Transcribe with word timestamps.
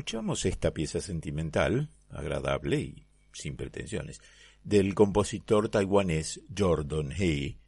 Escuchamos 0.00 0.46
esta 0.46 0.72
pieza 0.72 0.98
sentimental, 1.02 1.90
agradable 2.08 2.80
y 2.80 3.06
sin 3.34 3.54
pretensiones, 3.54 4.22
del 4.64 4.94
compositor 4.94 5.68
taiwanés 5.68 6.40
Jordan 6.56 7.12
He, 7.12 7.58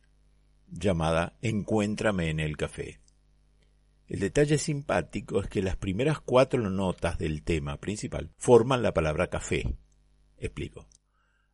llamada 0.67 1.37
Encuéntrame 1.43 2.31
en 2.31 2.41
el 2.41 2.57
café. 2.57 3.01
El 4.09 4.21
detalle 4.21 4.57
simpático 4.57 5.41
es 5.43 5.49
que 5.49 5.61
las 5.61 5.77
primeras 5.77 6.23
cuatro 6.23 6.71
notas 6.71 7.19
del 7.19 7.43
tema 7.43 7.77
principal 7.77 8.31
forman 8.39 8.81
la 8.81 8.95
palabra 8.95 9.27
café. 9.27 9.77
Explico. 10.39 10.89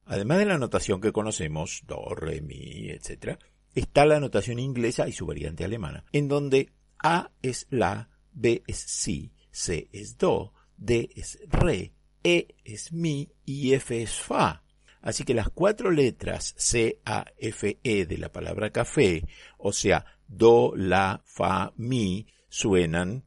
Además 0.04 0.38
de 0.38 0.46
la 0.46 0.58
notación 0.58 1.00
que 1.00 1.10
conocemos, 1.10 1.82
do, 1.88 2.14
re, 2.14 2.40
mi, 2.40 2.88
etc., 2.90 3.36
está 3.74 4.06
la 4.06 4.20
notación 4.20 4.60
inglesa 4.60 5.08
y 5.08 5.12
su 5.12 5.26
variante 5.26 5.64
alemana, 5.64 6.04
en 6.12 6.28
donde 6.28 6.70
A 7.00 7.32
es 7.42 7.66
la, 7.68 8.10
B 8.30 8.62
es 8.68 8.78
si, 8.78 9.32
C 9.50 9.88
es 9.92 10.16
Do, 10.18 10.52
D 10.78 11.10
es 11.16 11.40
Re, 11.48 11.92
E 12.22 12.54
es 12.64 12.92
Mi 12.92 13.28
y 13.44 13.74
F 13.74 14.00
es 14.00 14.20
Fa. 14.20 14.62
Así 15.00 15.24
que 15.24 15.34
las 15.34 15.50
cuatro 15.50 15.90
letras 15.90 16.54
C, 16.56 17.00
A, 17.04 17.26
F, 17.36 17.80
E 17.82 18.06
de 18.06 18.18
la 18.18 18.30
palabra 18.30 18.70
café, 18.70 19.26
o 19.58 19.72
sea, 19.72 20.04
Do, 20.28 20.72
La, 20.76 21.20
Fa, 21.24 21.72
Mi, 21.76 22.26
suenan 22.48 23.24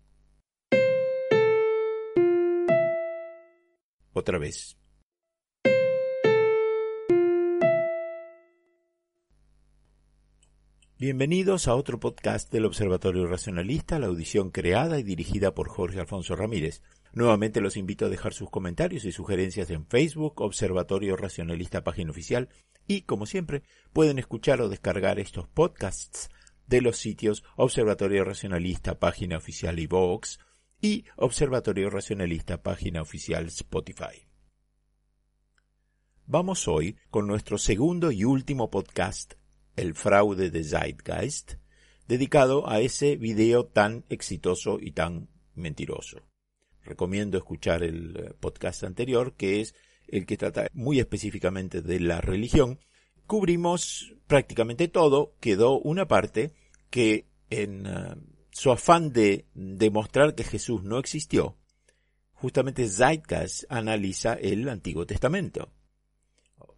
otra 4.14 4.38
vez. 4.38 4.78
Bienvenidos 10.98 11.68
a 11.68 11.76
otro 11.76 12.00
podcast 12.00 12.52
del 12.52 12.66
Observatorio 12.66 13.26
Racionalista, 13.28 13.98
la 13.98 14.08
audición 14.08 14.52
creada 14.52 15.00
y 15.00 15.04
dirigida 15.04 15.54
por 15.54 15.68
Jorge 15.68 16.00
Alfonso 16.00 16.36
Ramírez. 16.36 16.84
Nuevamente 17.14 17.60
los 17.60 17.76
invito 17.76 18.06
a 18.06 18.10
dejar 18.10 18.34
sus 18.34 18.50
comentarios 18.50 19.04
y 19.04 19.12
sugerencias 19.12 19.70
en 19.70 19.86
Facebook, 19.86 20.40
Observatorio 20.42 21.18
Racionalista 21.18 21.84
Página 21.84 22.12
Oficial, 22.12 22.50
y 22.88 23.02
como 23.02 23.26
siempre 23.26 23.64
pueden 23.92 24.18
escuchar 24.18 24.62
o 24.62 24.70
descargar 24.70 25.20
estos 25.20 25.48
podcasts 25.48 26.30
de 26.68 26.82
los 26.82 26.98
sitios 26.98 27.44
Observatorio 27.58 28.24
Racionalista 28.24 28.98
Página 28.98 29.38
Oficial 29.38 29.78
y 29.80 29.88
Vox 29.88 30.40
y 30.82 31.04
Observatorio 31.18 31.90
Racionalista 31.90 32.64
Página 32.64 33.02
Oficial 33.02 33.48
Spotify. 33.48 34.28
Vamos 36.26 36.70
hoy 36.70 36.96
con 37.10 37.28
nuestro 37.28 37.58
segundo 37.58 38.12
y 38.12 38.24
último 38.24 38.70
podcast 38.70 39.34
el 39.76 39.96
fraude 39.96 40.50
de 40.50 40.64
Zeitgeist, 40.64 41.54
dedicado 42.08 42.70
a 42.70 42.80
ese 42.80 43.18
video 43.18 43.66
tan 43.66 44.06
exitoso 44.10 44.78
y 44.80 44.92
tan 44.92 45.30
mentiroso. 45.56 46.31
Recomiendo 46.84 47.38
escuchar 47.38 47.84
el 47.84 48.16
eh, 48.16 48.34
podcast 48.40 48.84
anterior, 48.84 49.34
que 49.34 49.62
es 49.62 49.76
el 50.08 50.26
que 50.26 50.38
trata 50.38 50.68
muy 50.74 51.00
específicamente 51.00 51.82
de 51.82 52.00
la 52.00 52.22
religión. 52.22 52.80
Cubrimos 53.28 54.14
prácticamente 54.28 54.88
todo, 54.88 55.36
quedó 55.40 55.80
una 55.80 56.08
parte 56.08 56.54
que 56.90 57.28
en 57.50 57.86
eh, 57.86 58.16
su 58.52 58.72
afán 58.72 59.14
de 59.14 59.46
demostrar 59.54 60.36
que 60.36 60.44
Jesús 60.44 60.84
no 60.84 60.98
existió, 60.98 61.58
justamente 62.34 62.88
Zeitgeist 62.88 63.64
analiza 63.70 64.34
el 64.34 64.68
Antiguo 64.68 65.06
Testamento 65.06 65.72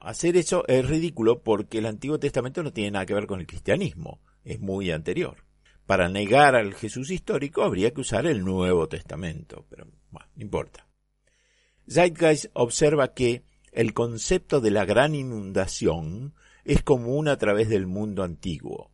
hacer 0.03 0.35
eso 0.35 0.65
es 0.67 0.87
ridículo 0.87 1.41
porque 1.41 1.79
el 1.79 1.85
Antiguo 1.85 2.19
Testamento 2.19 2.61
no 2.61 2.73
tiene 2.73 2.91
nada 2.91 3.05
que 3.05 3.13
ver 3.13 3.25
con 3.25 3.39
el 3.39 3.47
cristianismo, 3.47 4.21
es 4.43 4.59
muy 4.59 4.91
anterior. 4.91 5.37
Para 5.85 6.07
negar 6.09 6.55
al 6.55 6.73
Jesús 6.73 7.11
histórico 7.11 7.63
habría 7.63 7.91
que 7.91 8.01
usar 8.01 8.25
el 8.25 8.43
Nuevo 8.45 8.87
Testamento, 8.87 9.65
pero 9.69 9.87
bueno, 10.11 10.29
no 10.35 10.41
importa. 10.41 10.87
Zeitgeist 11.89 12.45
observa 12.53 13.13
que 13.13 13.43
el 13.71 13.93
concepto 13.93 14.61
de 14.61 14.71
la 14.71 14.85
gran 14.85 15.15
inundación 15.15 16.33
es 16.63 16.83
común 16.83 17.27
a 17.27 17.37
través 17.37 17.67
del 17.67 17.87
mundo 17.87 18.23
antiguo. 18.23 18.91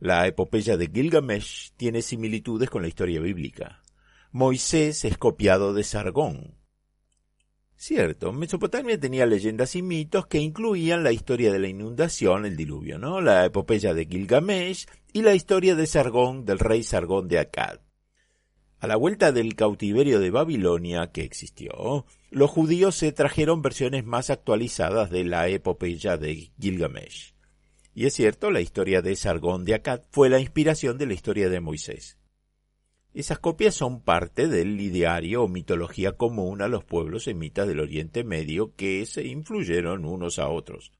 La 0.00 0.26
epopeya 0.26 0.76
de 0.76 0.90
Gilgamesh 0.92 1.72
tiene 1.76 2.02
similitudes 2.02 2.68
con 2.68 2.82
la 2.82 2.88
historia 2.88 3.20
bíblica. 3.20 3.82
Moisés 4.32 5.04
es 5.04 5.18
copiado 5.18 5.74
de 5.74 5.84
Sargón, 5.84 6.56
Cierto, 7.84 8.32
Mesopotamia 8.32 8.96
tenía 8.96 9.26
leyendas 9.26 9.74
y 9.74 9.82
mitos 9.82 10.28
que 10.28 10.38
incluían 10.38 11.02
la 11.02 11.10
historia 11.10 11.50
de 11.50 11.58
la 11.58 11.66
inundación, 11.66 12.46
el 12.46 12.56
diluvio, 12.56 12.96
¿no? 12.96 13.20
La 13.20 13.44
epopeya 13.44 13.92
de 13.92 14.06
Gilgamesh 14.06 14.86
y 15.12 15.22
la 15.22 15.34
historia 15.34 15.74
de 15.74 15.88
Sargón, 15.88 16.44
del 16.44 16.60
rey 16.60 16.84
Sargón 16.84 17.26
de 17.26 17.40
Akkad. 17.40 17.80
A 18.78 18.86
la 18.86 18.94
vuelta 18.94 19.32
del 19.32 19.56
cautiverio 19.56 20.20
de 20.20 20.30
Babilonia, 20.30 21.10
que 21.10 21.24
existió, 21.24 22.06
los 22.30 22.50
judíos 22.52 22.94
se 22.94 23.10
trajeron 23.10 23.62
versiones 23.62 24.04
más 24.04 24.30
actualizadas 24.30 25.10
de 25.10 25.24
la 25.24 25.48
epopeya 25.48 26.16
de 26.16 26.52
Gilgamesh. 26.60 27.34
Y 27.96 28.06
es 28.06 28.14
cierto, 28.14 28.52
la 28.52 28.60
historia 28.60 29.02
de 29.02 29.16
Sargón 29.16 29.64
de 29.64 29.74
Akkad 29.74 30.02
fue 30.12 30.28
la 30.28 30.38
inspiración 30.38 30.98
de 30.98 31.06
la 31.06 31.14
historia 31.14 31.48
de 31.48 31.58
Moisés. 31.58 32.16
Esas 33.14 33.38
copias 33.38 33.74
son 33.74 34.00
parte 34.00 34.48
del 34.48 34.80
ideario 34.80 35.42
o 35.42 35.48
mitología 35.48 36.12
común 36.12 36.62
a 36.62 36.68
los 36.68 36.82
pueblos 36.84 37.24
semitas 37.24 37.68
del 37.68 37.80
Oriente 37.80 38.24
Medio 38.24 38.74
que 38.74 39.04
se 39.04 39.26
influyeron 39.26 40.06
unos 40.06 40.38
a 40.38 40.48
otros. 40.48 40.92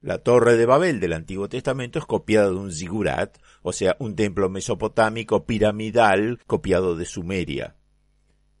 La 0.00 0.18
Torre 0.18 0.56
de 0.56 0.64
Babel 0.64 0.98
del 1.00 1.12
Antiguo 1.12 1.48
Testamento 1.48 1.98
es 1.98 2.06
copiada 2.06 2.48
de 2.48 2.54
un 2.54 2.72
zigurat, 2.72 3.36
o 3.62 3.72
sea, 3.72 3.96
un 3.98 4.14
templo 4.16 4.48
mesopotámico 4.48 5.44
piramidal 5.44 6.38
copiado 6.46 6.96
de 6.96 7.04
Sumeria. 7.04 7.76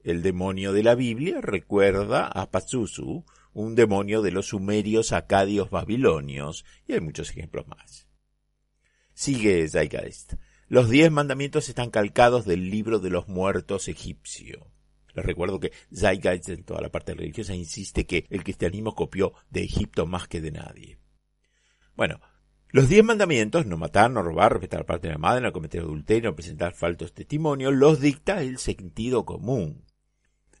El 0.02 0.22
demonio 0.22 0.72
de 0.72 0.82
la 0.82 0.94
Biblia 0.94 1.40
recuerda 1.40 2.26
a 2.26 2.50
Pazuzu, 2.50 3.24
un 3.54 3.74
demonio 3.74 4.20
de 4.20 4.32
los 4.32 4.48
sumerios 4.48 5.12
acadios 5.12 5.70
babilonios, 5.70 6.64
y 6.86 6.92
hay 6.94 7.00
muchos 7.00 7.30
ejemplos 7.30 7.66
más. 7.68 8.06
Sigue 9.14 9.68
Zeitgeist. 9.68 10.34
Los 10.70 10.90
diez 10.90 11.10
mandamientos 11.10 11.70
están 11.70 11.88
calcados 11.88 12.44
del 12.44 12.68
libro 12.68 12.98
de 12.98 13.08
los 13.08 13.26
muertos 13.26 13.88
egipcio. 13.88 14.66
Les 15.14 15.24
recuerdo 15.24 15.60
que 15.60 15.72
Zeitgeist 15.94 16.50
en 16.50 16.62
toda 16.62 16.82
la 16.82 16.90
parte 16.90 17.14
religiosa 17.14 17.54
insiste 17.54 18.04
que 18.04 18.26
el 18.28 18.44
cristianismo 18.44 18.94
copió 18.94 19.32
de 19.48 19.62
Egipto 19.62 20.04
más 20.04 20.28
que 20.28 20.42
de 20.42 20.50
nadie. 20.50 20.98
Bueno, 21.96 22.20
los 22.68 22.90
diez 22.90 23.02
mandamientos, 23.02 23.64
no 23.64 23.78
matar, 23.78 24.10
no 24.10 24.22
robar, 24.22 24.52
respetar 24.52 24.80
la 24.80 24.86
parte 24.86 25.06
de 25.08 25.14
la 25.14 25.18
madre, 25.18 25.40
no 25.40 25.54
cometer 25.54 25.80
adulterio, 25.80 26.28
no 26.28 26.36
presentar 26.36 26.74
faltos 26.74 27.14
testimonios, 27.14 27.72
los 27.72 27.98
dicta 27.98 28.42
el 28.42 28.58
sentido 28.58 29.24
común. 29.24 29.86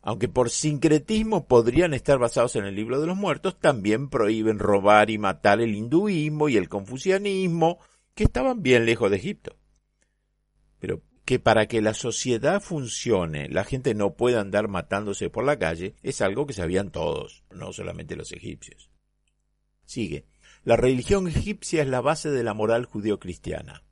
Aunque 0.00 0.28
por 0.28 0.48
sincretismo 0.48 1.46
podrían 1.46 1.92
estar 1.92 2.18
basados 2.18 2.56
en 2.56 2.64
el 2.64 2.74
libro 2.74 2.98
de 2.98 3.08
los 3.08 3.16
muertos, 3.18 3.60
también 3.60 4.08
prohíben 4.08 4.58
robar 4.58 5.10
y 5.10 5.18
matar 5.18 5.60
el 5.60 5.74
hinduismo 5.74 6.48
y 6.48 6.56
el 6.56 6.70
confucianismo, 6.70 7.78
que 8.14 8.24
estaban 8.24 8.62
bien 8.62 8.86
lejos 8.86 9.10
de 9.10 9.18
Egipto. 9.18 9.54
Pero 10.78 11.02
que 11.24 11.38
para 11.38 11.66
que 11.66 11.82
la 11.82 11.94
sociedad 11.94 12.60
funcione, 12.60 13.48
la 13.48 13.64
gente 13.64 13.94
no 13.94 14.14
pueda 14.14 14.40
andar 14.40 14.68
matándose 14.68 15.28
por 15.28 15.44
la 15.44 15.58
calle, 15.58 15.94
es 16.02 16.20
algo 16.22 16.46
que 16.46 16.54
sabían 16.54 16.90
todos, 16.90 17.44
no 17.50 17.72
solamente 17.72 18.16
los 18.16 18.32
egipcios. 18.32 18.90
Sigue. 19.84 20.26
La 20.64 20.76
religión 20.76 21.28
egipcia 21.28 21.82
es 21.82 21.88
la 21.88 22.00
base 22.00 22.30
de 22.30 22.42
la 22.42 22.54
moral 22.54 22.84
judeocristiana. 22.84 23.84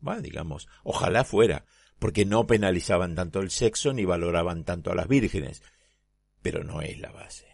Bueno, 0.00 0.22
digamos, 0.22 0.68
ojalá 0.84 1.24
fuera, 1.24 1.64
porque 1.98 2.24
no 2.24 2.46
penalizaban 2.46 3.14
tanto 3.14 3.40
el 3.40 3.50
sexo 3.50 3.92
ni 3.92 4.04
valoraban 4.04 4.64
tanto 4.64 4.90
a 4.90 4.94
las 4.94 5.08
vírgenes. 5.08 5.62
Pero 6.42 6.64
no 6.64 6.80
es 6.80 6.98
la 6.98 7.12
base. 7.12 7.49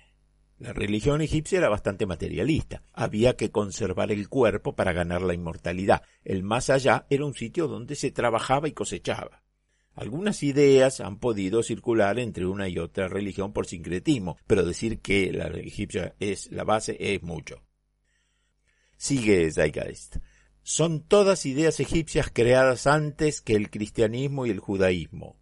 La 0.58 0.72
religión 0.72 1.20
egipcia 1.20 1.58
era 1.58 1.68
bastante 1.68 2.06
materialista. 2.06 2.82
Había 2.94 3.36
que 3.36 3.50
conservar 3.50 4.10
el 4.10 4.28
cuerpo 4.28 4.74
para 4.74 4.94
ganar 4.94 5.20
la 5.20 5.34
inmortalidad. 5.34 6.02
El 6.24 6.42
más 6.42 6.70
allá 6.70 7.06
era 7.10 7.26
un 7.26 7.34
sitio 7.34 7.68
donde 7.68 7.94
se 7.94 8.10
trabajaba 8.10 8.66
y 8.66 8.72
cosechaba. 8.72 9.42
Algunas 9.92 10.42
ideas 10.42 11.00
han 11.00 11.18
podido 11.18 11.62
circular 11.62 12.18
entre 12.18 12.46
una 12.46 12.68
y 12.68 12.78
otra 12.78 13.08
religión 13.08 13.52
por 13.52 13.66
sincretismo, 13.66 14.38
pero 14.46 14.64
decir 14.64 15.00
que 15.00 15.32
la 15.32 15.46
egipcia 15.48 16.14
es 16.20 16.50
la 16.50 16.64
base 16.64 16.96
es 16.98 17.22
mucho. 17.22 17.62
Sigue 18.96 19.50
Zeitgeist. 19.52 20.16
Son 20.62 21.06
todas 21.06 21.46
ideas 21.46 21.80
egipcias 21.80 22.30
creadas 22.32 22.86
antes 22.86 23.40
que 23.40 23.54
el 23.54 23.70
cristianismo 23.70 24.46
y 24.46 24.50
el 24.50 24.60
judaísmo. 24.60 25.36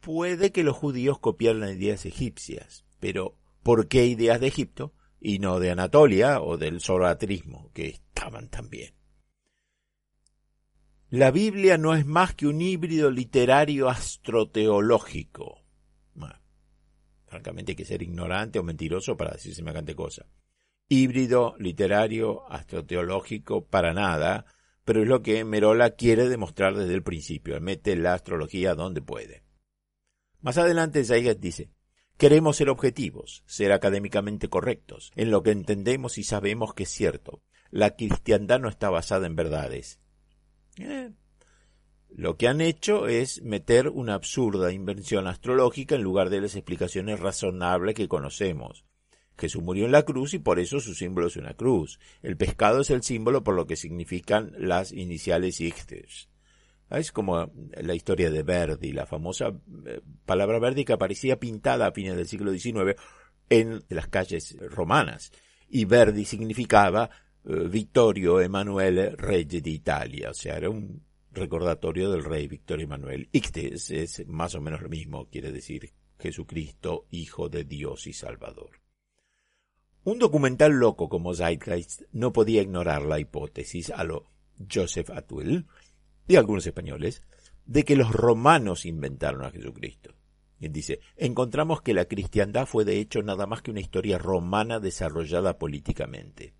Puede 0.00 0.52
que 0.52 0.62
los 0.62 0.76
judíos 0.76 1.18
copiaran 1.18 1.68
ideas 1.76 2.06
egipcias, 2.06 2.85
pero 3.00 3.36
¿por 3.62 3.88
qué 3.88 4.06
ideas 4.06 4.40
de 4.40 4.48
Egipto 4.48 4.92
y 5.20 5.38
no 5.38 5.60
de 5.60 5.70
Anatolia 5.70 6.40
o 6.40 6.56
del 6.56 6.80
zoroastrismo, 6.80 7.70
que 7.72 7.88
estaban 7.88 8.48
también? 8.48 8.94
La 11.10 11.30
Biblia 11.30 11.78
no 11.78 11.94
es 11.94 12.04
más 12.04 12.34
que 12.34 12.46
un 12.46 12.60
híbrido 12.60 13.10
literario 13.10 13.88
astroteológico. 13.88 15.62
francamente 17.26 17.72
hay 17.72 17.76
que 17.76 17.84
ser 17.84 18.02
ignorante 18.02 18.58
o 18.58 18.62
mentiroso 18.62 19.16
para 19.16 19.32
decir 19.32 19.54
semejante 19.54 19.94
cosa 19.94 20.26
híbrido 20.88 21.56
literario 21.58 22.50
astroteológico 22.50 23.66
para 23.66 23.92
nada, 23.92 24.46
pero 24.84 25.02
es 25.02 25.08
lo 25.08 25.22
que 25.22 25.44
Merola 25.44 25.90
quiere 25.90 26.28
demostrar 26.28 26.76
desde 26.76 26.94
el 26.94 27.02
principio, 27.02 27.60
mete 27.60 27.96
la 27.96 28.14
astrología 28.14 28.74
donde 28.74 29.02
puede. 29.02 29.42
Más 30.40 30.58
adelante 30.58 31.04
Zayat 31.04 31.38
dice, 31.38 31.70
queremos 32.16 32.56
ser 32.56 32.68
objetivos, 32.68 33.42
ser 33.46 33.72
académicamente 33.72 34.48
correctos, 34.48 35.12
en 35.16 35.30
lo 35.30 35.42
que 35.42 35.50
entendemos 35.50 36.18
y 36.18 36.24
sabemos 36.24 36.74
que 36.74 36.84
es 36.84 36.90
cierto. 36.90 37.42
La 37.70 37.96
cristiandad 37.96 38.60
no 38.60 38.68
está 38.68 38.90
basada 38.90 39.26
en 39.26 39.36
verdades. 39.36 40.00
Eh, 40.78 41.10
lo 42.10 42.36
que 42.36 42.48
han 42.48 42.60
hecho 42.60 43.08
es 43.08 43.42
meter 43.42 43.88
una 43.88 44.14
absurda 44.14 44.72
invención 44.72 45.26
astrológica 45.26 45.96
en 45.96 46.02
lugar 46.02 46.30
de 46.30 46.40
las 46.40 46.54
explicaciones 46.54 47.20
razonables 47.20 47.94
que 47.94 48.08
conocemos. 48.08 48.84
Jesús 49.38 49.62
murió 49.62 49.84
en 49.84 49.92
la 49.92 50.04
cruz 50.04 50.32
y 50.32 50.38
por 50.38 50.58
eso 50.58 50.80
su 50.80 50.94
símbolo 50.94 51.26
es 51.26 51.36
una 51.36 51.54
cruz. 51.54 51.98
El 52.22 52.36
pescado 52.36 52.80
es 52.80 52.90
el 52.90 53.02
símbolo 53.02 53.44
por 53.44 53.54
lo 53.54 53.66
que 53.66 53.76
significan 53.76 54.52
las 54.56 54.92
iniciales 54.92 55.60
Ixtes. 55.60 56.30
Es 56.90 57.10
como 57.10 57.52
la 57.80 57.94
historia 57.94 58.30
de 58.30 58.42
Verdi, 58.42 58.92
la 58.92 59.06
famosa 59.06 59.52
eh, 59.86 60.00
palabra 60.24 60.58
Verdi 60.60 60.84
que 60.84 60.92
aparecía 60.92 61.38
pintada 61.38 61.88
a 61.88 61.92
fines 61.92 62.16
del 62.16 62.28
siglo 62.28 62.52
XIX 62.52 62.94
en 63.48 63.82
las 63.88 64.06
calles 64.08 64.56
romanas. 64.70 65.32
Y 65.68 65.84
Verdi 65.84 66.24
significaba 66.24 67.10
eh, 67.44 67.68
Vittorio 67.68 68.40
Emanuele 68.40 69.16
Regge 69.16 69.60
d'Italia, 69.60 70.30
o 70.30 70.34
sea, 70.34 70.56
era 70.56 70.70
un 70.70 71.02
recordatorio 71.32 72.10
del 72.10 72.24
rey 72.24 72.46
Victorio 72.48 72.84
Emanuel. 72.84 73.28
Ixtes 73.32 73.90
es 73.90 74.26
más 74.26 74.54
o 74.54 74.60
menos 74.60 74.80
lo 74.80 74.88
mismo, 74.88 75.26
quiere 75.26 75.52
decir 75.52 75.92
Jesucristo, 76.18 77.06
Hijo 77.10 77.48
de 77.48 77.64
Dios 77.64 78.06
y 78.06 78.12
Salvador. 78.12 78.80
Un 80.04 80.18
documental 80.18 80.72
loco 80.72 81.08
como 81.08 81.34
Zeitgeist 81.34 82.02
no 82.12 82.32
podía 82.32 82.62
ignorar 82.62 83.02
la 83.02 83.18
hipótesis 83.18 83.90
a 83.90 84.04
lo 84.04 84.30
Joseph 84.72 85.10
Atwill 85.10 85.66
y 86.26 86.36
algunos 86.36 86.66
españoles 86.66 87.22
de 87.64 87.84
que 87.84 87.96
los 87.96 88.12
romanos 88.12 88.86
inventaron 88.86 89.44
a 89.44 89.50
Jesucristo. 89.50 90.14
Él 90.60 90.72
dice, 90.72 91.00
encontramos 91.16 91.82
que 91.82 91.94
la 91.94 92.06
cristiandad 92.06 92.66
fue 92.66 92.84
de 92.84 92.98
hecho 92.98 93.22
nada 93.22 93.46
más 93.46 93.62
que 93.62 93.70
una 93.70 93.80
historia 93.80 94.18
romana 94.18 94.80
desarrollada 94.80 95.58
políticamente. 95.58 96.54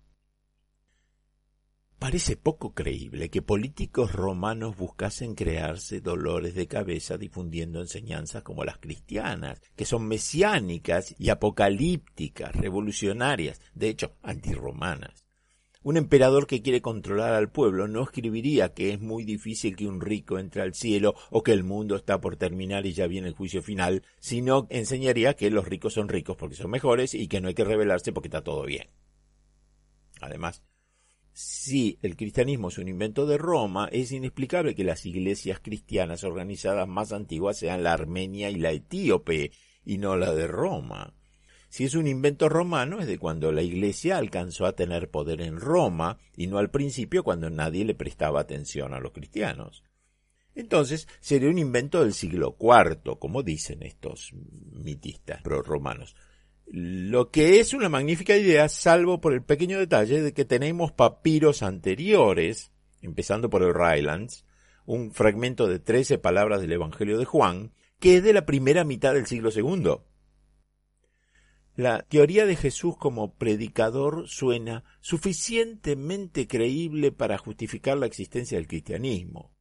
Parece 1.99 2.37
poco 2.37 2.75
creíble 2.75 3.29
que 3.29 3.41
políticos 3.41 4.11
romanos 4.11 4.77
buscasen 4.77 5.33
crearse 5.33 5.99
dolores 5.99 6.53
de 6.53 6.67
cabeza 6.67 7.17
difundiendo 7.17 7.81
enseñanzas 7.81 8.43
como 8.43 8.63
las 8.63 8.77
cristianas, 8.77 9.63
que 9.75 9.85
son 9.85 10.07
mesiánicas 10.07 11.15
y 11.17 11.29
apocalípticas, 11.29 12.55
revolucionarias, 12.55 13.61
de 13.73 13.89
hecho, 13.89 14.13
antirromanas. 14.21 15.26
Un 15.87 15.95
emperador 15.95 16.47
que 16.47 16.61
quiere 16.61 16.81
controlar 16.81 17.33
al 17.33 17.49
pueblo 17.49 17.87
no 17.87 18.03
escribiría 18.03 18.73
que 18.73 18.91
es 18.91 18.99
muy 18.99 19.23
difícil 19.23 19.77
que 19.77 19.87
un 19.87 20.01
rico 20.01 20.37
entre 20.37 20.61
al 20.61 20.73
cielo 20.73 21.15
o 21.29 21.43
que 21.43 21.53
el 21.53 21.63
mundo 21.63 21.95
está 21.95 22.19
por 22.19 22.35
terminar 22.35 22.85
y 22.85 22.91
ya 22.91 23.07
viene 23.07 23.29
el 23.29 23.35
juicio 23.35 23.63
final, 23.63 24.03
sino 24.19 24.67
enseñaría 24.69 25.35
que 25.35 25.49
los 25.49 25.65
ricos 25.65 25.93
son 25.93 26.09
ricos 26.09 26.35
porque 26.35 26.57
son 26.57 26.71
mejores 26.71 27.13
y 27.13 27.29
que 27.29 27.39
no 27.39 27.47
hay 27.47 27.53
que 27.53 27.63
rebelarse 27.63 28.11
porque 28.11 28.27
está 28.27 28.43
todo 28.43 28.65
bien. 28.65 28.89
Además, 30.19 30.61
si 31.31 31.97
el 32.01 32.17
cristianismo 32.17 32.67
es 32.67 32.79
un 32.79 32.89
invento 32.89 33.25
de 33.25 33.37
Roma, 33.37 33.87
es 33.89 34.11
inexplicable 34.11 34.75
que 34.75 34.83
las 34.83 35.05
iglesias 35.05 35.61
cristianas 35.61 36.25
organizadas 36.25 36.85
más 36.85 37.13
antiguas 37.13 37.59
sean 37.59 37.83
la 37.83 37.93
armenia 37.93 38.49
y 38.49 38.55
la 38.55 38.71
etíope, 38.71 39.53
y 39.85 39.99
no 39.99 40.17
la 40.17 40.33
de 40.33 40.47
Roma. 40.47 41.13
Si 41.69 41.83
es 41.83 41.95
un 41.95 42.07
invento 42.07 42.49
romano, 42.49 42.99
es 42.99 43.07
de 43.07 43.17
cuando 43.17 43.51
la 43.51 43.61
iglesia 43.61 44.17
alcanzó 44.17 44.65
a 44.65 44.75
tener 44.75 45.09
poder 45.09 45.41
en 45.41 45.59
Roma, 45.59 46.17
y 46.35 46.47
no 46.47 46.57
al 46.57 46.71
principio 46.71 47.23
cuando 47.23 47.49
nadie 47.49 47.85
le 47.85 47.95
prestaba 47.95 48.39
atención 48.39 48.93
a 48.93 48.99
los 48.99 49.11
cristianos. 49.11 49.83
Entonces 50.55 51.07
sería 51.19 51.49
un 51.49 51.59
invento 51.59 52.01
del 52.01 52.13
siglo 52.13 52.57
IV, 52.59 53.19
como 53.19 53.43
dicen 53.43 53.83
estos 53.83 54.31
mitistas 54.33 55.41
pro-romanos. 55.43 56.15
Lo 56.65 57.29
que 57.29 57.59
es 57.59 57.73
una 57.73 57.89
magnífica 57.89 58.35
idea, 58.35 58.67
salvo 58.67 59.21
por 59.21 59.33
el 59.33 59.43
pequeño 59.43 59.77
detalle 59.77 60.21
de 60.21 60.33
que 60.33 60.45
tenemos 60.45 60.91
papiros 60.91 61.61
anteriores, 61.63 62.71
empezando 63.01 63.49
por 63.49 63.61
el 63.61 63.73
Rylands, 63.73 64.45
un 64.85 65.11
fragmento 65.13 65.67
de 65.67 65.79
trece 65.79 66.17
palabras 66.17 66.59
del 66.61 66.71
Evangelio 66.71 67.17
de 67.19 67.25
Juan, 67.25 67.71
que 67.99 68.17
es 68.17 68.23
de 68.23 68.33
la 68.33 68.45
primera 68.45 68.83
mitad 68.83 69.13
del 69.13 69.27
siglo 69.27 69.49
II. 69.53 69.99
La 71.77 72.01
teoría 72.01 72.47
de 72.47 72.55
Jesús 72.55 72.97
como 72.97 73.35
predicador 73.35 74.27
suena 74.27 74.83
suficientemente 74.99 76.47
creíble 76.47 77.11
para 77.11 77.37
justificar 77.37 77.99
la 77.99 78.07
existencia 78.07 78.57
del 78.57 78.67
cristianismo. 78.67 79.53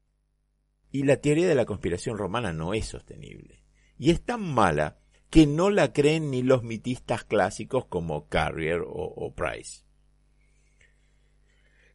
Y 0.90 1.02
la 1.02 1.18
teoría 1.18 1.46
de 1.46 1.54
la 1.54 1.66
conspiración 1.66 2.16
romana 2.16 2.54
no 2.54 2.73
es 2.73 2.87
sostenible. 2.87 3.62
Y 3.99 4.12
es 4.12 4.23
tan 4.23 4.40
mala 4.40 4.99
que 5.28 5.46
no 5.46 5.68
la 5.68 5.92
creen 5.92 6.30
ni 6.30 6.42
los 6.42 6.62
mitistas 6.62 7.25
clásicos 7.25 7.85
como 7.85 8.28
Carrier 8.28 8.80
o, 8.87 9.35
Price. 9.35 9.85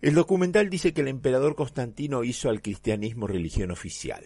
El 0.02 0.14
documental 0.14 0.70
dice 0.70 0.94
que 0.94 1.02
el 1.02 1.08
emperador 1.08 1.56
Constantino 1.56 2.24
hizo 2.24 2.48
al 2.48 2.62
cristianismo 2.62 3.26
religión 3.26 3.72
oficial. 3.72 4.24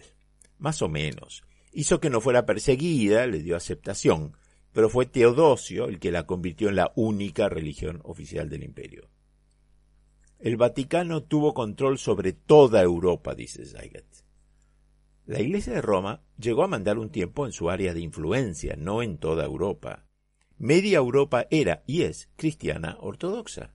Más 0.58 0.82
o 0.82 0.90
menos. 0.90 1.42
Hizo 1.72 2.00
que 2.00 2.10
no 2.10 2.20
fuera 2.20 2.44
perseguida, 2.44 3.26
le 3.26 3.38
dio 3.38 3.56
aceptación, 3.56 4.36
pero 4.76 4.90
fue 4.90 5.06
Teodosio 5.06 5.86
el 5.86 5.98
que 5.98 6.12
la 6.12 6.26
convirtió 6.26 6.68
en 6.68 6.76
la 6.76 6.92
única 6.96 7.48
religión 7.48 8.02
oficial 8.04 8.50
del 8.50 8.62
imperio. 8.62 9.08
El 10.38 10.58
Vaticano 10.58 11.22
tuvo 11.22 11.54
control 11.54 11.96
sobre 11.96 12.34
toda 12.34 12.82
Europa, 12.82 13.34
dice 13.34 13.64
Zeiget. 13.64 14.04
La 15.24 15.40
Iglesia 15.40 15.72
de 15.72 15.80
Roma 15.80 16.22
llegó 16.38 16.62
a 16.62 16.68
mandar 16.68 16.98
un 16.98 17.08
tiempo 17.08 17.46
en 17.46 17.52
su 17.52 17.70
área 17.70 17.94
de 17.94 18.02
influencia, 18.02 18.76
no 18.76 19.02
en 19.02 19.16
toda 19.16 19.46
Europa. 19.46 20.04
Media 20.58 20.98
Europa 20.98 21.46
era 21.50 21.82
y 21.86 22.02
es 22.02 22.28
cristiana 22.36 22.98
ortodoxa. 23.00 23.72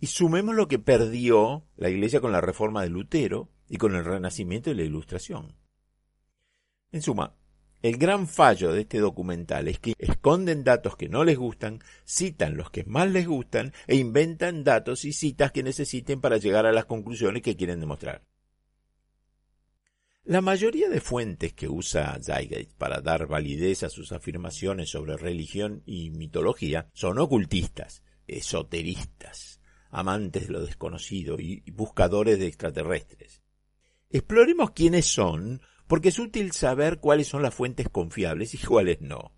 Y 0.00 0.08
sumemos 0.08 0.56
lo 0.56 0.66
que 0.66 0.80
perdió 0.80 1.68
la 1.76 1.88
Iglesia 1.88 2.20
con 2.20 2.32
la 2.32 2.40
reforma 2.40 2.82
de 2.82 2.88
Lutero 2.88 3.48
y 3.68 3.76
con 3.76 3.94
el 3.94 4.04
renacimiento 4.04 4.72
y 4.72 4.74
la 4.74 4.82
ilustración. 4.82 5.54
En 6.90 7.00
suma, 7.00 7.36
el 7.82 7.96
gran 7.96 8.28
fallo 8.28 8.72
de 8.72 8.82
este 8.82 8.98
documental 8.98 9.66
es 9.66 9.80
que 9.80 9.94
esconden 9.98 10.62
datos 10.62 10.96
que 10.96 11.08
no 11.08 11.24
les 11.24 11.36
gustan, 11.36 11.80
citan 12.06 12.56
los 12.56 12.70
que 12.70 12.84
más 12.84 13.10
les 13.10 13.26
gustan 13.26 13.72
e 13.88 13.96
inventan 13.96 14.62
datos 14.62 15.04
y 15.04 15.12
citas 15.12 15.50
que 15.50 15.64
necesiten 15.64 16.20
para 16.20 16.36
llegar 16.36 16.64
a 16.64 16.72
las 16.72 16.84
conclusiones 16.84 17.42
que 17.42 17.56
quieren 17.56 17.80
demostrar. 17.80 18.22
La 20.24 20.40
mayoría 20.40 20.88
de 20.88 21.00
fuentes 21.00 21.52
que 21.52 21.68
usa 21.68 22.16
Zeitgeist 22.22 22.70
para 22.78 23.00
dar 23.00 23.26
validez 23.26 23.82
a 23.82 23.88
sus 23.88 24.12
afirmaciones 24.12 24.90
sobre 24.90 25.16
religión 25.16 25.82
y 25.84 26.10
mitología 26.10 26.88
son 26.92 27.18
ocultistas, 27.18 28.04
esoteristas, 28.28 29.60
amantes 29.90 30.46
de 30.46 30.52
lo 30.52 30.64
desconocido 30.64 31.40
y 31.40 31.68
buscadores 31.72 32.38
de 32.38 32.46
extraterrestres. 32.46 33.42
Exploremos 34.10 34.70
quiénes 34.70 35.06
son, 35.06 35.60
porque 35.86 36.10
es 36.10 36.18
útil 36.18 36.52
saber 36.52 36.98
cuáles 36.98 37.28
son 37.28 37.42
las 37.42 37.54
fuentes 37.54 37.88
confiables 37.88 38.54
y 38.54 38.58
cuáles 38.58 39.00
no. 39.00 39.32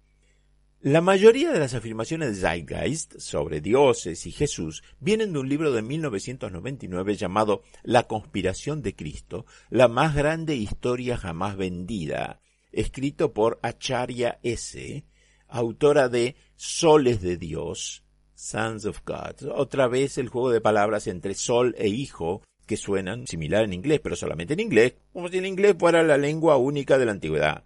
La 0.87 1.01
mayoría 1.01 1.51
de 1.51 1.59
las 1.59 1.73
afirmaciones 1.73 2.29
de 2.29 2.47
Zeitgeist 2.47 3.19
sobre 3.19 3.63
dioses 3.63 4.27
y 4.27 4.33
Jesús 4.33 4.83
vienen 5.01 5.33
de 5.33 5.39
un 5.39 5.49
libro 5.49 5.73
de 5.73 5.81
1999 5.81 7.15
llamado 7.15 7.63
La 7.83 8.03
conspiración 8.03 8.83
de 8.83 8.95
Cristo, 8.95 9.47
la 9.71 9.89
más 9.89 10.15
grande 10.15 10.57
historia 10.57 11.17
jamás 11.17 11.57
vendida, 11.57 12.43
escrito 12.71 13.33
por 13.33 13.59
Acharya 13.63 14.41
S., 14.43 15.07
autora 15.49 16.11
de 16.11 16.37
Soles 16.55 17.23
de 17.23 17.39
Dios, 17.39 18.05
Sons 18.35 18.85
of 18.85 19.01
God. 19.07 19.49
Otra 19.55 19.89
vez 19.89 20.19
el 20.19 20.29
juego 20.29 20.51
de 20.51 20.61
palabras 20.61 21.07
entre 21.07 21.33
sol 21.33 21.75
e 21.79 21.89
hijo, 21.89 22.43
que 22.67 22.77
suenan 22.77 23.27
similar 23.27 23.65
en 23.65 23.73
inglés, 23.73 24.01
pero 24.03 24.17
solamente 24.17 24.55
en 24.55 24.61
inglés, 24.61 24.95
como 25.13 25.29
si 25.29 25.39
el 25.39 25.47
inglés 25.47 25.77
fuera 25.79 26.03
la 26.03 26.17
lengua 26.17 26.57
única 26.57 26.99
de 26.99 27.07
la 27.07 27.13
antigüedad. 27.13 27.65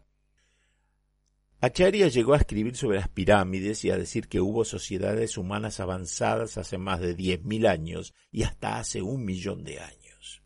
Acharya 1.61 2.07
llegó 2.09 2.35
a 2.35 2.39
escribir 2.39 2.77
sobre 2.77 2.99
las 2.99 3.09
pirámides 3.09 3.85
y 3.85 3.91
a 3.91 3.97
decir 3.97 4.29
que 4.29 4.41
hubo 4.41 4.65
sociedades 4.65 5.37
humanas 5.37 5.81
avanzadas 5.81 6.57
hace 6.57 6.79
más 6.79 7.01
de 7.01 7.15
diez 7.15 7.43
mil 7.43 7.67
años 7.67 8.15
y 8.31 8.45
hasta 8.45 8.79
hace 8.79 9.03
un 9.03 9.25
millón 9.25 9.65
de 9.65 9.81
años. 9.81 10.43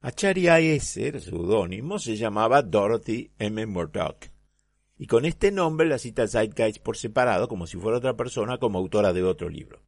Acharya 0.00 0.58
S., 0.58 1.20
seudónimo, 1.20 1.98
se 1.98 2.16
llamaba 2.16 2.60
Dorothy 2.60 3.30
M. 3.38 3.64
Murdoch 3.66 4.32
y 5.02 5.06
con 5.08 5.24
este 5.24 5.50
nombre 5.50 5.88
la 5.88 5.98
cita 5.98 6.28
Zeitgeist 6.28 6.80
por 6.80 6.96
separado 6.96 7.48
como 7.48 7.66
si 7.66 7.76
fuera 7.76 7.98
otra 7.98 8.16
persona 8.16 8.58
como 8.58 8.78
autora 8.78 9.12
de 9.12 9.24
otro 9.24 9.48
libro. 9.48 9.82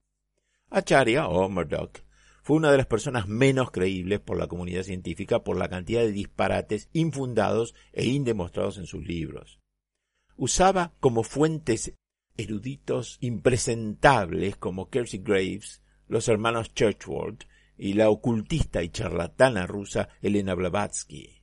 Acharya, 0.71 1.29
o 1.29 1.49
Murdoch, 1.49 2.01
fue 2.45 2.57
una 2.59 2.71
de 2.71 2.77
las 2.77 2.87
personas 2.87 3.27
menos 3.27 3.71
creíbles 3.71 4.21
por 4.21 4.37
la 4.37 4.49
comunidad 4.49 4.83
científica 4.83 5.43
por 5.43 5.57
la 5.57 5.71
cantidad 5.71 6.03
de 6.03 6.13
disparates 6.13 6.91
infundados 6.93 7.75
e 7.95 8.05
indemostrados 8.05 8.77
en 8.77 8.87
sus 8.87 9.03
libros. 9.03 9.61
Usaba 10.37 10.93
como 11.01 11.23
fuentes 11.23 11.95
eruditos 12.37 13.17
impresentables 13.21 14.57
como 14.57 14.91
Kelsey 14.91 15.21
Graves, 15.21 15.81
los 16.07 16.29
hermanos 16.29 16.75
Churchward 16.75 17.47
y 17.79 17.95
la 17.95 18.11
ocultista 18.11 18.83
y 18.83 18.91
charlatana 18.91 19.67
rusa 19.67 20.11
Elena 20.21 20.55
Blavatsky. 20.55 21.41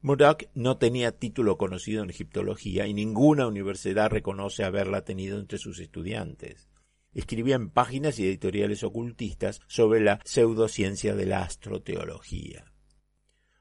Murdoch 0.00 0.42
no 0.54 0.78
tenía 0.78 1.16
título 1.16 1.56
conocido 1.56 2.02
en 2.02 2.10
egiptología 2.10 2.88
y 2.88 2.92
ninguna 2.92 3.46
universidad 3.46 4.10
reconoce 4.10 4.64
haberla 4.64 5.04
tenido 5.04 5.38
entre 5.38 5.58
sus 5.58 5.78
estudiantes. 5.78 6.71
Escribía 7.12 7.56
en 7.56 7.70
páginas 7.70 8.18
y 8.18 8.26
editoriales 8.26 8.82
ocultistas 8.84 9.60
sobre 9.66 10.00
la 10.00 10.20
pseudociencia 10.24 11.14
de 11.14 11.26
la 11.26 11.42
astroteología. 11.42 12.72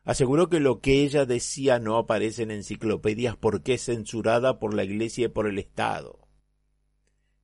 Aseguró 0.03 0.49
que 0.49 0.59
lo 0.59 0.79
que 0.79 1.03
ella 1.03 1.25
decía 1.25 1.77
no 1.77 1.97
aparece 1.97 2.43
en 2.43 2.51
enciclopedias 2.51 3.35
porque 3.37 3.75
es 3.75 3.85
censurada 3.85 4.57
por 4.57 4.73
la 4.73 4.83
Iglesia 4.83 5.25
y 5.25 5.29
por 5.29 5.47
el 5.47 5.59
Estado. 5.59 6.27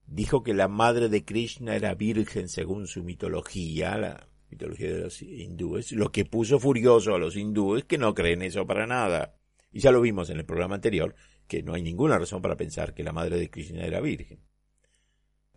Dijo 0.06 0.42
que 0.42 0.54
la 0.54 0.68
madre 0.68 1.08
de 1.08 1.24
Krishna 1.24 1.76
era 1.76 1.94
virgen 1.94 2.48
según 2.48 2.86
su 2.86 3.04
mitología, 3.04 3.96
la 3.98 4.28
mitología 4.50 4.92
de 4.92 5.00
los 5.00 5.22
hindúes, 5.22 5.92
lo 5.92 6.10
que 6.10 6.24
puso 6.24 6.58
furioso 6.58 7.14
a 7.14 7.18
los 7.18 7.36
hindúes 7.36 7.84
que 7.84 7.98
no 7.98 8.14
creen 8.14 8.42
eso 8.42 8.66
para 8.66 8.86
nada. 8.86 9.36
Y 9.70 9.80
ya 9.80 9.92
lo 9.92 10.00
vimos 10.00 10.30
en 10.30 10.38
el 10.38 10.46
programa 10.46 10.76
anterior, 10.76 11.14
que 11.46 11.62
no 11.62 11.74
hay 11.74 11.82
ninguna 11.82 12.18
razón 12.18 12.40
para 12.40 12.56
pensar 12.56 12.94
que 12.94 13.04
la 13.04 13.12
madre 13.12 13.38
de 13.38 13.50
Krishna 13.50 13.84
era 13.84 14.00
virgen. 14.00 14.40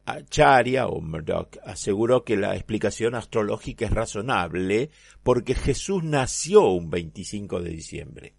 Acharya 0.06 0.88
o 0.88 1.02
Murdoch 1.02 1.58
aseguró 1.64 2.24
que 2.24 2.38
la 2.38 2.56
explicación 2.56 3.16
astrológica 3.16 3.86
es 3.86 3.92
razonable 3.92 4.90
porque 5.24 5.56
Jesús 5.56 6.04
nació 6.04 6.70
un 6.70 6.90
25 6.90 7.62
de 7.62 7.70
diciembre. 7.70 8.36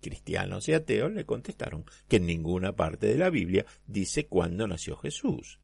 Cristianos 0.00 0.68
y 0.68 0.74
ateos 0.74 1.12
le 1.12 1.24
contestaron 1.24 1.84
que 2.08 2.16
en 2.16 2.26
ninguna 2.26 2.76
parte 2.76 3.06
de 3.06 3.16
la 3.16 3.30
Biblia 3.30 3.64
dice 3.86 4.26
cuándo 4.26 4.66
nació 4.66 4.96
Jesús 4.96 5.58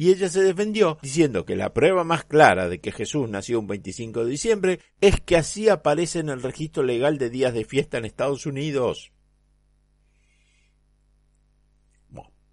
y 0.00 0.10
ella 0.10 0.28
se 0.28 0.42
defendió 0.42 0.98
diciendo 1.02 1.44
que 1.44 1.56
la 1.56 1.74
prueba 1.74 2.04
más 2.04 2.24
clara 2.24 2.68
de 2.68 2.80
que 2.80 2.92
Jesús 2.92 3.28
nació 3.28 3.60
un 3.60 3.66
25 3.66 4.24
de 4.24 4.30
diciembre 4.30 4.80
es 5.00 5.20
que 5.20 5.36
así 5.36 5.68
aparece 5.68 6.20
en 6.20 6.28
el 6.30 6.42
registro 6.42 6.82
legal 6.82 7.18
de 7.18 7.28
días 7.28 7.52
de 7.52 7.64
fiesta 7.64 7.98
en 7.98 8.04
Estados 8.04 8.46
Unidos. 8.46 9.12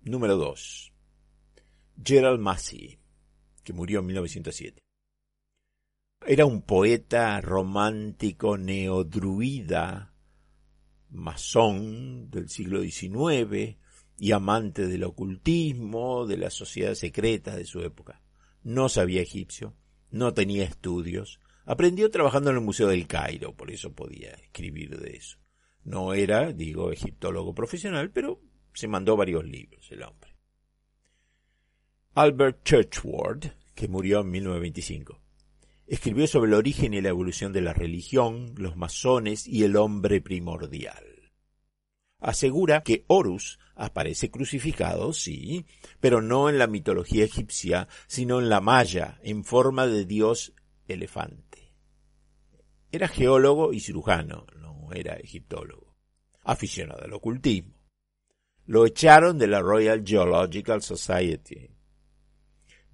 número 0.03 0.37
2. 0.37 0.93
Gerald 2.03 2.39
Massey, 2.39 2.99
que 3.63 3.73
murió 3.73 3.99
en 3.99 4.07
1907. 4.07 4.81
Era 6.25 6.45
un 6.45 6.61
poeta 6.61 7.39
romántico 7.41 8.57
neodruida, 8.57 10.13
masón 11.09 12.29
del 12.29 12.49
siglo 12.49 12.81
XIX, 12.81 13.77
y 14.19 14.31
amante 14.31 14.87
del 14.87 15.03
ocultismo, 15.03 16.25
de 16.25 16.37
las 16.37 16.53
sociedades 16.53 16.99
secretas 16.99 17.55
de 17.55 17.65
su 17.65 17.81
época. 17.81 18.21
No 18.63 18.89
sabía 18.89 19.21
egipcio, 19.21 19.75
no 20.09 20.33
tenía 20.33 20.63
estudios, 20.63 21.39
aprendió 21.65 22.09
trabajando 22.09 22.49
en 22.49 22.57
el 22.57 22.63
Museo 22.63 22.87
del 22.87 23.07
Cairo, 23.07 23.55
por 23.55 23.71
eso 23.71 23.93
podía 23.93 24.31
escribir 24.31 24.97
de 24.99 25.17
eso. 25.17 25.37
No 25.83 26.13
era, 26.13 26.51
digo, 26.51 26.91
egiptólogo 26.91 27.53
profesional, 27.53 28.11
pero 28.11 28.41
se 28.73 28.87
mandó 28.87 29.15
varios 29.15 29.45
libros 29.45 29.87
el 29.91 30.03
hombre. 30.03 30.26
Albert 32.17 32.63
Churchward, 32.63 33.53
que 33.75 33.87
murió 33.87 34.21
en 34.21 34.31
1925, 34.31 35.19
escribió 35.85 36.27
sobre 36.27 36.49
el 36.49 36.55
origen 36.55 36.93
y 36.93 37.01
la 37.01 37.09
evolución 37.09 37.53
de 37.53 37.61
la 37.61 37.73
religión, 37.73 38.55
los 38.57 38.75
masones 38.75 39.47
y 39.47 39.63
el 39.63 39.75
hombre 39.75 40.19
primordial 40.21 41.17
asegura 42.19 42.81
que 42.81 43.05
Horus 43.07 43.59
aparece 43.75 44.31
crucificado, 44.31 45.13
sí, 45.13 45.65
pero 45.99 46.21
no 46.21 46.49
en 46.49 46.57
la 46.57 46.67
mitología 46.67 47.25
egipcia, 47.25 47.87
sino 48.07 48.39
en 48.39 48.49
la 48.49 48.61
maya, 48.61 49.19
en 49.21 49.43
forma 49.43 49.87
de 49.87 50.05
dios 50.05 50.53
elefante. 50.87 51.73
Era 52.91 53.07
geólogo 53.07 53.73
y 53.73 53.79
cirujano, 53.79 54.45
no 54.59 54.89
era 54.93 55.15
egiptólogo. 55.15 55.95
Aficionado 56.43 57.03
al 57.03 57.13
ocultismo. 57.13 57.75
Lo 58.65 58.85
echaron 58.85 59.37
de 59.37 59.47
la 59.47 59.61
Royal 59.61 60.03
Geological 60.05 60.81
Society. 60.81 61.76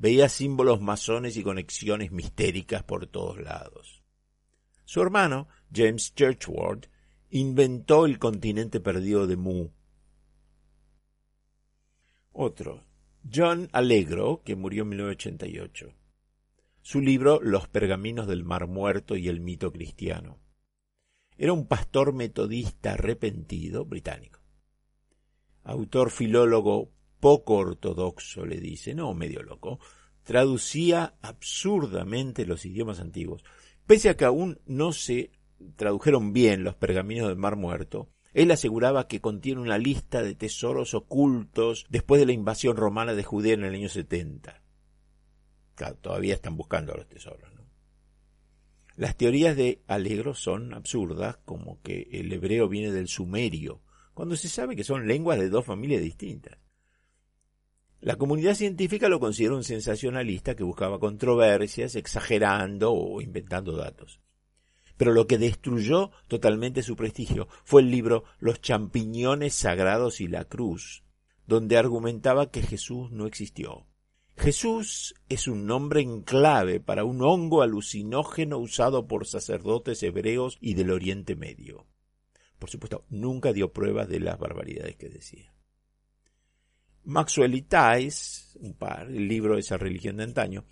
Veía 0.03 0.27
símbolos 0.27 0.81
masones 0.81 1.37
y 1.37 1.43
conexiones 1.43 2.11
mistéricas 2.11 2.83
por 2.83 3.07
todos 3.07 3.39
lados. 3.39 4.03
Su 4.83 5.01
hermano, 5.01 5.47
James 5.73 6.13
Churchward, 6.13 6.89
inventó 7.29 8.05
el 8.05 8.19
continente 8.19 8.81
perdido 8.81 9.27
de 9.27 9.37
Mu. 9.37 9.69
Otro, 12.33 12.83
John 13.33 13.69
Allegro, 13.71 14.41
que 14.43 14.57
murió 14.57 14.83
en 14.83 14.89
1988. 14.89 15.93
Su 16.81 16.99
libro 16.99 17.39
Los 17.41 17.69
pergaminos 17.69 18.27
del 18.27 18.43
Mar 18.43 18.67
Muerto 18.67 19.15
y 19.15 19.29
el 19.29 19.39
mito 19.39 19.71
cristiano. 19.71 20.37
Era 21.37 21.53
un 21.53 21.65
pastor 21.65 22.11
metodista 22.11 22.91
arrepentido 22.95 23.85
británico. 23.85 24.41
Autor 25.63 26.11
filólogo 26.11 26.91
poco 27.23 27.53
ortodoxo, 27.55 28.45
le 28.45 28.59
dice, 28.59 28.93
no 28.93 29.13
medio 29.13 29.43
loco, 29.43 29.79
traducía 30.23 31.15
absurdamente 31.21 32.45
los 32.45 32.65
idiomas 32.65 32.99
antiguos. 32.99 33.45
Pese 33.87 34.09
a 34.09 34.17
que 34.17 34.25
aún 34.25 34.59
no 34.65 34.91
se 34.91 35.31
tradujeron 35.77 36.33
bien 36.33 36.65
los 36.65 36.75
pergaminos 36.75 37.29
del 37.29 37.37
Mar 37.37 37.55
Muerto, 37.55 38.09
él 38.33 38.51
aseguraba 38.51 39.07
que 39.07 39.21
contiene 39.21 39.61
una 39.61 39.77
lista 39.77 40.21
de 40.21 40.35
tesoros 40.35 40.93
ocultos 40.93 41.85
después 41.87 42.19
de 42.19 42.25
la 42.25 42.33
invasión 42.33 42.75
romana 42.75 43.13
de 43.13 43.23
Judea 43.23 43.53
en 43.53 43.63
el 43.63 43.75
año 43.75 43.87
70. 43.87 44.61
Claro, 45.75 45.95
todavía 45.95 46.33
están 46.33 46.57
buscando 46.57 46.93
los 46.93 47.07
tesoros. 47.07 47.49
Las 48.97 49.15
teorías 49.15 49.55
de 49.55 49.81
Alegro 49.87 50.33
son 50.33 50.73
absurdas, 50.73 51.37
como 51.45 51.81
que 51.81 52.09
el 52.11 52.33
hebreo 52.33 52.67
viene 52.67 52.91
del 52.91 53.07
sumerio, 53.07 53.81
cuando 54.13 54.35
se 54.35 54.49
sabe 54.49 54.75
que 54.75 54.83
son 54.83 55.07
lenguas 55.07 55.39
de 55.39 55.47
dos 55.47 55.65
familias 55.65 56.01
distintas. 56.01 56.57
La 58.03 58.17
comunidad 58.17 58.55
científica 58.55 59.07
lo 59.07 59.21
considera 59.21 59.55
un 59.55 59.63
sensacionalista 59.63 60.57
que 60.57 60.65
buscaba 60.65 60.99
controversias, 60.99 61.95
exagerando 61.95 62.91
o 62.91 63.21
inventando 63.21 63.77
datos. 63.77 64.19
Pero 64.97 65.13
lo 65.13 65.25
que 65.25 65.37
destruyó 65.37 66.11
totalmente 66.27 66.83
su 66.83 66.97
prestigio 66.97 67.47
fue 67.63 67.81
el 67.81 67.91
libro 67.91 68.25
Los 68.39 68.59
champiñones 68.59 69.53
sagrados 69.53 70.19
y 70.19 70.27
la 70.27 70.43
cruz, 70.43 71.05
donde 71.47 71.77
argumentaba 71.77 72.51
que 72.51 72.61
Jesús 72.61 73.09
no 73.11 73.25
existió. 73.25 73.87
Jesús 74.35 75.15
es 75.29 75.47
un 75.47 75.65
nombre 75.65 76.01
en 76.01 76.23
clave 76.23 76.81
para 76.81 77.05
un 77.05 77.21
hongo 77.21 77.61
alucinógeno 77.61 78.57
usado 78.57 79.07
por 79.07 79.25
sacerdotes 79.25 80.03
hebreos 80.03 80.57
y 80.59 80.73
del 80.73 80.91
Oriente 80.91 81.37
Medio. 81.37 81.87
Por 82.59 82.69
supuesto, 82.69 83.05
nunca 83.07 83.53
dio 83.53 83.71
pruebas 83.71 84.09
de 84.09 84.19
las 84.19 84.37
barbaridades 84.37 84.97
que 84.97 85.07
decía. 85.07 85.52
Maxwell 87.05 87.55
y 87.55 87.63
Tice, 87.63 88.57
un 88.59 88.73
par, 88.73 89.07
el 89.07 89.27
libro 89.27 89.55
de 89.55 89.61
esa 89.61 89.77
religión 89.77 90.17
de 90.17 90.23
antaño. 90.23 90.65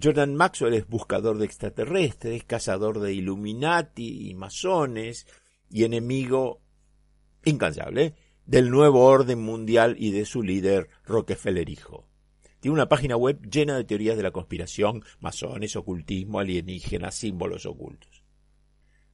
Jordan 0.00 0.34
Maxwell 0.34 0.74
es 0.74 0.86
buscador 0.86 1.38
de 1.38 1.46
extraterrestres, 1.46 2.44
cazador 2.44 3.00
de 3.00 3.12
Illuminati 3.12 4.30
y 4.30 4.34
masones 4.34 5.26
y 5.70 5.84
enemigo 5.84 6.60
incansable 7.44 8.14
del 8.46 8.70
nuevo 8.70 9.04
orden 9.04 9.42
mundial 9.42 9.96
y 9.98 10.10
de 10.10 10.24
su 10.24 10.42
líder 10.42 10.88
Rockefeller 11.04 11.68
hijo. 11.68 12.06
Tiene 12.60 12.74
una 12.74 12.88
página 12.88 13.16
web 13.16 13.40
llena 13.48 13.76
de 13.76 13.84
teorías 13.84 14.16
de 14.16 14.22
la 14.22 14.30
conspiración, 14.30 15.04
masones, 15.20 15.76
ocultismo, 15.76 16.40
alienígenas, 16.40 17.14
símbolos 17.14 17.66
ocultos. 17.66 18.17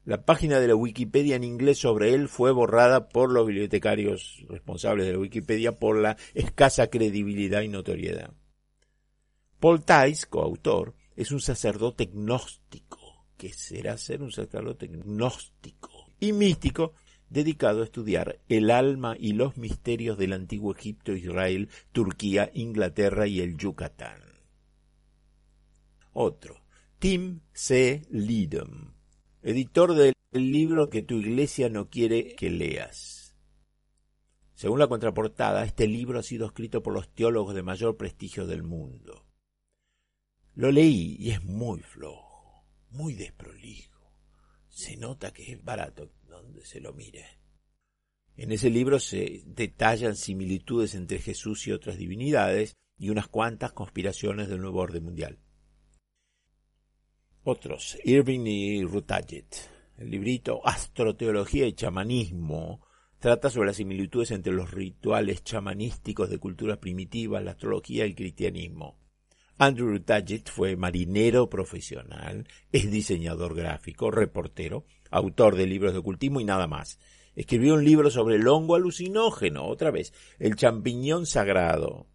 La 0.04 0.22
página 0.22 0.60
de 0.60 0.68
la 0.68 0.76
Wikipedia 0.76 1.36
en 1.36 1.44
inglés 1.44 1.78
sobre 1.78 2.12
él 2.12 2.28
fue 2.28 2.52
borrada 2.52 3.08
por 3.08 3.32
los 3.32 3.46
bibliotecarios 3.46 4.44
responsables 4.50 5.06
de 5.06 5.12
la 5.12 5.18
Wikipedia 5.18 5.78
por 5.78 5.96
la 5.96 6.18
escasa 6.34 6.88
credibilidad 6.88 7.62
y 7.62 7.68
notoriedad. 7.68 8.34
Paul 9.60 9.82
Tice, 9.82 10.26
coautor, 10.28 10.94
es 11.16 11.32
un 11.32 11.40
sacerdote 11.40 12.10
gnóstico, 12.12 13.24
que 13.38 13.54
será 13.54 13.96
ser 13.96 14.22
un 14.22 14.30
sacerdote 14.30 14.88
gnóstico 14.88 16.12
y 16.20 16.32
místico 16.32 16.92
dedicado 17.30 17.80
a 17.80 17.84
estudiar 17.84 18.40
el 18.48 18.70
alma 18.70 19.16
y 19.18 19.32
los 19.32 19.56
misterios 19.56 20.18
del 20.18 20.34
antiguo 20.34 20.74
Egipto, 20.74 21.12
Israel, 21.12 21.70
Turquía, 21.92 22.50
Inglaterra 22.52 23.26
y 23.26 23.40
el 23.40 23.56
Yucatán. 23.56 24.20
Otro, 26.12 26.60
Tim 26.98 27.40
C. 27.52 28.02
Lidham, 28.10 28.93
editor 29.44 29.92
del 29.94 30.14
libro 30.32 30.88
que 30.88 31.02
tu 31.02 31.18
iglesia 31.18 31.68
no 31.68 31.90
quiere 31.90 32.34
que 32.34 32.48
leas. 32.48 33.36
Según 34.54 34.78
la 34.78 34.88
contraportada, 34.88 35.64
este 35.64 35.86
libro 35.86 36.18
ha 36.18 36.22
sido 36.22 36.46
escrito 36.46 36.82
por 36.82 36.94
los 36.94 37.12
teólogos 37.12 37.54
de 37.54 37.62
mayor 37.62 37.98
prestigio 37.98 38.46
del 38.46 38.62
mundo. 38.62 39.26
Lo 40.54 40.72
leí 40.72 41.16
y 41.18 41.30
es 41.30 41.44
muy 41.44 41.80
flojo, 41.80 42.64
muy 42.88 43.14
desprolijo. 43.14 44.14
Se 44.68 44.96
nota 44.96 45.32
que 45.32 45.52
es 45.52 45.62
barato 45.62 46.10
donde 46.26 46.64
se 46.64 46.80
lo 46.80 46.94
mire. 46.94 47.38
En 48.36 48.50
ese 48.50 48.70
libro 48.70 48.98
se 48.98 49.42
detallan 49.44 50.16
similitudes 50.16 50.94
entre 50.94 51.18
Jesús 51.18 51.66
y 51.66 51.72
otras 51.72 51.98
divinidades 51.98 52.76
y 52.96 53.10
unas 53.10 53.28
cuantas 53.28 53.72
conspiraciones 53.72 54.48
del 54.48 54.62
nuevo 54.62 54.80
orden 54.80 55.04
mundial. 55.04 55.38
Otros, 57.46 57.98
Irving 58.04 58.46
y 58.46 58.84
Rutaget. 58.84 59.54
El 59.98 60.10
librito 60.10 60.66
Astroteología 60.66 61.66
y 61.66 61.74
Chamanismo 61.74 62.80
trata 63.18 63.50
sobre 63.50 63.66
las 63.66 63.76
similitudes 63.76 64.30
entre 64.30 64.54
los 64.54 64.70
rituales 64.70 65.44
chamanísticos 65.44 66.30
de 66.30 66.38
culturas 66.38 66.78
primitivas, 66.78 67.44
la 67.44 67.50
astrología 67.50 68.06
y 68.06 68.08
el 68.08 68.14
cristianismo. 68.14 68.98
Andrew 69.58 70.00
Taggett 70.00 70.48
fue 70.50 70.76
marinero 70.76 71.50
profesional, 71.50 72.48
es 72.72 72.90
diseñador 72.90 73.54
gráfico, 73.54 74.10
reportero, 74.10 74.86
autor 75.10 75.54
de 75.56 75.66
libros 75.66 75.92
de 75.92 75.98
ocultismo 75.98 76.40
y 76.40 76.44
nada 76.44 76.66
más. 76.66 76.98
Escribió 77.36 77.74
un 77.74 77.84
libro 77.84 78.08
sobre 78.08 78.36
el 78.36 78.48
hongo 78.48 78.74
alucinógeno, 78.74 79.66
otra 79.66 79.90
vez, 79.90 80.14
el 80.38 80.56
champiñón 80.56 81.26
sagrado. 81.26 82.06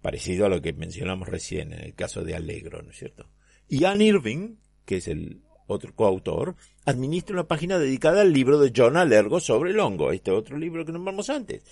Parecido 0.00 0.46
a 0.46 0.48
lo 0.48 0.62
que 0.62 0.72
mencionamos 0.72 1.28
recién 1.28 1.74
en 1.74 1.80
el 1.80 1.94
caso 1.94 2.24
de 2.24 2.34
Allegro, 2.34 2.80
¿no 2.80 2.90
es 2.90 2.96
cierto? 2.96 3.28
Y 3.72 3.86
Ann 3.86 4.02
Irving, 4.02 4.56
que 4.84 4.96
es 4.96 5.08
el 5.08 5.40
otro 5.66 5.94
coautor, 5.94 6.56
administra 6.84 7.36
una 7.36 7.48
página 7.48 7.78
dedicada 7.78 8.20
al 8.20 8.30
libro 8.30 8.58
de 8.58 8.70
John 8.76 8.98
Allergo 8.98 9.40
sobre 9.40 9.70
el 9.70 9.80
hongo, 9.80 10.12
este 10.12 10.30
otro 10.30 10.58
libro 10.58 10.84
que 10.84 10.92
nombramos 10.92 11.30
antes. 11.30 11.64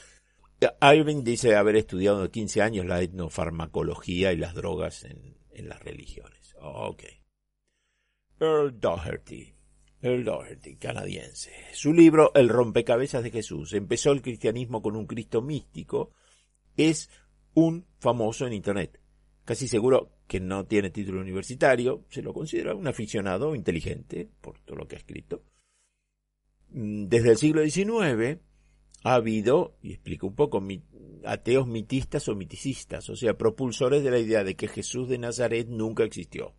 Irving 0.81 1.23
dice 1.25 1.57
haber 1.57 1.77
estudiado 1.77 2.31
15 2.31 2.63
años 2.63 2.87
la 2.87 3.03
etnofarmacología 3.03 4.33
y 4.33 4.39
las 4.39 4.55
drogas 4.55 5.05
en, 5.05 5.69
las 5.69 5.85
religiones. 5.85 6.57
ok. 6.59 7.03
Earl 8.41 8.81
Doherty. 8.81 9.55
Earl 10.01 10.25
Doherty, 10.25 10.77
canadiense. 10.77 11.53
Su 11.75 11.93
libro 11.93 12.33
El 12.35 12.49
rompecabezas 12.49 13.23
de 13.23 13.31
Jesús. 13.31 13.75
Empezó 13.75 14.13
el 14.13 14.23
cristianismo 14.23 14.81
con 14.81 14.97
un 14.97 15.07
Cristo 15.07 15.43
místico. 15.43 16.13
Es 16.79 17.11
un 17.53 17.85
famoso 17.99 18.47
en 18.47 18.55
Internet. 18.55 18.99
Casi 19.45 19.69
seguro 19.69 20.20
que 20.31 20.38
no 20.38 20.64
tiene 20.64 20.90
título 20.90 21.21
universitario. 21.21 22.05
Se 22.09 22.23
lo 22.23 22.33
considera 22.33 22.73
un 22.77 22.87
aficionado 22.87 23.57
inteligente 23.57 24.31
por 24.40 24.61
todo 24.61 24.77
lo 24.77 24.87
que 24.87 24.95
ha 24.95 25.01
escrito. 25.01 25.43
Mm, 26.69 27.09
desde 27.09 27.31
el 27.31 27.37
siglo 27.37 27.69
XIX 27.69 28.38
ha 29.03 29.14
habido, 29.14 29.77
y 29.83 29.90
explico 29.90 30.29
un 30.29 30.37
poco, 30.37 30.62
ateos 31.25 31.66
mitistas 31.66 32.29
o 32.29 32.37
miticistas, 32.37 33.11
o 33.11 33.16
sea, 33.16 33.37
propulsores 33.37 34.05
de 34.05 34.11
la 34.12 34.21
idea 34.21 34.45
de 34.45 34.55
que 34.55 34.69
Jesús 34.69 35.09
de 35.09 35.19
Nazaret 35.19 35.66
nunca 35.66 36.05
existió. 36.05 36.55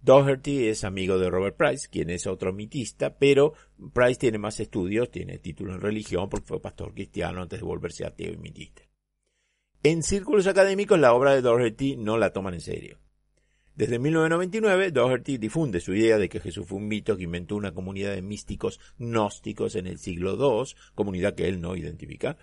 Doherty 0.00 0.68
es 0.68 0.84
amigo 0.84 1.18
de 1.18 1.28
Robert 1.28 1.56
Price, 1.56 1.88
quien 1.90 2.08
es 2.08 2.28
otro 2.28 2.52
mitista, 2.52 3.18
pero 3.18 3.54
Price 3.92 4.20
tiene 4.20 4.38
más 4.38 4.60
estudios, 4.60 5.10
tiene 5.10 5.38
título 5.38 5.74
en 5.74 5.80
religión 5.80 6.28
porque 6.28 6.46
fue 6.46 6.62
pastor 6.62 6.94
cristiano 6.94 7.42
antes 7.42 7.58
de 7.58 7.66
volverse 7.66 8.06
ateo 8.06 8.32
y 8.32 8.36
mitista. 8.36 8.82
En 9.88 10.02
círculos 10.02 10.48
académicos 10.48 10.98
la 10.98 11.14
obra 11.14 11.32
de 11.32 11.42
Doherty 11.42 11.94
no 11.94 12.18
la 12.18 12.32
toman 12.32 12.54
en 12.54 12.60
serio. 12.60 12.98
Desde 13.76 14.00
1999, 14.00 14.90
Doherty 14.90 15.38
difunde 15.38 15.78
su 15.78 15.94
idea 15.94 16.18
de 16.18 16.28
que 16.28 16.40
Jesús 16.40 16.66
fue 16.66 16.78
un 16.78 16.88
mito 16.88 17.16
que 17.16 17.22
inventó 17.22 17.54
una 17.54 17.72
comunidad 17.72 18.12
de 18.12 18.20
místicos 18.20 18.80
gnósticos 18.98 19.76
en 19.76 19.86
el 19.86 19.98
siglo 19.98 20.34
II, 20.34 20.74
comunidad 20.96 21.36
que 21.36 21.46
él 21.46 21.60
no 21.60 21.76
identifica. 21.76 22.36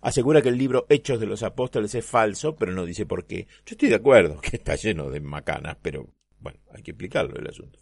Asegura 0.00 0.42
que 0.42 0.50
el 0.50 0.58
libro 0.58 0.86
Hechos 0.88 1.18
de 1.18 1.26
los 1.26 1.42
Apóstoles 1.42 1.92
es 1.96 2.06
falso, 2.06 2.54
pero 2.54 2.70
no 2.70 2.86
dice 2.86 3.04
por 3.04 3.26
qué. 3.26 3.48
Yo 3.66 3.72
estoy 3.72 3.88
de 3.88 3.96
acuerdo 3.96 4.40
que 4.40 4.54
está 4.54 4.76
lleno 4.76 5.10
de 5.10 5.18
macanas, 5.18 5.78
pero 5.82 6.08
bueno, 6.38 6.60
hay 6.70 6.84
que 6.84 6.92
explicarlo 6.92 7.36
el 7.36 7.48
asunto. 7.48 7.80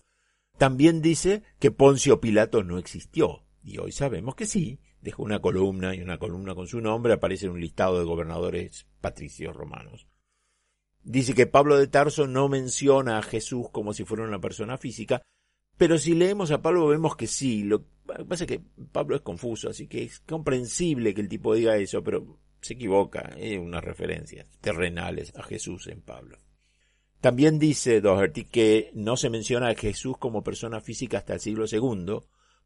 También 0.57 1.03
dice 1.03 1.43
que 1.59 1.71
Poncio 1.71 2.23
Pilato 2.23 2.65
no 2.65 2.79
existió, 2.79 3.45
y 3.63 3.77
hoy 3.77 3.93
sabemos 3.93 4.35
que 4.35 4.47
sí. 4.47 4.81
Dejó 5.05 5.23
una 5.23 5.41
columna 5.41 5.95
y 5.95 6.01
una 6.01 6.17
columna 6.17 6.55
con 6.55 6.67
su 6.67 6.81
nombre 6.81 7.13
aparece 7.13 7.45
en 7.45 7.53
un 7.53 7.61
listado 7.61 7.99
de 7.99 8.07
gobernadores 8.07 8.87
patricios 9.03 9.55
romanos. 9.55 10.09
Dice 11.03 11.35
que 11.35 11.47
Pablo 11.47 11.77
de 11.77 11.89
Tarso 11.89 12.27
no 12.27 12.49
menciona 12.49 13.19
a 13.19 13.23
Jesús 13.23 13.69
como 13.71 13.93
si 13.93 14.07
fuera 14.07 14.25
una 14.25 14.41
persona 14.41 14.79
física, 14.79 15.21
pero 15.77 15.99
si 15.99 16.15
leemos 16.15 16.51
a 16.53 16.63
Pablo 16.63 16.87
vemos 16.87 17.17
que 17.17 17.27
sí. 17.27 17.65
Lo 17.65 17.81
que 17.81 18.25
pasa 18.27 18.45
es 18.45 18.49
que 18.49 18.63
Pablo 18.93 19.15
es 19.15 19.21
confuso, 19.21 19.69
así 19.69 19.89
que 19.89 20.05
es 20.05 20.21
comprensible 20.21 21.13
que 21.13 21.21
el 21.21 21.29
tipo 21.29 21.53
diga 21.53 21.77
eso, 21.77 22.03
pero 22.03 22.39
se 22.63 22.73
equivoca. 22.73 23.35
Es 23.37 23.59
unas 23.59 23.85
referencias 23.85 24.49
terrenales 24.63 25.37
a 25.37 25.43
Jesús 25.43 25.87
en 25.89 26.01
Pablo. 26.01 26.39
También 27.21 27.59
dice 27.59 28.01
Doherty 28.01 28.47
que 28.47 28.91
no 28.95 29.19
se 29.19 29.29
menciona 29.29 29.69
a 29.69 29.75
Jesús 29.75 30.17
como 30.17 30.43
persona 30.43 30.81
física 30.81 31.19
hasta 31.19 31.35
el 31.35 31.41
siglo 31.41 31.67
II, 31.71 32.21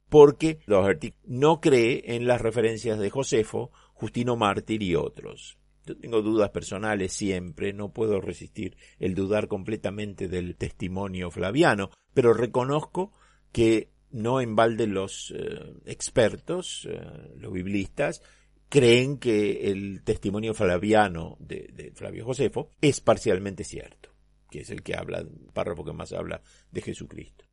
porque 0.08 0.60
Doherty 0.66 1.14
no 1.24 1.60
cree 1.60 2.14
en 2.14 2.26
las 2.26 2.40
referencias 2.40 2.98
de 2.98 3.10
Josefo, 3.10 3.70
Justino 3.92 4.36
Mártir 4.36 4.82
y 4.82 4.94
otros. 4.94 5.58
Yo 5.86 5.96
tengo 5.96 6.20
dudas 6.22 6.50
personales 6.50 7.12
siempre, 7.12 7.72
no 7.72 7.92
puedo 7.92 8.20
resistir 8.20 8.76
el 8.98 9.14
dudar 9.14 9.48
completamente 9.48 10.28
del 10.28 10.56
testimonio 10.56 11.30
flaviano, 11.30 11.90
pero 12.12 12.34
reconozco 12.34 13.12
que 13.52 13.90
no 14.10 14.40
en 14.40 14.54
balde 14.54 14.86
los 14.86 15.34
eh, 15.36 15.74
expertos, 15.86 16.86
eh, 16.90 17.00
los 17.36 17.52
biblistas, 17.52 18.22
creen 18.68 19.18
que 19.18 19.70
el 19.70 20.02
testimonio 20.04 20.54
flaviano 20.54 21.36
de, 21.40 21.70
de, 21.72 21.92
Flavio 21.92 22.24
Josefo 22.24 22.70
es 22.80 23.00
parcialmente 23.00 23.64
cierto, 23.64 24.10
que 24.50 24.60
es 24.60 24.70
el 24.70 24.82
que 24.82 24.94
habla, 24.94 25.18
el 25.18 25.28
párrafo 25.52 25.84
que 25.84 25.92
más 25.92 26.12
habla 26.12 26.42
de 26.70 26.82
Jesucristo. 26.82 27.46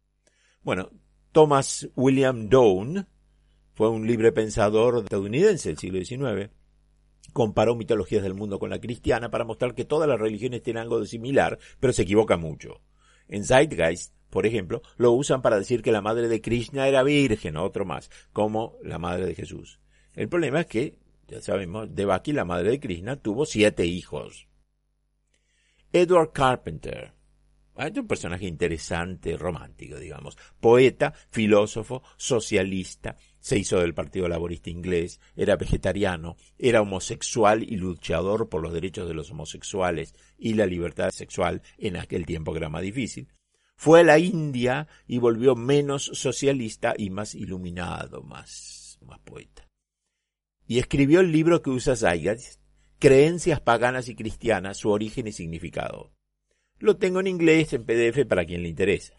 Bueno, 0.62 0.92
Thomas 1.36 1.90
William 1.98 2.48
Doane 2.48 3.08
fue 3.74 3.90
un 3.90 4.08
libre 4.08 4.32
pensador 4.32 5.00
estadounidense 5.04 5.68
del 5.68 5.78
siglo 5.78 6.00
XIX. 6.00 6.50
Comparó 7.34 7.76
mitologías 7.76 8.24
del 8.24 8.34
mundo 8.34 8.58
con 8.58 8.70
la 8.70 8.80
cristiana 8.80 9.30
para 9.30 9.44
mostrar 9.44 9.76
que 9.76 9.84
todas 9.84 10.08
las 10.08 10.18
religiones 10.18 10.64
tienen 10.64 10.84
algo 10.84 11.02
de 11.02 11.08
similar, 11.08 11.60
pero 11.82 11.92
se 11.92 12.04
equivoca 12.04 12.38
mucho. 12.38 12.80
En 13.28 13.44
Zeitgeist, 13.44 14.14
por 14.30 14.46
ejemplo, 14.46 14.82
lo 14.96 15.12
usan 15.12 15.42
para 15.42 15.60
decir 15.60 15.82
que 15.82 15.92
la 15.92 16.00
madre 16.00 16.30
de 16.30 16.40
Krishna 16.40 16.88
era 16.88 17.04
virgen, 17.04 17.58
otro 17.58 17.84
más, 17.84 18.10
como 18.32 18.78
la 18.82 18.98
madre 18.98 19.26
de 19.26 19.36
Jesús. 19.36 19.82
El 20.14 20.30
problema 20.30 20.62
es 20.62 20.68
que, 20.68 21.00
ya 21.28 21.42
sabemos, 21.42 21.94
Devaki, 21.94 22.32
la 22.32 22.46
madre 22.46 22.72
de 22.72 22.80
Krishna, 22.80 23.18
tuvo 23.18 23.46
siete 23.46 23.86
hijos. 23.86 24.48
Edward 25.92 26.32
Carpenter, 26.32 27.15
es 27.78 27.98
un 27.98 28.08
personaje 28.08 28.46
interesante, 28.46 29.38
romántico, 29.38 30.00
digamos. 30.00 30.38
Poeta, 30.60 31.14
filósofo, 31.30 32.04
socialista, 32.16 33.18
se 33.40 33.58
hizo 33.58 33.80
del 33.80 33.94
Partido 33.94 34.28
Laborista 34.28 34.70
inglés, 34.70 35.20
era 35.36 35.58
vegetariano, 35.58 36.38
era 36.58 36.82
homosexual 36.82 37.64
y 37.64 37.76
luchador 37.76 38.50
por 38.50 38.62
los 38.62 38.74
derechos 38.74 39.08
de 39.08 39.14
los 39.14 39.30
homosexuales 39.32 40.16
y 40.38 40.54
la 40.54 40.66
libertad 40.66 41.12
sexual 41.12 41.62
en 41.78 41.98
aquel 41.98 42.26
tiempo 42.26 42.54
que 42.54 42.60
era 42.60 42.70
más 42.70 42.82
difícil. 42.82 43.28
Fue 43.76 44.00
a 44.00 44.04
la 44.04 44.20
India 44.20 44.88
y 45.06 45.18
volvió 45.18 45.56
menos 45.56 46.06
socialista 46.14 46.94
y 46.98 47.10
más 47.10 47.36
iluminado, 47.36 48.24
más, 48.24 48.98
más 49.02 49.20
poeta. 49.20 49.68
Y 50.66 50.80
escribió 50.80 51.20
el 51.20 51.32
libro 51.32 51.62
que 51.62 51.70
usa 51.70 51.96
Zayas, 51.96 52.60
Creencias 52.98 53.60
paganas 53.60 54.08
y 54.08 54.16
cristianas, 54.16 54.78
su 54.78 54.90
origen 54.90 55.28
y 55.28 55.34
significado. 55.34 56.15
Lo 56.80 56.98
tengo 56.98 57.20
en 57.20 57.28
inglés, 57.28 57.74
en 57.74 57.86
PDF, 57.86 58.26
para 58.28 58.46
quien 58.46 58.64
le 58.64 58.70
interesa. 58.70 59.14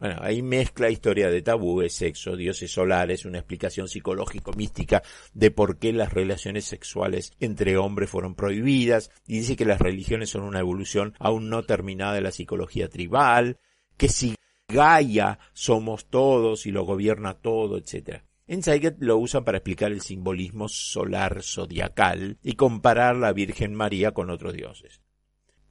Bueno, 0.00 0.16
ahí 0.20 0.42
mezcla 0.42 0.90
historia 0.90 1.30
de 1.30 1.42
tabúes, 1.42 1.94
sexo, 1.94 2.36
dioses 2.36 2.70
solares, 2.70 3.24
una 3.24 3.38
explicación 3.38 3.88
psicológico-mística 3.88 5.02
de 5.34 5.50
por 5.50 5.78
qué 5.78 5.92
las 5.92 6.12
relaciones 6.12 6.64
sexuales 6.64 7.32
entre 7.40 7.76
hombres 7.76 8.10
fueron 8.10 8.34
prohibidas, 8.34 9.10
y 9.26 9.38
dice 9.38 9.56
que 9.56 9.64
las 9.64 9.80
religiones 9.80 10.30
son 10.30 10.42
una 10.42 10.60
evolución 10.60 11.14
aún 11.18 11.48
no 11.48 11.62
terminada 11.62 12.14
de 12.14 12.22
la 12.22 12.32
psicología 12.32 12.88
tribal, 12.88 13.58
que 13.96 14.08
si 14.08 14.34
Gaia 14.68 15.38
somos 15.52 16.06
todos 16.06 16.66
y 16.66 16.72
lo 16.72 16.84
gobierna 16.84 17.34
todo, 17.34 17.76
etc. 17.76 18.22
En 18.46 18.62
lo 18.98 19.18
usan 19.18 19.44
para 19.44 19.58
explicar 19.58 19.92
el 19.92 20.00
simbolismo 20.00 20.68
solar 20.68 21.42
zodiacal 21.42 22.38
y 22.42 22.54
comparar 22.54 23.16
la 23.16 23.32
Virgen 23.32 23.74
María 23.74 24.12
con 24.12 24.30
otros 24.30 24.54
dioses. 24.54 25.03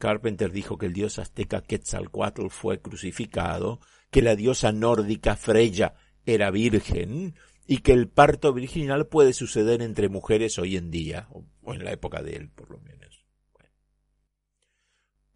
Carpenter 0.03 0.51
dijo 0.51 0.77
que 0.77 0.87
el 0.87 0.91
dios 0.91 1.17
azteca 1.17 1.61
Quetzalcoatl 1.61 2.49
fue 2.49 2.81
crucificado, 2.81 3.79
que 4.11 4.21
la 4.21 4.35
diosa 4.35 4.73
nórdica 4.73 5.37
Freya 5.37 5.93
era 6.25 6.51
virgen 6.51 7.35
y 7.65 7.77
que 7.77 7.93
el 7.93 8.09
parto 8.09 8.51
virginal 8.51 9.07
puede 9.07 9.31
suceder 9.31 9.81
entre 9.81 10.09
mujeres 10.09 10.59
hoy 10.59 10.75
en 10.75 10.91
día, 10.91 11.29
o 11.31 11.73
en 11.73 11.85
la 11.85 11.93
época 11.93 12.21
de 12.21 12.35
él 12.35 12.49
por 12.49 12.69
lo 12.69 12.79
menos. 12.81 13.25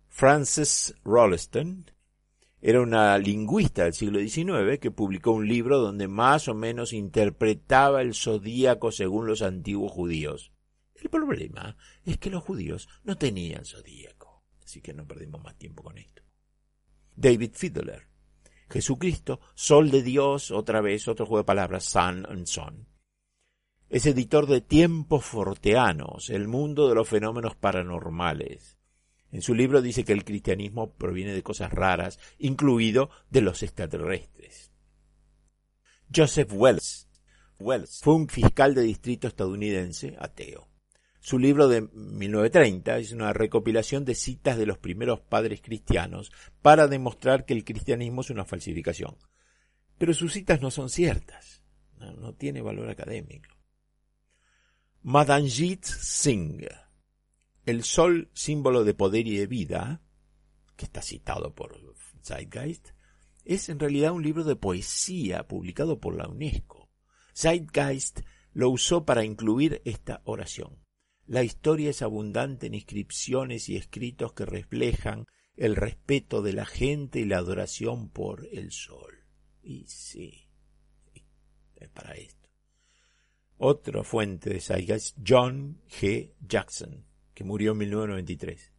Frances 0.09 0.95
Rolleston 1.05 1.89
era 2.59 2.81
una 2.81 3.17
lingüista 3.19 3.85
del 3.85 3.93
siglo 3.93 4.19
XIX 4.19 4.79
que 4.81 4.91
publicó 4.91 5.31
un 5.31 5.47
libro 5.47 5.79
donde 5.79 6.09
más 6.09 6.49
o 6.49 6.53
menos 6.53 6.91
interpretaba 6.91 8.01
el 8.01 8.13
zodíaco 8.13 8.91
según 8.91 9.27
los 9.27 9.41
antiguos 9.43 9.93
judíos. 9.93 10.51
El 10.95 11.09
problema 11.09 11.77
es 12.03 12.17
que 12.17 12.29
los 12.29 12.43
judíos 12.43 12.89
no 13.05 13.17
tenían 13.17 13.63
zodíaco. 13.63 14.16
Así 14.67 14.81
que 14.81 14.93
no 14.93 15.07
perdimos 15.07 15.41
más 15.41 15.55
tiempo 15.55 15.81
con 15.81 15.97
esto. 15.97 16.23
David 17.15 17.51
Fiedler. 17.53 18.05
Jesucristo, 18.69 19.39
Sol 19.55 19.89
de 19.91 20.03
Dios, 20.03 20.51
otra 20.51 20.81
vez, 20.81 21.07
otro 21.07 21.25
juego 21.25 21.43
de 21.43 21.45
palabras, 21.45 21.85
Sun 21.85 22.25
and 22.25 22.47
Son. 22.47 22.85
Es 23.87 24.05
editor 24.05 24.45
de 24.45 24.59
Tiempos 24.59 25.23
Forteanos, 25.23 26.29
el 26.29 26.49
mundo 26.49 26.89
de 26.89 26.95
los 26.95 27.07
fenómenos 27.07 27.55
paranormales. 27.55 28.77
En 29.31 29.41
su 29.41 29.55
libro 29.55 29.81
dice 29.81 30.03
que 30.03 30.11
el 30.11 30.25
cristianismo 30.25 30.91
proviene 30.95 31.31
de 31.31 31.43
cosas 31.43 31.71
raras, 31.71 32.19
incluido 32.37 33.09
de 33.29 33.39
los 33.39 33.63
extraterrestres. 33.63 34.73
Joseph 36.13 36.51
Wells. 36.51 37.07
Wells 37.57 38.01
fue 38.03 38.15
un 38.15 38.27
fiscal 38.27 38.75
de 38.75 38.81
distrito 38.81 39.29
estadounidense 39.29 40.17
ateo. 40.19 40.67
Su 41.27 41.39
libro 41.39 41.67
de 41.67 41.81
1930 41.81 42.99
es 42.99 43.11
una 43.11 43.33
recopilación 43.33 44.05
de 44.05 44.15
citas 44.15 44.57
de 44.57 44.65
los 44.65 44.77
primeros 44.77 45.19
padres 45.19 45.61
cristianos 45.61 46.31
para 46.61 46.87
demostrar 46.87 47.43
que 47.43 47.53
el 47.53 47.65
cristianismo 47.65 48.21
es 48.21 48.29
una 48.29 48.45
falsificación. 48.45 49.17
Pero 49.97 50.13
sus 50.13 50.31
citas 50.31 50.61
no 50.61 50.71
son 50.71 50.89
ciertas, 50.89 51.61
no, 51.97 52.33
tiene 52.35 52.61
valor 52.61 52.89
académico. 52.89 53.49
Madanjit 55.01 55.83
Singh, 55.83 56.65
el 57.65 57.83
sol 57.83 58.29
símbolo 58.31 58.85
de 58.85 58.93
poder 58.93 59.27
y 59.27 59.35
de 59.35 59.47
vida, 59.47 60.01
que 60.77 60.85
está 60.85 61.01
citado 61.01 61.53
por 61.53 61.77
Zeitgeist, 62.23 62.91
es 63.43 63.67
en 63.67 63.79
realidad 63.79 64.13
un 64.13 64.23
libro 64.23 64.45
de 64.45 64.55
poesía 64.55 65.45
publicado 65.45 65.99
por 65.99 66.15
la 66.15 66.29
UNESCO. 66.29 66.89
Zeitgeist 67.35 68.21
lo 68.53 68.69
usó 68.69 69.03
para 69.03 69.25
incluir 69.25 69.81
esta 69.83 70.21
oración. 70.23 70.86
La 71.27 71.43
historia 71.43 71.89
es 71.89 72.01
abundante 72.01 72.67
en 72.67 72.73
inscripciones 72.73 73.67
y 73.67 73.75
escritos 73.75 74.31
que 74.31 74.45
reflejan 74.45 75.25
el 75.57 75.75
respeto 75.75 76.41
de 76.41 76.53
la 76.53 76.65
gente 76.65 77.19
y 77.19 77.25
la 77.25 77.37
adoración 77.37 78.09
por 78.09 78.47
el 78.53 78.71
sol. 78.71 79.25
Y 79.61 79.85
sí, 79.87 80.47
es 81.75 81.89
para 81.89 82.13
esto. 82.13 82.47
Otra 83.57 84.03
fuente 84.03 84.51
de 84.51 84.61
Saiga 84.61 84.95
es 84.95 85.15
John 85.25 85.81
G. 85.89 86.33
Jackson, 86.47 87.05
que 87.33 87.43
murió 87.43 87.73
en 87.73 87.79
1993. 87.79 88.71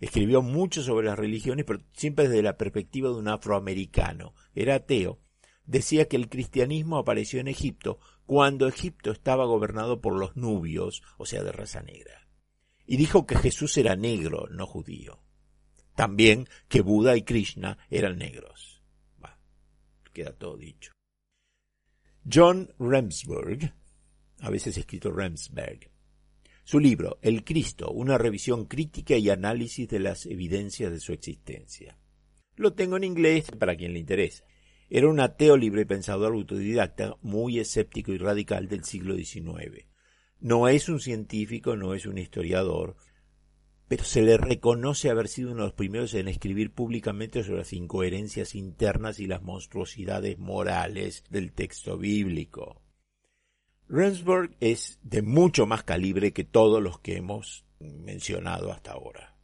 Escribió 0.00 0.42
mucho 0.42 0.82
sobre 0.82 1.06
las 1.06 1.18
religiones, 1.18 1.64
pero 1.66 1.84
siempre 1.92 2.28
desde 2.28 2.42
la 2.42 2.56
perspectiva 2.56 3.10
de 3.10 3.14
un 3.14 3.28
afroamericano. 3.28 4.34
Era 4.56 4.74
ateo. 4.74 5.20
Decía 5.64 6.08
que 6.08 6.16
el 6.16 6.28
cristianismo 6.28 6.98
apareció 6.98 7.38
en 7.40 7.48
Egipto 7.48 8.00
cuando 8.26 8.66
Egipto 8.66 9.12
estaba 9.12 9.46
gobernado 9.46 10.00
por 10.00 10.18
los 10.18 10.36
nubios, 10.36 11.02
o 11.16 11.26
sea, 11.26 11.42
de 11.42 11.52
raza 11.52 11.82
negra. 11.82 12.28
Y 12.84 12.96
dijo 12.96 13.26
que 13.26 13.36
Jesús 13.36 13.76
era 13.78 13.96
negro, 13.96 14.48
no 14.50 14.66
judío. 14.66 15.22
También 15.94 16.48
que 16.68 16.82
Buda 16.82 17.16
y 17.16 17.22
Krishna 17.22 17.78
eran 17.88 18.18
negros. 18.18 18.82
Va, 19.24 19.38
queda 20.12 20.32
todo 20.32 20.56
dicho. 20.56 20.92
John 22.30 22.72
Remsburg, 22.78 23.72
a 24.40 24.50
veces 24.50 24.76
escrito 24.76 25.10
Remsberg, 25.10 25.90
su 26.64 26.80
libro 26.80 27.18
El 27.22 27.44
Cristo, 27.44 27.90
una 27.90 28.18
revisión 28.18 28.66
crítica 28.66 29.16
y 29.16 29.30
análisis 29.30 29.88
de 29.88 30.00
las 30.00 30.26
evidencias 30.26 30.90
de 30.90 30.98
su 30.98 31.12
existencia. 31.12 31.96
Lo 32.56 32.72
tengo 32.72 32.96
en 32.96 33.04
inglés 33.04 33.52
para 33.56 33.76
quien 33.76 33.92
le 33.92 34.00
interesa. 34.00 34.44
Era 34.88 35.08
un 35.08 35.18
ateo 35.18 35.56
libre 35.56 35.84
pensador 35.84 36.32
autodidacta, 36.34 37.16
muy 37.20 37.58
escéptico 37.58 38.12
y 38.12 38.18
radical 38.18 38.68
del 38.68 38.84
siglo 38.84 39.16
XIX. 39.16 39.86
No 40.38 40.68
es 40.68 40.88
un 40.88 41.00
científico, 41.00 41.76
no 41.76 41.94
es 41.94 42.06
un 42.06 42.18
historiador, 42.18 42.96
pero 43.88 44.04
se 44.04 44.22
le 44.22 44.36
reconoce 44.36 45.10
haber 45.10 45.28
sido 45.28 45.50
uno 45.50 45.62
de 45.62 45.68
los 45.68 45.74
primeros 45.74 46.14
en 46.14 46.28
escribir 46.28 46.72
públicamente 46.72 47.42
sobre 47.42 47.58
las 47.58 47.72
incoherencias 47.72 48.54
internas 48.54 49.18
y 49.18 49.26
las 49.26 49.42
monstruosidades 49.42 50.38
morales 50.38 51.24
del 51.30 51.52
texto 51.52 51.98
bíblico. 51.98 52.82
Rensburg 53.88 54.56
es 54.60 54.98
de 55.02 55.22
mucho 55.22 55.66
más 55.66 55.82
calibre 55.82 56.32
que 56.32 56.44
todos 56.44 56.82
los 56.82 57.00
que 57.00 57.16
hemos 57.16 57.64
mencionado 57.80 58.72
hasta 58.72 58.92
ahora 58.92 59.35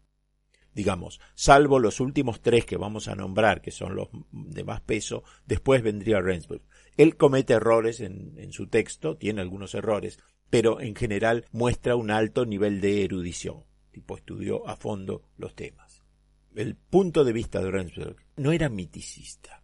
digamos, 0.74 1.20
salvo 1.34 1.78
los 1.78 2.00
últimos 2.00 2.40
tres 2.40 2.64
que 2.64 2.76
vamos 2.76 3.08
a 3.08 3.14
nombrar, 3.14 3.60
que 3.60 3.70
son 3.70 3.94
los 3.94 4.08
de 4.32 4.64
más 4.64 4.80
peso, 4.80 5.22
después 5.46 5.82
vendría 5.82 6.20
Rensburg. 6.20 6.62
Él 6.96 7.16
comete 7.16 7.54
errores 7.54 8.00
en, 8.00 8.52
su 8.52 8.66
texto, 8.66 9.16
tiene 9.16 9.40
algunos 9.40 9.74
errores, 9.74 10.18
pero 10.50 10.80
en 10.80 10.94
general 10.94 11.46
muestra 11.52 11.96
un 11.96 12.10
alto 12.10 12.44
nivel 12.44 12.80
de 12.80 13.04
erudición, 13.04 13.64
tipo 13.90 14.16
estudió 14.16 14.66
a 14.68 14.76
fondo 14.76 15.28
los 15.36 15.54
temas. 15.54 16.02
El 16.54 16.76
punto 16.76 17.24
de 17.24 17.32
vista 17.32 17.62
de 17.62 17.70
Rensburg 17.70 18.16
no 18.36 18.52
era 18.52 18.68
miticista, 18.68 19.62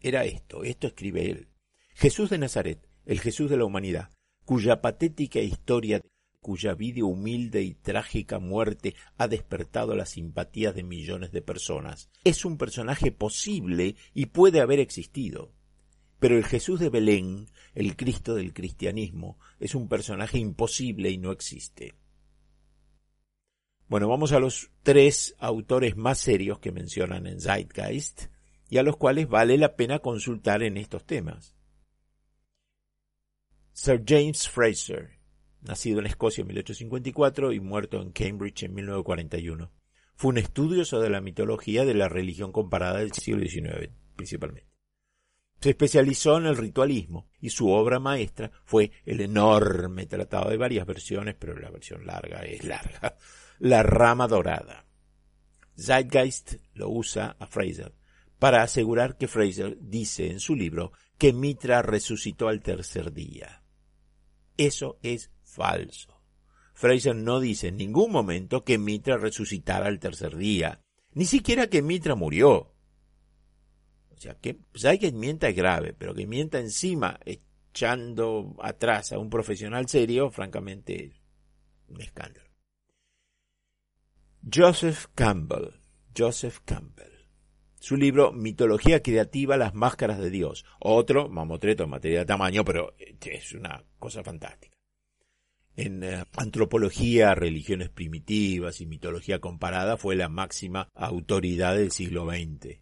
era 0.00 0.24
esto, 0.24 0.64
esto 0.64 0.88
escribe 0.88 1.30
él. 1.30 1.48
Jesús 1.94 2.30
de 2.30 2.38
Nazaret, 2.38 2.88
el 3.04 3.20
Jesús 3.20 3.48
de 3.48 3.56
la 3.56 3.64
humanidad, 3.64 4.10
cuya 4.44 4.80
patética 4.80 5.40
historia 5.40 6.00
cuya 6.46 6.74
vida 6.74 7.04
humilde 7.04 7.62
y 7.62 7.74
trágica 7.74 8.38
muerte 8.38 8.94
ha 9.18 9.26
despertado 9.26 9.96
las 9.96 10.10
simpatías 10.10 10.76
de 10.76 10.84
millones 10.84 11.32
de 11.32 11.42
personas. 11.42 12.08
Es 12.22 12.44
un 12.44 12.56
personaje 12.56 13.10
posible 13.10 13.96
y 14.14 14.26
puede 14.26 14.60
haber 14.60 14.78
existido. 14.78 15.50
Pero 16.20 16.36
el 16.36 16.44
Jesús 16.44 16.78
de 16.78 16.88
Belén, 16.88 17.48
el 17.74 17.96
Cristo 17.96 18.36
del 18.36 18.54
cristianismo, 18.54 19.40
es 19.58 19.74
un 19.74 19.88
personaje 19.88 20.38
imposible 20.38 21.10
y 21.10 21.18
no 21.18 21.32
existe. 21.32 21.96
Bueno, 23.88 24.06
vamos 24.06 24.30
a 24.30 24.38
los 24.38 24.70
tres 24.84 25.34
autores 25.40 25.96
más 25.96 26.18
serios 26.18 26.60
que 26.60 26.70
mencionan 26.70 27.26
en 27.26 27.40
Zeitgeist 27.40 28.26
y 28.70 28.78
a 28.78 28.84
los 28.84 28.96
cuales 28.96 29.26
vale 29.26 29.58
la 29.58 29.74
pena 29.74 29.98
consultar 29.98 30.62
en 30.62 30.76
estos 30.76 31.04
temas. 31.04 31.56
Sir 33.72 34.00
James 34.06 34.48
Fraser, 34.48 35.15
nacido 35.66 36.00
en 36.00 36.06
Escocia 36.06 36.42
en 36.42 36.48
1854 36.48 37.52
y 37.52 37.60
muerto 37.60 38.00
en 38.00 38.12
Cambridge 38.12 38.64
en 38.64 38.74
1941. 38.74 39.72
Fue 40.14 40.30
un 40.30 40.38
estudioso 40.38 41.00
de 41.00 41.10
la 41.10 41.20
mitología 41.20 41.84
de 41.84 41.94
la 41.94 42.08
religión 42.08 42.52
comparada 42.52 42.98
del 42.98 43.12
siglo 43.12 43.46
XIX, 43.46 43.90
principalmente. 44.16 44.66
Se 45.60 45.70
especializó 45.70 46.38
en 46.38 46.46
el 46.46 46.56
ritualismo 46.56 47.28
y 47.40 47.50
su 47.50 47.70
obra 47.70 47.98
maestra 47.98 48.50
fue 48.64 48.92
el 49.04 49.20
enorme 49.20 50.06
tratado 50.06 50.50
de 50.50 50.56
varias 50.56 50.86
versiones, 50.86 51.34
pero 51.38 51.58
la 51.58 51.70
versión 51.70 52.06
larga 52.06 52.40
es 52.42 52.64
larga, 52.64 53.16
La 53.58 53.82
rama 53.82 54.28
dorada. 54.28 54.86
Zeitgeist 55.78 56.56
lo 56.74 56.90
usa 56.90 57.36
a 57.38 57.46
Fraser 57.46 57.94
para 58.38 58.62
asegurar 58.62 59.16
que 59.16 59.28
Fraser 59.28 59.78
dice 59.80 60.30
en 60.30 60.40
su 60.40 60.54
libro 60.54 60.92
que 61.18 61.32
Mitra 61.32 61.82
resucitó 61.82 62.48
al 62.48 62.62
tercer 62.62 63.12
día. 63.12 63.62
Eso 64.58 64.98
es 65.02 65.30
falso. 65.56 66.14
Fraser 66.74 67.16
no 67.16 67.40
dice 67.40 67.68
en 67.68 67.78
ningún 67.78 68.12
momento 68.12 68.62
que 68.62 68.78
Mitra 68.78 69.16
resucitara 69.16 69.86
al 69.86 69.98
tercer 69.98 70.36
día, 70.36 70.82
ni 71.14 71.24
siquiera 71.24 71.68
que 71.68 71.82
Mitra 71.82 72.14
murió. 72.14 72.74
O 74.10 74.18
sea, 74.18 74.34
que 74.34 74.54
pues 74.54 74.84
que 74.98 75.12
mienta 75.12 75.48
es 75.48 75.56
grave, 75.56 75.94
pero 75.94 76.14
que 76.14 76.26
mienta 76.26 76.58
encima 76.58 77.18
echando 77.24 78.56
atrás 78.60 79.12
a 79.12 79.18
un 79.18 79.30
profesional 79.30 79.88
serio, 79.88 80.30
francamente, 80.30 81.06
es 81.06 81.22
un 81.88 82.00
escándalo. 82.00 82.50
Joseph 84.54 85.06
Campbell. 85.14 85.80
Joseph 86.16 86.60
Campbell. 86.64 87.12
Su 87.80 87.96
libro 87.96 88.32
Mitología 88.32 89.02
Creativa, 89.02 89.56
las 89.56 89.74
máscaras 89.74 90.18
de 90.18 90.30
Dios. 90.30 90.64
Otro 90.80 91.28
mamotreto 91.28 91.84
en 91.84 91.90
materia 91.90 92.20
de 92.20 92.26
tamaño, 92.26 92.64
pero 92.64 92.94
es 92.98 93.52
una 93.52 93.84
cosa 93.98 94.22
fantástica. 94.22 94.75
En 95.76 96.02
eh, 96.02 96.24
antropología, 96.36 97.34
religiones 97.34 97.90
primitivas 97.90 98.80
y 98.80 98.86
mitología 98.86 99.40
comparada 99.40 99.98
fue 99.98 100.16
la 100.16 100.30
máxima 100.30 100.88
autoridad 100.94 101.76
del 101.76 101.92
siglo 101.92 102.26
XX. 102.26 102.80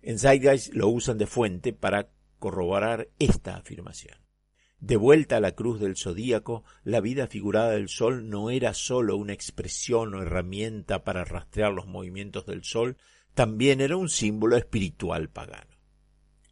En 0.00 0.18
Zeitgeist 0.20 0.72
lo 0.72 0.88
usan 0.88 1.18
de 1.18 1.26
fuente 1.26 1.72
para 1.72 2.10
corroborar 2.38 3.08
esta 3.18 3.56
afirmación. 3.56 4.16
De 4.78 4.96
vuelta 4.96 5.36
a 5.36 5.40
la 5.40 5.56
cruz 5.56 5.80
del 5.80 5.96
zodíaco, 5.96 6.64
la 6.84 7.00
vida 7.00 7.26
figurada 7.26 7.72
del 7.72 7.88
sol 7.88 8.30
no 8.30 8.50
era 8.50 8.72
sólo 8.72 9.16
una 9.16 9.32
expresión 9.32 10.14
o 10.14 10.22
herramienta 10.22 11.02
para 11.02 11.24
rastrear 11.24 11.72
los 11.72 11.88
movimientos 11.88 12.46
del 12.46 12.62
sol, 12.62 12.96
también 13.34 13.80
era 13.80 13.96
un 13.96 14.08
símbolo 14.08 14.56
espiritual 14.56 15.28
pagano. 15.28 15.76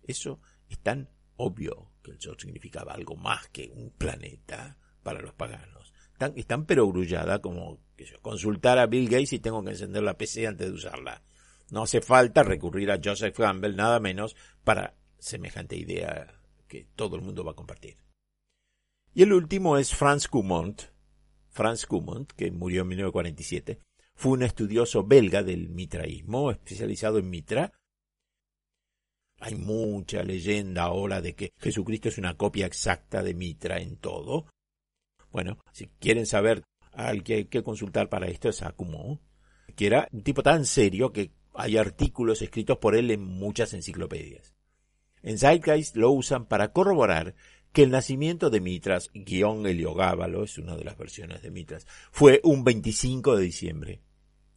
Eso 0.02 0.40
es 0.68 0.80
tan 0.80 1.08
obvio 1.36 1.92
que 2.02 2.10
el 2.10 2.20
sol 2.20 2.36
significaba 2.38 2.92
algo 2.92 3.16
más 3.16 3.48
que 3.48 3.70
un 3.72 3.90
planeta 3.90 4.76
para 5.08 5.22
los 5.22 5.32
paganos. 5.32 5.94
Tan, 6.18 6.34
es 6.36 6.44
tan 6.44 6.66
perogrullada 6.66 7.40
como 7.40 7.80
consultar 8.20 8.78
a 8.78 8.84
Bill 8.84 9.08
Gates 9.08 9.32
y 9.32 9.38
tengo 9.38 9.64
que 9.64 9.70
encender 9.70 10.02
la 10.02 10.18
PC 10.18 10.46
antes 10.46 10.66
de 10.66 10.74
usarla. 10.74 11.22
No 11.70 11.84
hace 11.84 12.02
falta 12.02 12.42
recurrir 12.42 12.90
a 12.90 13.00
Joseph 13.02 13.34
Campbell, 13.34 13.74
nada 13.74 14.00
menos, 14.00 14.36
para 14.64 14.98
semejante 15.18 15.76
idea 15.76 16.26
que 16.66 16.88
todo 16.94 17.16
el 17.16 17.22
mundo 17.22 17.42
va 17.42 17.52
a 17.52 17.56
compartir. 17.56 17.96
Y 19.14 19.22
el 19.22 19.32
último 19.32 19.78
es 19.78 19.94
Franz 19.94 20.28
Cumont. 20.28 20.82
Franz 21.48 21.86
Cumont, 21.86 22.30
que 22.32 22.50
murió 22.50 22.82
en 22.82 22.88
1947, 22.88 23.78
fue 24.14 24.32
un 24.32 24.42
estudioso 24.42 25.04
belga 25.04 25.42
del 25.42 25.70
mitraísmo, 25.70 26.50
especializado 26.50 27.16
en 27.16 27.30
mitra. 27.30 27.72
Hay 29.40 29.54
mucha 29.54 30.22
leyenda 30.22 30.82
ahora 30.82 31.22
de 31.22 31.34
que 31.34 31.54
Jesucristo 31.56 32.10
es 32.10 32.18
una 32.18 32.36
copia 32.36 32.66
exacta 32.66 33.22
de 33.22 33.32
Mitra 33.32 33.78
en 33.78 33.96
todo. 33.96 34.44
Bueno, 35.30 35.58
si 35.72 35.88
quieren 35.98 36.26
saber 36.26 36.64
al 36.92 37.22
que 37.22 37.34
hay 37.34 37.44
que 37.44 37.62
consultar 37.62 38.08
para 38.08 38.26
esto 38.26 38.48
es 38.48 38.62
a 38.62 38.74
que 39.76 39.86
era 39.86 40.08
un 40.12 40.22
tipo 40.22 40.42
tan 40.42 40.64
serio 40.64 41.12
que 41.12 41.30
hay 41.54 41.76
artículos 41.76 42.42
escritos 42.42 42.78
por 42.78 42.96
él 42.96 43.10
en 43.10 43.22
muchas 43.22 43.72
enciclopedias. 43.72 44.54
En 45.22 45.38
Zeitgeist 45.38 45.96
lo 45.96 46.10
usan 46.10 46.46
para 46.46 46.72
corroborar 46.72 47.34
que 47.72 47.82
el 47.82 47.90
nacimiento 47.90 48.50
de 48.50 48.60
Mitras, 48.60 49.10
guion 49.12 49.66
Heliogábalo, 49.66 50.44
es 50.44 50.58
una 50.58 50.76
de 50.76 50.84
las 50.84 50.96
versiones 50.96 51.42
de 51.42 51.50
Mitras, 51.50 51.86
fue 52.10 52.40
un 52.44 52.64
25 52.64 53.36
de 53.36 53.44
diciembre. 53.44 54.02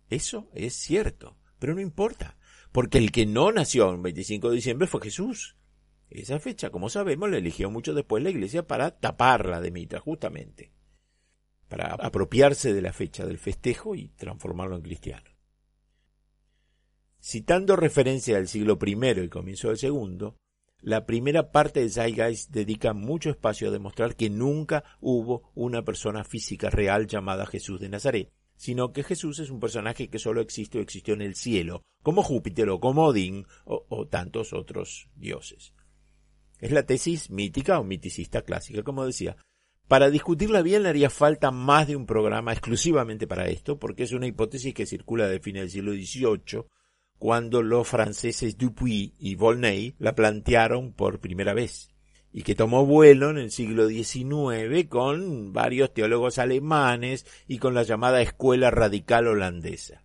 Eso 0.10 0.50
es 0.54 0.76
cierto, 0.76 1.38
pero 1.60 1.74
no 1.74 1.82
importa, 1.82 2.38
porque 2.72 2.98
el 2.98 3.12
que 3.12 3.26
no 3.26 3.52
nació 3.52 3.90
un 3.90 4.02
25 4.02 4.50
de 4.50 4.56
diciembre 4.56 4.88
fue 4.88 5.02
Jesús. 5.02 5.56
Esa 6.12 6.40
fecha, 6.40 6.70
como 6.72 6.90
sabemos, 6.90 7.30
la 7.30 7.38
eligió 7.38 7.72
mucho 7.72 7.94
después 7.94 8.22
la 8.22 8.30
iglesia 8.30 8.68
para 8.68 8.92
taparla 8.92 9.62
de 9.62 9.72
Mitras, 9.72 10.02
justamente, 10.02 10.74
para 11.70 11.94
apropiarse 11.94 12.74
de 12.74 12.82
la 12.82 12.92
fecha 12.92 13.26
del 13.26 13.38
festejo 13.38 13.96
y 13.96 14.10
transformarlo 14.10 14.76
en 14.76 14.82
cristiano. 14.82 15.32
Citando 17.22 17.78
referencia 17.78 18.38
al 18.38 18.50
siglo 18.50 18.78
I 18.86 19.22
y 19.22 19.30
comienzo 19.30 19.70
del 19.70 19.78
segundo, 19.78 20.36
la 20.82 21.06
primera 21.06 21.52
parte 21.52 21.80
de 21.80 21.90
Zeitgeist 21.90 22.50
dedica 22.52 22.94
mucho 22.94 23.30
espacio 23.30 23.70
a 23.70 23.72
demostrar 23.72 24.18
que 24.18 24.30
nunca 24.30 24.84
hubo 25.00 25.50
una 25.56 25.84
persona 25.86 26.26
física 26.26 26.70
real 26.70 27.08
llamada 27.08 27.46
Jesús 27.46 27.80
de 27.80 27.88
Nazaret, 27.88 28.34
sino 28.58 28.92
que 28.92 29.04
Jesús 29.04 29.40
es 29.40 29.50
un 29.50 29.62
personaje 29.62 30.10
que 30.10 30.20
solo 30.20 30.42
existe 30.42 30.78
o 30.78 30.82
existió 30.82 31.14
en 31.14 31.22
el 31.22 31.36
cielo, 31.36 31.84
como 32.04 32.22
Júpiter 32.22 32.70
o 32.70 32.82
como 32.82 33.06
Odín 33.06 33.46
o, 33.64 33.86
o 33.88 34.08
tantos 34.08 34.52
otros 34.52 35.08
dioses. 35.16 35.74
Es 36.62 36.72
la 36.72 36.86
tesis 36.86 37.30
mítica 37.30 37.80
o 37.80 37.84
miticista 37.84 38.44
clásica, 38.44 38.84
como 38.84 39.06
decía. 39.06 39.36
Para 39.88 40.10
discutirla 40.10 40.62
bien 40.62 40.84
le 40.84 40.90
haría 40.90 41.10
falta 41.10 41.52
más 41.52 41.88
de 41.88 41.98
un 41.98 42.06
programa 42.06 42.54
exclusivamente 42.54 43.28
para 43.28 43.48
esto, 43.50 43.78
porque 43.78 44.04
es 44.04 44.14
una 44.14 44.28
hipótesis 44.28 44.74
que 44.74 44.86
circula 44.86 45.28
de 45.28 45.42
fin 45.42 45.56
del 45.56 45.70
siglo 45.70 45.92
XVIII 45.92 46.64
cuando 47.22 47.62
los 47.62 47.88
franceses 47.88 48.58
Dupuy 48.58 49.14
y 49.20 49.36
Volney 49.36 49.96
la 50.00 50.16
plantearon 50.16 50.94
por 50.94 51.20
primera 51.20 51.54
vez 51.54 51.92
y 52.34 52.44
que 52.44 52.56
tomó 52.56 52.86
vuelo 52.86 53.30
en 53.30 53.38
el 53.38 53.52
siglo 53.52 53.88
XIX 53.88 54.88
con 54.90 55.54
varios 55.54 55.94
teólogos 55.94 56.40
alemanes 56.40 57.26
y 57.48 57.58
con 57.58 57.74
la 57.74 57.84
llamada 57.84 58.22
escuela 58.22 58.72
radical 58.72 59.28
holandesa. 59.28 60.04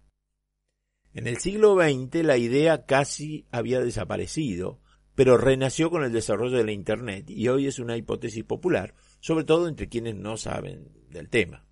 En 1.15 1.27
el 1.27 1.39
siglo 1.39 1.77
XX 1.77 2.23
la 2.25 2.37
idea 2.37 2.85
casi 2.85 3.47
había 3.51 3.81
desaparecido, 3.81 4.81
pero 5.17 5.39
renació 5.39 5.91
con 5.91 6.05
el 6.05 6.13
desarrollo 6.13 6.59
de 6.59 6.65
la 6.65 6.73
Internet 6.73 7.29
y 7.29 7.49
hoy 7.49 7.67
es 7.67 7.81
una 7.81 7.97
hipótesis 7.97 8.45
popular, 8.45 8.95
sobre 9.19 9.45
todo 9.45 9.67
entre 9.67 9.89
quienes 9.89 10.15
no 10.15 10.37
saben 10.37 10.93
del 11.11 11.29
tema. 11.29 11.65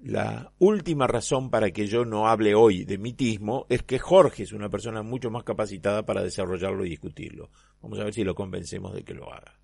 La 0.00 0.52
última 0.58 1.08
razón 1.08 1.50
para 1.50 1.72
que 1.72 1.88
yo 1.88 2.04
no 2.04 2.28
hable 2.28 2.54
hoy 2.54 2.84
de 2.84 2.98
mitismo 2.98 3.66
es 3.68 3.82
que 3.82 3.98
Jorge 3.98 4.44
es 4.44 4.52
una 4.52 4.68
persona 4.68 5.02
mucho 5.02 5.30
más 5.30 5.42
capacitada 5.42 6.06
para 6.06 6.22
desarrollarlo 6.22 6.86
y 6.86 6.90
discutirlo. 6.90 7.50
Vamos 7.82 7.98
a 7.98 8.04
ver 8.04 8.14
si 8.14 8.22
lo 8.22 8.34
convencemos 8.34 8.94
de 8.94 9.02
que 9.02 9.14
lo 9.14 9.32
haga. 9.32 9.58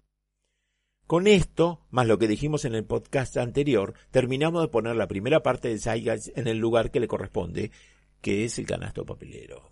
Con 1.06 1.26
esto, 1.26 1.86
más 1.90 2.06
lo 2.06 2.18
que 2.18 2.26
dijimos 2.26 2.64
en 2.64 2.74
el 2.74 2.84
podcast 2.84 3.36
anterior, 3.36 3.94
terminamos 4.10 4.62
de 4.62 4.68
poner 4.68 4.96
la 4.96 5.06
primera 5.06 5.42
parte 5.42 5.68
de 5.68 5.78
Zeitgeist 5.78 6.36
en 6.36 6.48
el 6.48 6.58
lugar 6.58 6.90
que 6.90 7.00
le 7.00 7.08
corresponde, 7.08 7.70
que 8.20 8.44
es 8.44 8.58
el 8.58 8.66
canasto 8.66 9.04
papelero. 9.04 9.70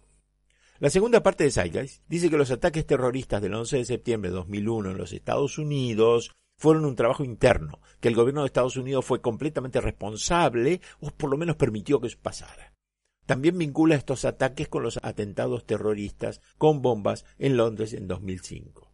La 0.80 0.88
segunda 0.88 1.22
parte 1.22 1.44
de 1.44 1.50
Zeitgeist 1.50 2.02
dice 2.08 2.30
que 2.30 2.38
los 2.38 2.50
ataques 2.50 2.86
terroristas 2.86 3.42
del 3.42 3.52
11 3.52 3.76
de 3.76 3.84
septiembre 3.84 4.30
de 4.30 4.36
2001 4.36 4.92
en 4.92 4.96
los 4.96 5.12
Estados 5.12 5.58
Unidos 5.58 6.34
fueron 6.56 6.86
un 6.86 6.96
trabajo 6.96 7.22
interno, 7.22 7.80
que 8.00 8.08
el 8.08 8.14
gobierno 8.14 8.40
de 8.40 8.46
Estados 8.46 8.78
Unidos 8.78 9.04
fue 9.04 9.20
completamente 9.20 9.82
responsable 9.82 10.80
o 11.00 11.10
por 11.10 11.28
lo 11.28 11.36
menos 11.36 11.56
permitió 11.56 12.00
que 12.00 12.06
eso 12.06 12.16
pasara. 12.22 12.72
También 13.26 13.58
vincula 13.58 13.94
estos 13.94 14.24
ataques 14.24 14.68
con 14.68 14.82
los 14.82 14.98
atentados 15.02 15.66
terroristas 15.66 16.40
con 16.56 16.80
bombas 16.80 17.26
en 17.38 17.58
Londres 17.58 17.92
en 17.92 18.08
2005. 18.08 18.90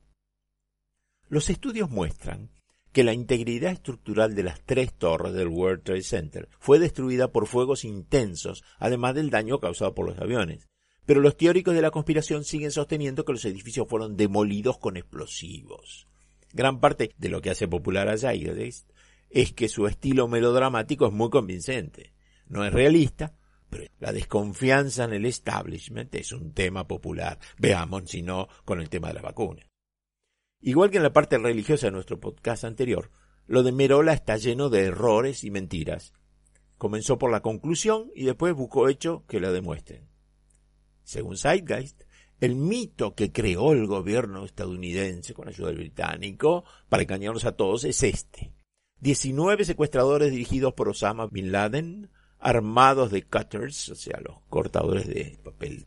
Los 1.29 1.51
estudios 1.51 1.89
muestran 1.89 2.51
que 2.91 3.05
la 3.05 3.13
integridad 3.13 3.71
estructural 3.71 4.35
de 4.35 4.43
las 4.43 4.61
tres 4.61 4.93
torres 4.93 5.35
del 5.35 5.47
World 5.47 5.85
Trade 5.85 6.03
Center 6.03 6.49
fue 6.59 6.81
destruida 6.81 7.31
por 7.31 7.47
fuegos 7.47 7.85
intensos, 7.85 8.65
además 8.81 9.15
del 9.15 9.31
daño 9.31 9.61
causado 9.61 9.95
por 9.95 10.07
los 10.07 10.19
aviones. 10.19 10.67
Pero 11.07 11.21
los 11.21 11.37
teóricos 11.37 11.75
de 11.75 11.83
la 11.83 11.91
conspiración 11.91 12.45
siguen 12.45 12.73
sosteniendo 12.73 13.25
que 13.25 13.33
los 13.33 13.45
edificios 13.45 13.87
fueron 13.89 14.17
demolidos 14.17 14.79
con 14.79 14.97
explosivos. 14.97 16.09
Gran 16.53 16.81
parte 16.81 17.13
de 17.17 17.29
lo 17.29 17.41
que 17.41 17.51
hace 17.51 17.69
popular 17.69 18.09
a 18.09 18.19
Zeitgeist 18.19 18.91
es 19.31 19.53
que 19.53 19.69
su 19.69 19.87
estilo 19.87 20.29
melodramático 20.29 21.07
es 21.07 21.13
muy 21.13 21.31
convincente. 21.31 22.13
No 22.49 22.65
es 22.65 22.73
realista, 22.73 23.35
pero 23.71 23.85
la 23.99 24.13
desconfianza 24.13 25.05
en 25.05 25.13
el 25.13 25.27
establishment 25.27 26.15
es 26.15 26.33
un 26.33 26.53
tema 26.53 26.87
popular. 26.87 27.39
Veamos 27.59 28.11
si 28.11 28.23
no 28.23 28.49
con 28.65 28.81
el 28.81 28.89
tema 28.89 29.09
de 29.09 29.15
la 29.15 29.23
vacuna. 29.23 29.67
Igual 30.61 30.91
que 30.91 30.97
en 30.97 31.03
la 31.03 31.13
parte 31.13 31.39
religiosa 31.39 31.87
de 31.87 31.93
nuestro 31.93 32.19
podcast 32.19 32.65
anterior, 32.65 33.11
lo 33.47 33.63
de 33.63 33.73
Merola 33.73 34.13
está 34.13 34.37
lleno 34.37 34.71
de 34.71 34.85
errores 34.85 35.45
y 35.45 35.51
mentiras. 35.51 36.13
Comenzó 36.79 37.19
por 37.19 37.31
la 37.31 37.43
conclusión 37.43 38.11
y 38.15 38.25
después 38.25 38.55
buscó 38.55 38.89
hechos 38.89 39.23
que 39.29 39.41
la 39.41 39.53
demuestren. 39.53 40.09
Según 41.07 41.39
Zeitgeist, 41.39 42.03
el 42.41 42.57
mito 42.57 43.15
que 43.15 43.31
creó 43.31 43.73
el 43.73 43.87
gobierno 43.87 44.45
estadounidense 44.45 45.35
con 45.35 45.47
ayuda 45.47 45.69
del 45.69 45.79
británico 45.79 46.65
para 46.89 47.05
engañarnos 47.05 47.45
a 47.45 47.53
todos 47.53 47.85
es 47.85 48.03
este. 48.03 48.53
19 48.99 49.65
secuestradores 49.65 50.33
dirigidos 50.33 50.75
por 50.75 50.89
Osama 50.89 51.29
Bin 51.29 51.53
Laden, 51.53 52.11
armados 52.41 53.13
de 53.13 53.23
cutters, 53.23 53.89
o 53.91 53.95
sea, 53.95 54.19
los 54.21 54.41
cortadores 54.49 55.07
de 55.07 55.39
papel, 55.45 55.87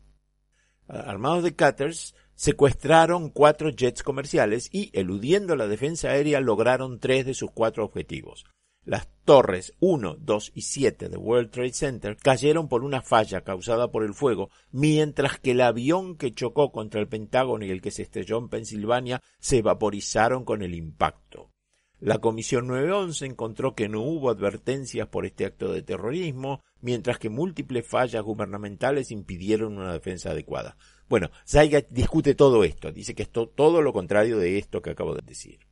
armados 0.88 1.43
de 1.43 1.53
cutters, 1.53 2.15
secuestraron 2.36 3.29
cuatro 3.29 3.71
jets 3.71 4.03
comerciales 4.03 4.69
y, 4.71 4.89
eludiendo 4.93 5.58
la 5.58 5.67
defensa 5.67 6.12
aérea, 6.12 6.39
lograron 6.39 6.97
tres 6.97 7.25
de 7.25 7.34
sus 7.34 7.51
cuatro 7.51 7.84
objetivos. 7.84 8.45
Las 8.86 9.10
torres 9.26 9.74
1, 9.80 10.18
2 10.20 10.52
y 10.56 10.62
7 10.62 11.10
de 11.10 11.18
World 11.18 11.52
Trade 11.52 11.74
Center 11.74 12.18
cayeron 12.18 12.68
por 12.68 12.84
una 12.84 13.02
falla 13.02 13.42
causada 13.42 13.92
por 13.92 14.04
el 14.04 14.13
fuego, 14.13 14.50
mientras 14.72 15.38
que 15.38 15.52
el 15.52 15.62
avión 15.62 16.15
que 16.15 16.34
chocó 16.34 16.72
contra 16.72 17.00
el 17.00 17.08
Pentágono 17.08 17.65
y 17.65 17.72
el 17.72 17.82
que 17.82 17.92
se 17.92 18.02
estrelló 18.04 18.39
en 18.39 18.50
Pensilvania 18.50 19.22
se 19.39 19.62
vaporizaron 19.62 20.46
con 20.46 20.63
el 20.63 20.74
impacto. 20.74 21.52
La 22.00 22.20
Comisión 22.20 22.68
911 22.68 23.26
encontró 23.26 23.76
que 23.76 23.89
no 23.89 24.02
hubo 24.02 24.30
advertencias 24.30 25.10
por 25.10 25.26
este 25.26 25.46
acto 25.46 25.74
de 25.74 25.82
terrorismo, 25.82 26.63
mientras 26.80 27.20
que 27.20 27.30
múltiples 27.30 27.86
fallas 27.86 28.24
gubernamentales 28.24 29.12
impidieron 29.12 29.78
una 29.78 29.92
defensa 29.92 30.32
adecuada. 30.32 30.78
Bueno, 31.10 31.30
Zayga 31.46 31.82
discute 31.89 32.36
todo 32.36 32.63
esto, 32.63 32.94
dice 32.94 33.13
que 33.13 33.24
es 33.24 33.30
todo 33.30 33.82
lo 33.82 33.92
contrario 33.92 34.38
de 34.38 34.58
esto 34.58 34.82
que 34.82 34.92
acabo 34.92 35.13
de 35.13 35.24
decir. 35.26 35.68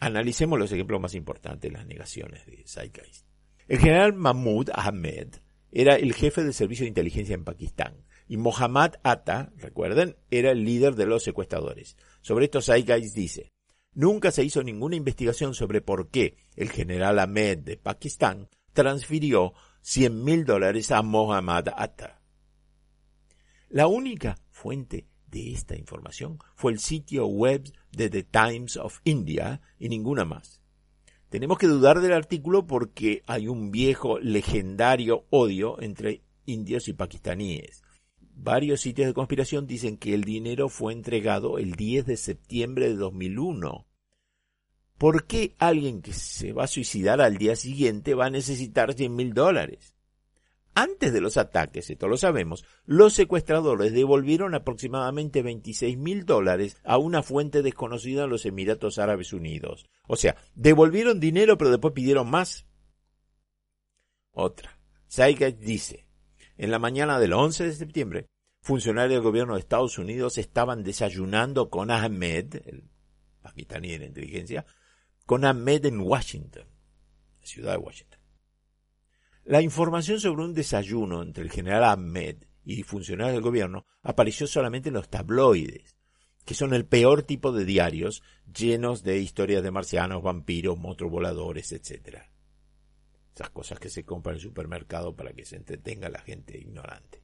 Analicemos 0.00 0.58
los 0.58 0.72
ejemplos 0.72 1.00
más 1.00 1.14
importantes 1.14 1.70
de 1.70 1.76
las 1.76 1.86
negaciones 1.86 2.44
de 2.46 2.64
Zeitgeist. 2.66 3.26
El 3.66 3.78
general 3.78 4.12
Mahmoud 4.12 4.70
Ahmed 4.74 5.28
era 5.70 5.96
el 5.96 6.12
jefe 6.14 6.42
del 6.42 6.54
servicio 6.54 6.84
de 6.84 6.88
inteligencia 6.88 7.34
en 7.34 7.44
Pakistán 7.44 8.04
y 8.28 8.36
Mohammad 8.36 8.94
Atta, 9.02 9.52
recuerden, 9.56 10.16
era 10.30 10.50
el 10.50 10.64
líder 10.64 10.94
de 10.94 11.06
los 11.06 11.22
secuestradores. 11.22 11.96
Sobre 12.20 12.46
esto 12.46 12.62
Zeitgeist 12.62 13.14
dice, 13.14 13.52
nunca 13.92 14.30
se 14.30 14.44
hizo 14.44 14.62
ninguna 14.62 14.96
investigación 14.96 15.54
sobre 15.54 15.80
por 15.80 16.10
qué 16.10 16.36
el 16.56 16.70
general 16.70 17.18
Ahmed 17.18 17.58
de 17.58 17.76
Pakistán 17.76 18.48
transfirió 18.72 19.54
100 19.82 20.24
mil 20.24 20.44
dólares 20.44 20.90
a 20.90 21.02
Mohammad 21.02 21.68
Atta. 21.76 22.20
La 23.68 23.86
única 23.86 24.38
fuente 24.50 25.06
de 25.34 25.52
esta 25.52 25.76
información 25.76 26.38
fue 26.54 26.70
el 26.70 26.78
sitio 26.78 27.26
web 27.26 27.70
de 27.90 28.08
The 28.08 28.22
Times 28.22 28.76
of 28.76 29.00
India 29.04 29.60
y 29.80 29.88
ninguna 29.88 30.24
más. 30.24 30.62
Tenemos 31.28 31.58
que 31.58 31.66
dudar 31.66 32.00
del 32.00 32.12
artículo 32.12 32.68
porque 32.68 33.22
hay 33.26 33.48
un 33.48 33.72
viejo 33.72 34.20
legendario 34.20 35.26
odio 35.30 35.82
entre 35.82 36.22
indios 36.46 36.86
y 36.86 36.92
pakistaníes. 36.92 37.82
Varios 38.20 38.80
sitios 38.80 39.08
de 39.08 39.14
conspiración 39.14 39.66
dicen 39.66 39.96
que 39.96 40.14
el 40.14 40.22
dinero 40.22 40.68
fue 40.68 40.92
entregado 40.92 41.58
el 41.58 41.72
10 41.72 42.06
de 42.06 42.16
septiembre 42.16 42.88
de 42.88 42.94
2001. 42.94 43.86
¿Por 44.96 45.26
qué 45.26 45.56
alguien 45.58 46.00
que 46.00 46.12
se 46.12 46.52
va 46.52 46.64
a 46.64 46.68
suicidar 46.68 47.20
al 47.20 47.38
día 47.38 47.56
siguiente 47.56 48.14
va 48.14 48.26
a 48.26 48.30
necesitar 48.30 48.94
100 48.94 49.14
mil 49.14 49.34
dólares? 49.34 49.93
Antes 50.74 51.12
de 51.12 51.20
los 51.20 51.36
ataques, 51.36 51.88
esto 51.88 52.08
lo 52.08 52.16
sabemos, 52.16 52.64
los 52.84 53.12
secuestradores 53.12 53.92
devolvieron 53.92 54.54
aproximadamente 54.56 55.42
26 55.42 55.96
mil 55.96 56.26
dólares 56.26 56.76
a 56.82 56.98
una 56.98 57.22
fuente 57.22 57.62
desconocida 57.62 58.24
en 58.24 58.30
los 58.30 58.44
Emiratos 58.44 58.98
Árabes 58.98 59.32
Unidos. 59.32 59.86
O 60.08 60.16
sea, 60.16 60.36
devolvieron 60.54 61.20
dinero 61.20 61.56
pero 61.56 61.70
después 61.70 61.94
pidieron 61.94 62.28
más. 62.28 62.66
Otra. 64.32 64.76
Saigat 65.06 65.58
dice, 65.58 66.08
en 66.56 66.72
la 66.72 66.80
mañana 66.80 67.20
del 67.20 67.34
11 67.34 67.66
de 67.66 67.72
septiembre, 67.72 68.26
funcionarios 68.60 69.14
del 69.14 69.22
gobierno 69.22 69.54
de 69.54 69.60
Estados 69.60 69.96
Unidos 69.98 70.38
estaban 70.38 70.82
desayunando 70.82 71.70
con 71.70 71.92
Ahmed, 71.92 72.56
el 72.66 72.90
pakistaní 73.42 73.92
de 73.92 73.98
la 74.00 74.06
inteligencia, 74.06 74.66
con 75.24 75.44
Ahmed 75.44 75.86
en 75.86 76.00
Washington, 76.00 76.66
la 77.40 77.46
ciudad 77.46 77.72
de 77.72 77.78
Washington. 77.78 78.13
La 79.44 79.60
información 79.60 80.20
sobre 80.20 80.42
un 80.42 80.54
desayuno 80.54 81.22
entre 81.22 81.44
el 81.44 81.50
general 81.50 81.84
Ahmed 81.84 82.36
y 82.64 82.82
funcionarios 82.82 83.34
del 83.34 83.42
gobierno 83.42 83.84
apareció 84.02 84.46
solamente 84.46 84.88
en 84.88 84.94
los 84.94 85.10
tabloides, 85.10 85.98
que 86.46 86.54
son 86.54 86.72
el 86.72 86.86
peor 86.86 87.24
tipo 87.24 87.52
de 87.52 87.66
diarios 87.66 88.22
llenos 88.54 89.02
de 89.02 89.18
historias 89.18 89.62
de 89.62 89.70
marcianos, 89.70 90.22
vampiros, 90.22 90.78
monstruos 90.78 91.12
voladores, 91.12 91.72
etc. 91.72 92.22
Esas 93.34 93.50
cosas 93.50 93.78
que 93.78 93.90
se 93.90 94.04
compran 94.04 94.34
en 94.34 94.36
el 94.36 94.42
supermercado 94.42 95.14
para 95.14 95.34
que 95.34 95.44
se 95.44 95.56
entretenga 95.56 96.08
la 96.08 96.20
gente 96.20 96.56
ignorante. 96.56 97.22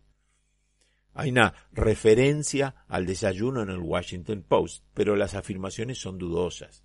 Hay 1.15 1.31
una 1.31 1.55
referencia 1.73 2.85
al 2.87 3.07
desayuno 3.07 3.63
en 3.63 3.71
el 3.71 3.79
Washington 3.79 4.45
Post, 4.47 4.85
pero 4.93 5.17
las 5.17 5.35
afirmaciones 5.35 5.99
son 5.99 6.19
dudosas. 6.19 6.85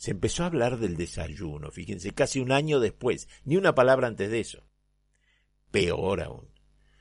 Se 0.00 0.12
empezó 0.12 0.44
a 0.44 0.46
hablar 0.46 0.78
del 0.78 0.96
desayuno, 0.96 1.70
fíjense, 1.70 2.12
casi 2.12 2.40
un 2.40 2.52
año 2.52 2.80
después, 2.80 3.28
ni 3.44 3.58
una 3.58 3.74
palabra 3.74 4.06
antes 4.08 4.30
de 4.30 4.40
eso. 4.40 4.64
Peor 5.70 6.22
aún. 6.22 6.48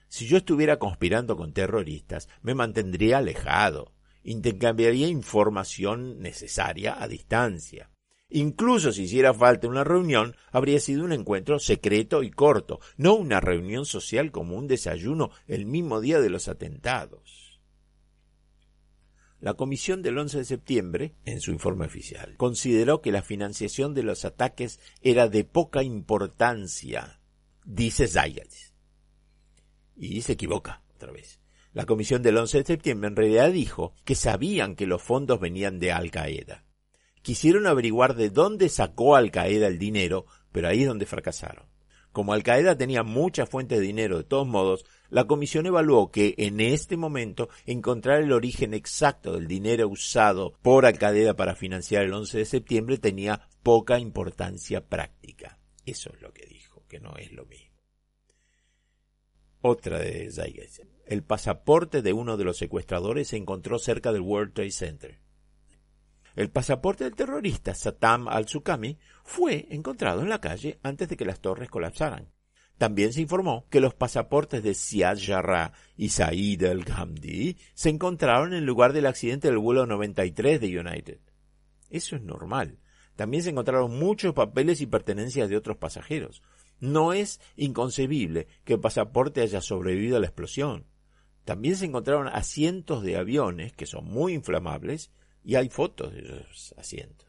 Si 0.10 0.28
yo 0.28 0.36
estuviera 0.36 0.80
conspirando 0.80 1.38
con 1.38 1.54
terroristas, 1.54 2.28
me 2.42 2.56
mantendría 2.56 3.20
alejado, 3.20 3.94
intercambiaría 4.22 5.08
información 5.08 6.20
necesaria 6.20 7.02
a 7.02 7.08
distancia. 7.08 7.90
Incluso 8.28 8.92
si 8.92 9.04
hiciera 9.04 9.34
falta 9.34 9.70
una 9.70 9.86
reunión, 9.86 10.36
habría 10.52 10.82
sido 10.82 11.06
un 11.06 11.14
encuentro 11.14 11.58
secreto 11.58 12.22
y 12.22 12.32
corto, 12.32 12.82
no 12.98 13.14
una 13.14 13.40
reunión 13.40 13.86
social 13.86 14.30
como 14.34 14.58
un 14.58 14.68
desayuno 14.68 15.32
el 15.48 15.66
mismo 15.66 16.02
día 16.02 16.20
de 16.20 16.30
los 16.30 16.50
atentados. 16.50 17.39
La 19.42 19.54
comisión 19.54 20.02
del 20.02 20.18
11 20.18 20.40
de 20.40 20.46
septiembre, 20.46 21.16
en 21.24 21.40
su 21.40 21.52
informe 21.52 21.86
oficial, 21.86 22.36
consideró 22.36 23.02
que 23.02 23.14
la 23.14 23.22
financiación 23.22 23.94
de 23.94 24.04
los 24.04 24.26
ataques 24.26 24.82
era 25.02 25.30
de 25.30 25.46
poca 25.46 25.82
importancia, 25.82 27.22
dice 27.64 28.10
Zayas. 28.10 28.74
Y 29.96 30.22
se 30.24 30.34
equivoca 30.34 30.84
otra 30.94 31.14
vez. 31.14 31.40
La 31.72 31.86
comisión 31.86 32.22
del 32.22 32.36
11 32.36 32.58
de 32.58 32.64
septiembre 32.66 33.08
en 33.08 33.16
realidad 33.16 33.52
dijo 33.52 33.94
que 34.04 34.16
sabían 34.16 34.76
que 34.76 34.88
los 34.88 35.02
fondos 35.02 35.40
venían 35.40 35.80
de 35.80 35.94
Al 35.94 36.12
Qaeda. 36.12 36.66
Quisieron 37.22 37.66
averiguar 37.66 38.16
de 38.16 38.32
dónde 38.32 38.68
sacó 38.68 39.16
Al 39.16 39.32
Qaeda 39.32 39.68
el 39.68 39.80
dinero, 39.80 40.26
pero 40.52 40.68
ahí 40.68 40.82
es 40.82 40.88
donde 40.88 41.06
fracasaron. 41.06 41.69
Como 42.12 42.34
Al 42.34 42.44
Qaeda 42.44 42.78
tenía 42.78 43.04
muchas 43.04 43.48
fuentes 43.50 43.80
de 43.80 43.86
dinero 43.86 44.18
de 44.18 44.24
todos 44.24 44.48
modos, 44.48 44.86
la 45.10 45.26
comisión 45.26 45.66
evaluó 45.66 46.12
que 46.12 46.34
en 46.38 46.60
este 46.60 46.98
momento 46.98 47.50
encontrar 47.66 48.22
el 48.22 48.32
origen 48.32 48.74
exacto 48.74 49.34
del 49.34 49.48
dinero 49.48 49.88
usado 49.88 50.54
por 50.62 50.86
Al 50.86 50.98
Qaeda 50.98 51.36
para 51.36 51.56
financiar 51.56 52.04
el 52.04 52.14
11 52.14 52.40
de 52.40 52.46
septiembre 52.46 52.98
tenía 52.98 53.48
poca 53.64 54.00
importancia 54.00 54.86
práctica. 54.88 55.60
Eso 55.86 56.12
es 56.14 56.22
lo 56.22 56.34
que 56.34 56.46
dijo, 56.46 56.84
que 56.88 57.00
no 57.00 57.16
es 57.18 57.32
lo 57.32 57.46
mismo. 57.46 57.70
Otra 59.62 60.00
de 60.00 60.32
Zaygas. 60.32 60.82
El 61.06 61.24
pasaporte 61.24 62.02
de 62.02 62.14
uno 62.14 62.38
de 62.38 62.46
los 62.46 62.58
secuestradores 62.58 63.30
se 63.30 63.38
encontró 63.38 63.78
cerca 63.78 64.12
del 64.14 64.22
World 64.22 64.54
Trade 64.54 64.72
Center. 64.72 65.20
El 66.40 66.52
pasaporte 66.52 67.04
del 67.04 67.18
terrorista 67.18 67.76
Satam 67.76 68.30
al-Sukami 68.30 68.98
fue 69.26 69.68
encontrado 69.72 70.22
en 70.22 70.30
la 70.30 70.40
calle 70.40 70.80
antes 70.84 71.10
de 71.10 71.18
que 71.18 71.26
las 71.26 71.42
torres 71.42 71.70
colapsaran. 71.70 72.32
También 72.78 73.12
se 73.12 73.20
informó 73.20 73.68
que 73.70 73.82
los 73.82 73.94
pasaportes 73.94 74.64
de 74.64 74.74
Siad 74.74 75.18
Jarrah 75.22 75.74
y 75.98 76.08
Said 76.08 76.64
al-Ghamdi 76.64 77.58
se 77.74 77.90
encontraron 77.90 78.54
en 78.54 78.60
el 78.60 78.66
lugar 78.66 78.94
del 78.94 79.08
accidente 79.08 79.50
del 79.50 79.58
vuelo 79.58 79.86
93 79.86 80.62
de 80.62 80.80
United. 80.80 81.20
Eso 81.90 82.16
es 82.16 82.22
normal. 82.22 82.80
También 83.18 83.44
se 83.44 83.50
encontraron 83.50 84.00
muchos 84.00 84.34
papeles 84.34 84.80
y 84.80 84.86
pertenencias 84.86 85.50
de 85.50 85.58
otros 85.58 85.76
pasajeros. 85.76 86.42
No 86.80 87.12
es 87.12 87.42
inconcebible 87.58 88.48
que 88.64 88.76
el 88.76 88.80
pasaporte 88.80 89.42
haya 89.42 89.60
sobrevivido 89.60 90.16
a 90.16 90.22
la 90.22 90.28
explosión. 90.28 90.86
También 91.44 91.76
se 91.76 91.84
encontraron 91.84 92.30
asientos 92.30 93.04
de 93.04 93.18
aviones 93.18 93.74
que 93.74 93.86
son 93.86 94.06
muy 94.06 94.32
inflamables 94.32 95.12
y 95.44 95.56
hay 95.56 95.70
fotos 95.70 96.14
de 96.14 96.20
esos 96.20 96.74
asientos. 96.78 97.28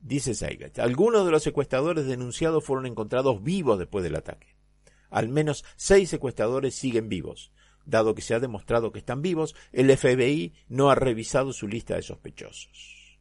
Dice 0.00 0.34
Saigat, 0.34 0.78
algunos 0.80 1.24
de 1.24 1.32
los 1.32 1.42
secuestradores 1.42 2.06
denunciados 2.06 2.62
fueron 2.62 2.84
encontrados 2.84 3.42
vivos 3.42 3.78
después 3.78 4.04
del 4.04 4.16
ataque. 4.16 4.54
Al 5.08 5.28
menos 5.28 5.64
seis 5.76 6.10
secuestradores 6.10 6.74
siguen 6.74 7.08
vivos. 7.08 7.52
Dado 7.86 8.14
que 8.14 8.22
se 8.22 8.34
ha 8.34 8.40
demostrado 8.40 8.92
que 8.92 8.98
están 8.98 9.22
vivos, 9.22 9.54
el 9.72 9.94
FBI 9.96 10.52
no 10.68 10.90
ha 10.90 10.94
revisado 10.94 11.52
su 11.52 11.68
lista 11.68 11.94
de 11.94 12.02
sospechosos. 12.02 13.18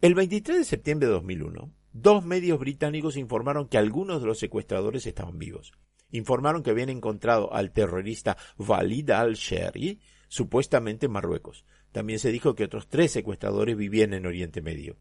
El 0.00 0.14
23 0.14 0.58
de 0.58 0.64
septiembre 0.64 1.08
de 1.08 1.14
2001, 1.14 1.72
dos 1.92 2.24
medios 2.24 2.58
británicos 2.58 3.16
informaron 3.16 3.66
que 3.66 3.78
algunos 3.78 4.20
de 4.20 4.26
los 4.26 4.38
secuestradores 4.38 5.06
estaban 5.06 5.38
vivos. 5.38 5.72
Informaron 6.10 6.62
que 6.62 6.70
habían 6.70 6.90
encontrado 6.90 7.52
al 7.52 7.72
terrorista 7.72 8.36
Walid 8.58 9.10
al-Sheri 9.10 10.00
supuestamente 10.28 11.06
en 11.06 11.12
Marruecos. 11.12 11.64
También 11.92 12.18
se 12.18 12.30
dijo 12.30 12.54
que 12.54 12.64
otros 12.64 12.88
tres 12.88 13.12
secuestradores 13.12 13.76
vivían 13.76 14.12
en 14.14 14.26
Oriente 14.26 14.62
Medio. 14.62 14.98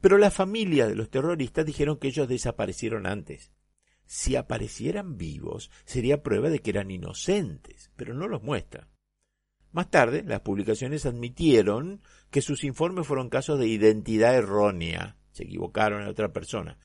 Pero 0.00 0.18
la 0.18 0.30
familia 0.30 0.86
de 0.86 0.94
los 0.94 1.10
terroristas 1.10 1.66
dijeron 1.66 1.98
que 1.98 2.08
ellos 2.08 2.28
desaparecieron 2.28 3.06
antes. 3.06 3.52
Si 4.06 4.34
aparecieran 4.34 5.18
vivos, 5.18 5.70
sería 5.84 6.22
prueba 6.22 6.50
de 6.50 6.60
que 6.60 6.70
eran 6.70 6.90
inocentes, 6.90 7.90
pero 7.96 8.14
no 8.14 8.26
los 8.26 8.42
muestran. 8.42 8.88
Más 9.72 9.88
tarde, 9.88 10.24
las 10.26 10.40
publicaciones 10.40 11.06
admitieron 11.06 12.00
que 12.30 12.42
sus 12.42 12.64
informes 12.64 13.06
fueron 13.06 13.28
casos 13.28 13.58
de 13.58 13.68
identidad 13.68 14.34
errónea. 14.34 15.16
Se 15.30 15.44
equivocaron 15.44 16.02
en 16.02 16.08
otra 16.08 16.32
persona. 16.32 16.78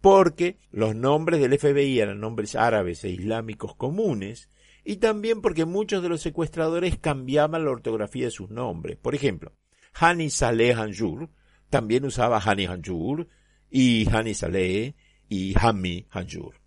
Porque 0.00 0.58
los 0.72 0.96
nombres 0.96 1.40
del 1.40 1.56
FBI 1.56 2.00
eran 2.00 2.18
nombres 2.18 2.56
árabes 2.56 3.04
e 3.04 3.10
islámicos 3.10 3.76
comunes, 3.76 4.50
y 4.84 4.96
también 4.96 5.40
porque 5.40 5.64
muchos 5.64 6.02
de 6.02 6.08
los 6.08 6.20
secuestradores 6.20 6.98
cambiaban 6.98 7.64
la 7.64 7.70
ortografía 7.70 8.26
de 8.26 8.30
sus 8.30 8.50
nombres. 8.50 8.98
Por 8.98 9.14
ejemplo, 9.14 9.52
Hani 9.94 10.30
Saleh 10.30 10.74
Hanjur 10.74 11.30
también 11.70 12.04
usaba 12.04 12.40
Hani 12.40 12.66
Hanjur 12.66 13.28
y 13.70 14.06
Hani 14.10 14.34
Saleh 14.34 14.94
y 15.28 15.54
Hami 15.58 16.06
Hanjur. 16.10 16.60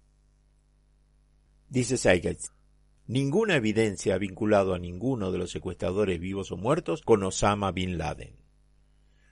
Dice 1.69 1.97
Seigetz, 1.97 2.51
ninguna 3.07 3.55
evidencia 3.55 4.15
ha 4.15 4.17
vinculado 4.17 4.73
a 4.73 4.79
ninguno 4.79 5.31
de 5.31 5.37
los 5.37 5.51
secuestradores 5.51 6.19
vivos 6.19 6.51
o 6.51 6.57
muertos 6.57 7.01
con 7.01 7.23
Osama 7.23 7.71
Bin 7.71 7.97
Laden. 7.97 8.35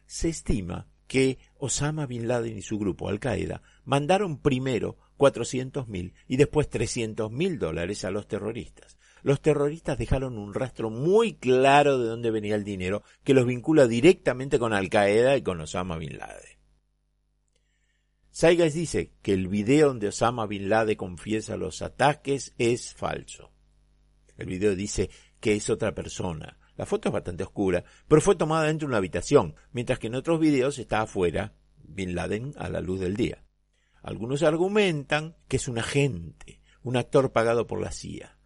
Se 0.06 0.30
estima 0.30 0.88
que 1.14 1.38
Osama 1.59 2.07
Bin 2.07 2.28
Laden 2.28 2.57
y 2.57 2.64
su 2.64 2.80
grupo 2.80 3.07
Al 3.07 3.20
Qaeda 3.20 3.61
mandaron 3.86 4.39
primero 4.39 4.97
400.000 5.20 6.11
y 6.28 6.38
después 6.38 6.72
300.000 6.72 7.59
dólares 7.59 8.03
a 8.03 8.09
los 8.09 8.28
terroristas. 8.28 8.97
Los 9.22 9.39
terroristas 9.39 9.99
dejaron 9.99 10.39
un 10.39 10.55
rastro 10.55 10.89
muy 10.89 11.36
claro 11.36 11.99
de 11.99 12.07
dónde 12.07 12.32
venía 12.32 12.55
el 12.55 12.64
dinero 12.64 13.03
que 13.24 13.36
los 13.36 13.45
vincula 13.45 13.86
directamente 13.86 14.57
con 14.57 14.74
Al 14.74 14.89
Qaeda 14.89 15.38
y 15.38 15.43
con 15.43 15.61
Osama 15.61 15.97
Bin 15.97 16.18
Laden. 16.18 16.57
Saigas 18.32 18.74
dice 18.74 19.11
que 19.22 19.34
el 19.34 19.49
video 19.49 19.89
donde 19.89 20.07
Osama 20.07 20.47
Bin 20.47 20.68
Laden 20.68 20.97
confiesa 20.97 21.57
los 21.57 21.84
ataques 21.84 22.55
es 22.57 22.91
falso. 22.91 23.51
El 24.36 24.47
video 24.47 24.76
dice 24.76 25.11
que 25.39 25.53
es 25.53 25.70
otra 25.70 25.93
persona. 25.93 26.57
La 26.76 26.86
foto 26.86 27.10
es 27.10 27.14
bastante 27.14 27.44
oscura, 27.44 27.84
pero 28.08 28.22
fue 28.22 28.36
tomada 28.36 28.66
dentro 28.66 28.88
de 28.88 28.92
una 28.92 28.98
habitación, 28.98 29.56
mientras 29.72 30.00
que 30.00 30.08
en 30.08 30.16
otros 30.16 30.40
videos 30.40 30.80
está 30.80 31.02
afuera 31.02 31.54
Bin 31.84 32.16
Laden 32.16 32.54
a 32.58 32.70
la 32.70 32.82
luz 32.82 33.00
del 33.00 33.16
día. 33.16 33.44
Algunos 34.02 34.44
argumentan 34.44 35.36
que 35.48 35.58
es 35.58 35.68
un 35.68 35.78
agente, 35.78 36.62
un 36.82 36.98
actor 36.98 37.32
pagado 37.32 37.68
por 37.68 37.80
la 37.80 37.92
CIA. 37.92 38.38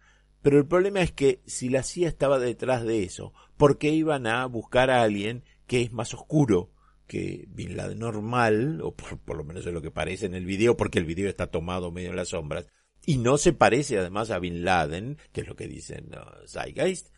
Pero 0.42 0.58
el 0.58 0.66
problema 0.66 1.00
es 1.00 1.12
que 1.12 1.42
si 1.46 1.68
la 1.68 1.82
CIA 1.82 2.08
estaba 2.08 2.38
detrás 2.38 2.84
de 2.84 3.02
eso, 3.02 3.32
¿por 3.56 3.78
qué 3.78 3.90
iban 3.90 4.26
a 4.26 4.46
buscar 4.46 4.90
a 4.90 5.02
alguien 5.02 5.44
que 5.66 5.82
es 5.82 5.92
más 5.92 6.14
oscuro 6.14 6.70
que 7.08 7.46
Bin 7.48 7.76
Laden 7.76 7.98
normal, 7.98 8.80
o 8.82 8.94
por, 8.94 9.36
lo 9.36 9.42
menos 9.42 9.66
es 9.66 9.72
lo 9.72 9.82
que 9.82 9.90
parece 9.90 10.26
en 10.26 10.34
el 10.34 10.44
video, 10.44 10.76
porque 10.76 10.98
el 10.98 11.06
video 11.06 11.28
está 11.28 11.48
tomado 11.48 11.90
medio 11.90 12.10
en 12.10 12.16
las 12.16 12.28
sombras, 12.28 12.66
y 13.04 13.16
no 13.16 13.38
se 13.38 13.52
parece 13.52 13.98
además 13.98 14.30
a 14.30 14.38
Bin 14.38 14.64
Laden, 14.64 15.18
que 15.32 15.40
es 15.40 15.48
lo 15.48 15.56
que 15.56 15.66
dicen 15.66 16.10
Zeitgeist, 16.46 17.08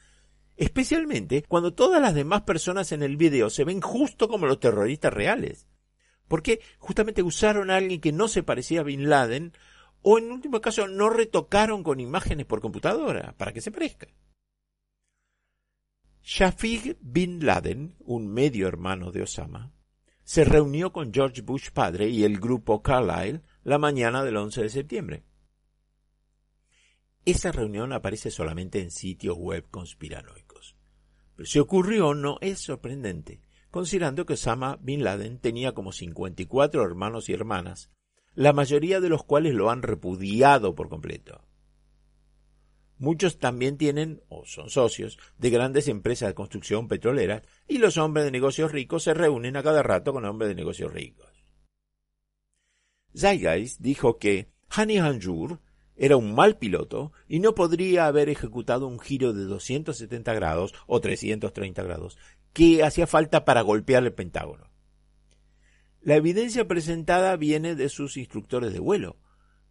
especialmente 0.60 1.42
cuando 1.48 1.72
todas 1.72 2.02
las 2.02 2.14
demás 2.14 2.42
personas 2.42 2.92
en 2.92 3.02
el 3.02 3.16
video 3.16 3.48
se 3.48 3.64
ven 3.64 3.80
justo 3.80 4.28
como 4.28 4.44
los 4.44 4.60
terroristas 4.60 5.10
reales. 5.10 5.66
Porque 6.28 6.60
justamente 6.78 7.22
usaron 7.22 7.70
a 7.70 7.76
alguien 7.76 8.02
que 8.02 8.12
no 8.12 8.28
se 8.28 8.42
parecía 8.42 8.80
a 8.80 8.84
Bin 8.84 9.08
Laden 9.08 9.54
o 10.02 10.18
en 10.18 10.30
último 10.30 10.60
caso 10.60 10.86
no 10.86 11.08
retocaron 11.08 11.82
con 11.82 11.98
imágenes 11.98 12.44
por 12.44 12.60
computadora 12.60 13.34
para 13.38 13.54
que 13.54 13.62
se 13.62 13.72
parezca. 13.72 14.08
Shafiq 16.22 16.98
Bin 17.00 17.46
Laden, 17.46 17.96
un 18.00 18.28
medio 18.28 18.68
hermano 18.68 19.12
de 19.12 19.22
Osama, 19.22 19.72
se 20.24 20.44
reunió 20.44 20.92
con 20.92 21.10
George 21.10 21.40
Bush 21.40 21.70
padre 21.70 22.10
y 22.10 22.22
el 22.24 22.38
grupo 22.38 22.82
Carlyle 22.82 23.40
la 23.64 23.78
mañana 23.78 24.22
del 24.24 24.36
11 24.36 24.64
de 24.64 24.68
septiembre. 24.68 25.24
Esa 27.24 27.50
reunión 27.50 27.94
aparece 27.94 28.30
solamente 28.30 28.82
en 28.82 28.90
sitios 28.90 29.38
web 29.38 29.66
conspiranoicos. 29.70 30.49
Pero 31.40 31.48
si 31.48 31.58
ocurrió 31.58 32.12
no 32.12 32.36
es 32.42 32.58
sorprendente, 32.58 33.40
considerando 33.70 34.26
que 34.26 34.34
Osama 34.34 34.76
Bin 34.82 35.02
Laden 35.02 35.38
tenía 35.38 35.72
como 35.72 35.90
54 35.90 36.84
hermanos 36.84 37.30
y 37.30 37.32
hermanas, 37.32 37.90
la 38.34 38.52
mayoría 38.52 39.00
de 39.00 39.08
los 39.08 39.24
cuales 39.24 39.54
lo 39.54 39.70
han 39.70 39.80
repudiado 39.80 40.74
por 40.74 40.90
completo. 40.90 41.42
Muchos 42.98 43.38
también 43.38 43.78
tienen 43.78 44.20
o 44.28 44.44
son 44.44 44.68
socios 44.68 45.18
de 45.38 45.48
grandes 45.48 45.88
empresas 45.88 46.28
de 46.28 46.34
construcción 46.34 46.88
petroleras 46.88 47.40
y 47.66 47.78
los 47.78 47.96
hombres 47.96 48.26
de 48.26 48.32
negocios 48.32 48.70
ricos 48.70 49.04
se 49.04 49.14
reúnen 49.14 49.56
a 49.56 49.62
cada 49.62 49.82
rato 49.82 50.12
con 50.12 50.26
hombres 50.26 50.50
de 50.50 50.56
negocios 50.56 50.92
ricos. 50.92 51.42
Zeitgeist 53.16 53.80
dijo 53.80 54.18
que 54.18 54.50
Hani 54.68 54.98
Hanjur 54.98 55.58
era 56.00 56.16
un 56.16 56.34
mal 56.34 56.56
piloto 56.56 57.12
y 57.28 57.40
no 57.40 57.54
podría 57.54 58.06
haber 58.06 58.30
ejecutado 58.30 58.88
un 58.88 58.98
giro 58.98 59.34
de 59.34 59.44
270 59.44 60.32
grados 60.32 60.72
o 60.86 60.98
330 60.98 61.82
grados 61.82 62.16
que 62.54 62.82
hacía 62.82 63.06
falta 63.06 63.44
para 63.44 63.60
golpear 63.60 64.02
el 64.04 64.14
Pentágono. 64.14 64.70
La 66.00 66.16
evidencia 66.16 66.66
presentada 66.66 67.36
viene 67.36 67.74
de 67.74 67.90
sus 67.90 68.16
instructores 68.16 68.72
de 68.72 68.78
vuelo, 68.78 69.18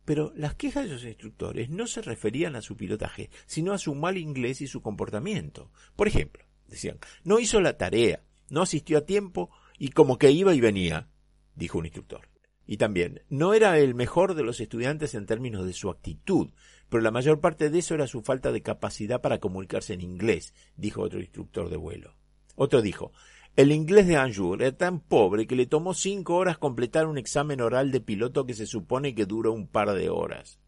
pero 0.06 0.32
las 0.36 0.54
quejas 0.54 0.88
de 0.88 0.96
esos 0.96 1.08
instructores 1.08 1.72
no 1.72 1.88
se 1.88 2.04
referían 2.04 2.56
a 2.56 2.62
su 2.62 2.78
pilotaje, 2.78 3.32
sino 3.48 3.74
a 3.74 3.80
su 3.80 3.96
mal 3.96 4.16
inglés 4.16 4.62
y 4.62 4.68
su 4.68 4.84
comportamiento. 4.84 5.72
Por 5.96 6.08
ejemplo, 6.08 6.46
decían, 6.68 7.00
no 7.24 7.40
hizo 7.40 7.60
la 7.60 7.76
tarea, 7.76 8.22
no 8.52 8.62
asistió 8.62 9.00
a 9.00 9.06
tiempo 9.06 9.50
y 9.80 9.90
como 9.90 10.20
que 10.20 10.30
iba 10.30 10.54
y 10.54 10.62
venía, 10.62 11.10
dijo 11.56 11.80
un 11.80 11.86
instructor. 11.86 12.30
Y 12.72 12.78
también, 12.78 13.24
no 13.30 13.56
era 13.56 13.80
el 13.80 13.96
mejor 13.96 14.36
de 14.36 14.44
los 14.44 14.60
estudiantes 14.60 15.16
en 15.16 15.26
términos 15.26 15.66
de 15.66 15.74
su 15.74 15.90
actitud, 15.90 16.52
pero 16.88 17.02
la 17.02 17.10
mayor 17.10 17.40
parte 17.40 17.72
de 17.72 17.80
eso 17.80 17.96
era 17.96 18.06
su 18.06 18.22
falta 18.22 18.52
de 18.52 18.62
capacidad 18.62 19.22
para 19.22 19.40
comunicarse 19.40 19.96
en 19.96 20.02
inglés, 20.02 20.54
dijo 20.78 21.02
otro 21.02 21.20
instructor 21.20 21.72
de 21.72 21.78
vuelo. 21.78 22.14
Otro 22.56 22.84
dijo, 22.84 23.12
el 23.56 23.72
inglés 23.72 24.06
de 24.06 24.18
Anjou 24.18 24.54
era 24.54 24.72
tan 24.72 25.00
pobre 25.00 25.48
que 25.48 25.56
le 25.56 25.66
tomó 25.66 25.96
cinco 25.96 26.36
horas 26.36 26.60
completar 26.60 27.08
un 27.08 27.18
examen 27.18 27.60
oral 27.60 27.90
de 27.90 28.02
piloto 28.02 28.46
que 28.46 28.54
se 28.54 28.68
supone 28.68 29.16
que 29.16 29.26
dura 29.26 29.50
un 29.50 29.66
par 29.66 29.92
de 29.94 30.12
horas. 30.12 30.60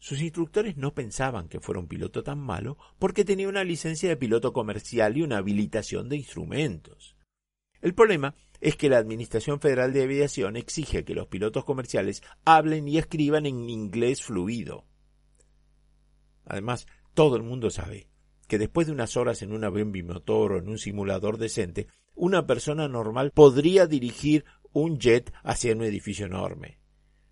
Sus 0.00 0.20
instructores 0.20 0.76
no 0.76 0.92
pensaban 0.92 1.48
que 1.48 1.60
fuera 1.60 1.78
un 1.78 1.86
piloto 1.86 2.24
tan 2.24 2.40
malo 2.40 2.78
porque 2.98 3.24
tenía 3.24 3.48
una 3.48 3.62
licencia 3.62 4.08
de 4.08 4.16
piloto 4.16 4.52
comercial 4.52 5.16
y 5.16 5.22
una 5.22 5.36
habilitación 5.36 6.08
de 6.08 6.16
instrumentos. 6.16 7.16
El 7.80 7.94
problema 7.94 8.34
es 8.62 8.76
que 8.76 8.88
la 8.88 8.98
Administración 8.98 9.58
Federal 9.58 9.92
de 9.92 10.04
Aviación 10.04 10.56
exige 10.56 11.04
que 11.04 11.16
los 11.16 11.26
pilotos 11.26 11.64
comerciales 11.64 12.22
hablen 12.44 12.86
y 12.86 12.96
escriban 12.96 13.44
en 13.44 13.68
inglés 13.68 14.22
fluido. 14.22 14.86
Además, 16.44 16.86
todo 17.12 17.34
el 17.34 17.42
mundo 17.42 17.70
sabe 17.70 18.06
que 18.46 18.58
después 18.58 18.86
de 18.86 18.92
unas 18.92 19.16
horas 19.16 19.42
en 19.42 19.52
un 19.52 19.64
avión 19.64 19.90
bimotor 19.90 20.52
o 20.52 20.58
en 20.58 20.68
un 20.68 20.78
simulador 20.78 21.38
decente, 21.38 21.88
una 22.14 22.46
persona 22.46 22.86
normal 22.86 23.32
podría 23.32 23.88
dirigir 23.88 24.44
un 24.72 25.00
jet 25.00 25.32
hacia 25.42 25.74
un 25.74 25.82
edificio 25.82 26.26
enorme. 26.26 26.78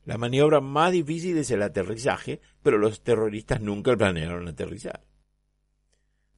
La 0.04 0.18
maniobra 0.18 0.60
más 0.60 0.90
difícil 0.90 1.38
es 1.38 1.52
el 1.52 1.62
aterrizaje, 1.62 2.40
pero 2.60 2.76
los 2.76 3.04
terroristas 3.04 3.60
nunca 3.60 3.96
planearon 3.96 4.48
aterrizar. 4.48 5.04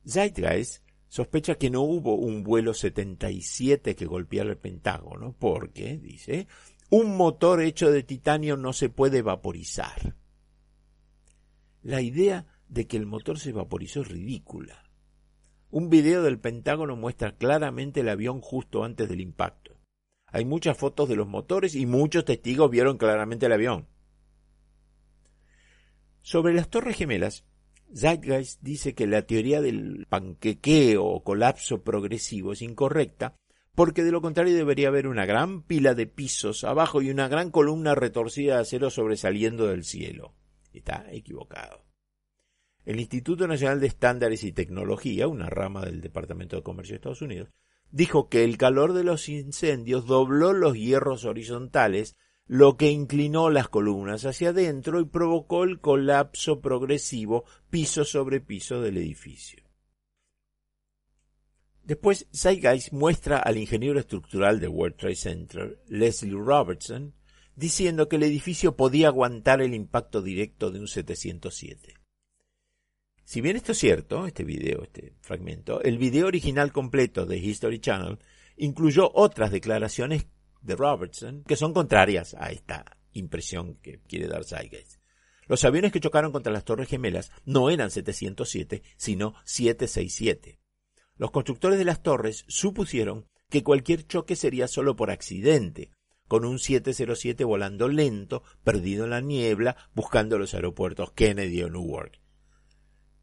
Zeitgeist 0.07 0.84
sospecha 1.12 1.56
que 1.56 1.68
no 1.68 1.82
hubo 1.82 2.14
un 2.14 2.42
vuelo 2.42 2.72
77 2.72 3.94
que 3.94 4.06
golpeara 4.06 4.48
el 4.48 4.56
Pentágono, 4.56 5.36
porque, 5.38 5.98
dice, 5.98 6.46
un 6.88 7.18
motor 7.18 7.60
hecho 7.60 7.90
de 7.90 8.02
titanio 8.02 8.56
no 8.56 8.72
se 8.72 8.88
puede 8.88 9.20
vaporizar. 9.20 10.16
La 11.82 12.00
idea 12.00 12.46
de 12.66 12.86
que 12.86 12.96
el 12.96 13.04
motor 13.04 13.38
se 13.38 13.52
vaporizó 13.52 14.02
ridícula. 14.02 14.90
Un 15.70 15.90
video 15.90 16.22
del 16.22 16.38
Pentágono 16.38 16.96
muestra 16.96 17.36
claramente 17.36 18.00
el 18.00 18.08
avión 18.08 18.40
justo 18.40 18.82
antes 18.82 19.06
del 19.06 19.20
impacto. 19.20 19.78
Hay 20.28 20.46
muchas 20.46 20.78
fotos 20.78 21.10
de 21.10 21.16
los 21.16 21.28
motores 21.28 21.74
y 21.74 21.84
muchos 21.84 22.24
testigos 22.24 22.70
vieron 22.70 22.96
claramente 22.96 23.44
el 23.44 23.52
avión. 23.52 23.86
Sobre 26.22 26.54
las 26.54 26.70
Torres 26.70 26.96
Gemelas, 26.96 27.44
Zeitgeist 27.95 28.61
dice 28.62 28.95
que 28.95 29.07
la 29.07 29.22
teoría 29.22 29.61
del 29.61 30.07
panquequeo 30.09 31.05
o 31.05 31.22
colapso 31.22 31.82
progresivo 31.82 32.53
es 32.53 32.62
incorrecta 32.62 33.36
porque 33.74 34.03
de 34.03 34.12
lo 34.12 34.20
contrario 34.20 34.55
debería 34.55 34.88
haber 34.88 35.07
una 35.07 35.24
gran 35.24 35.62
pila 35.62 35.95
de 35.95 36.07
pisos 36.07 36.64
abajo 36.64 37.01
y 37.01 37.11
una 37.11 37.28
gran 37.28 37.51
columna 37.51 37.95
retorcida 37.95 38.57
de 38.57 38.62
acero 38.62 38.90
sobresaliendo 38.90 39.66
del 39.66 39.84
cielo. 39.84 40.34
Está 40.72 41.07
equivocado. 41.11 41.84
El 42.84 43.01
Instituto 43.01 43.47
Nacional 43.47 43.80
de 43.80 43.86
Estándares 43.86 44.45
y 44.45 44.53
Tecnología, 44.53 45.28
una 45.28 45.49
rama 45.49 45.84
del 45.84 46.01
Departamento 46.01 46.57
de 46.57 46.62
Comercio 46.62 46.95
de 46.95 46.97
Estados 46.97 47.22
Unidos, 47.22 47.49
dijo 47.90 48.28
que 48.28 48.45
el 48.45 48.59
calor 48.59 48.93
de 48.93 49.05
los 49.05 49.28
incendios 49.28 50.07
dobló 50.07 50.53
los 50.53 50.74
hierros 50.74 51.24
horizontales 51.24 52.16
lo 52.47 52.76
que 52.76 52.90
inclinó 52.90 53.51
las 53.51 53.68
columnas 53.68 54.24
hacia 54.24 54.51
adentro 54.51 55.01
y 55.01 55.05
provocó 55.05 55.64
el 55.64 55.80
colapso 55.80 56.61
progresivo 56.61 57.45
piso 57.70 58.05
sobre 58.05 58.40
piso 58.40 58.80
del 58.80 58.99
edificio. 58.99 59.62
Después, 61.84 62.28
Zeitgeist 62.32 62.93
muestra 62.93 63.38
al 63.38 63.59
ingeniero 63.59 63.99
estructural 63.99 64.61
de 64.61 64.68
World 64.68 64.97
Trade 64.97 65.16
Center, 65.16 65.82
Leslie 65.88 66.32
Robertson, 66.32 67.14
diciendo 67.57 68.09
que 68.09 68.16
el 68.16 68.22
edificio 68.22 68.76
podía 68.76 69.09
aguantar 69.09 69.61
el 69.61 69.74
impacto 69.74 70.22
directo 70.22 70.70
de 70.70 70.80
un 70.80 70.88
707. 70.88 71.95
Si 73.24 73.40
bien 73.40 73.57
esto 73.57 73.72
es 73.72 73.78
cierto, 73.78 74.26
este 74.26 74.45
video, 74.45 74.82
este 74.82 75.14
fragmento, 75.20 75.82
el 75.82 75.99
video 75.99 76.26
original 76.26 76.72
completo 76.72 77.26
de 77.26 77.38
History 77.38 77.80
Channel 77.80 78.18
incluyó 78.57 79.11
otras 79.14 79.51
declaraciones 79.51 80.26
de 80.62 80.76
Robertson 80.76 81.44
que 81.46 81.56
son 81.56 81.72
contrarias 81.72 82.34
a 82.38 82.50
esta 82.50 82.84
impresión 83.12 83.76
que 83.76 84.00
quiere 84.00 84.28
dar 84.28 84.44
Zeitgeist. 84.44 85.02
Los 85.46 85.64
aviones 85.64 85.92
que 85.92 86.00
chocaron 86.00 86.32
contra 86.32 86.52
las 86.52 86.64
Torres 86.64 86.88
Gemelas 86.88 87.30
no 87.44 87.68
eran 87.68 87.90
707, 87.90 88.82
sino 88.96 89.34
767. 89.44 90.60
Los 91.16 91.30
constructores 91.30 91.78
de 91.78 91.84
las 91.84 92.02
torres 92.02 92.44
supusieron 92.48 93.26
que 93.50 93.62
cualquier 93.62 94.06
choque 94.06 94.34
sería 94.34 94.66
solo 94.66 94.96
por 94.96 95.10
accidente, 95.10 95.90
con 96.26 96.44
un 96.44 96.58
707 96.58 97.44
volando 97.44 97.88
lento, 97.88 98.42
perdido 98.64 99.04
en 99.04 99.10
la 99.10 99.20
niebla, 99.20 99.76
buscando 99.94 100.38
los 100.38 100.54
aeropuertos 100.54 101.12
Kennedy 101.12 101.62
o 101.62 101.68
Newark. 101.68 102.18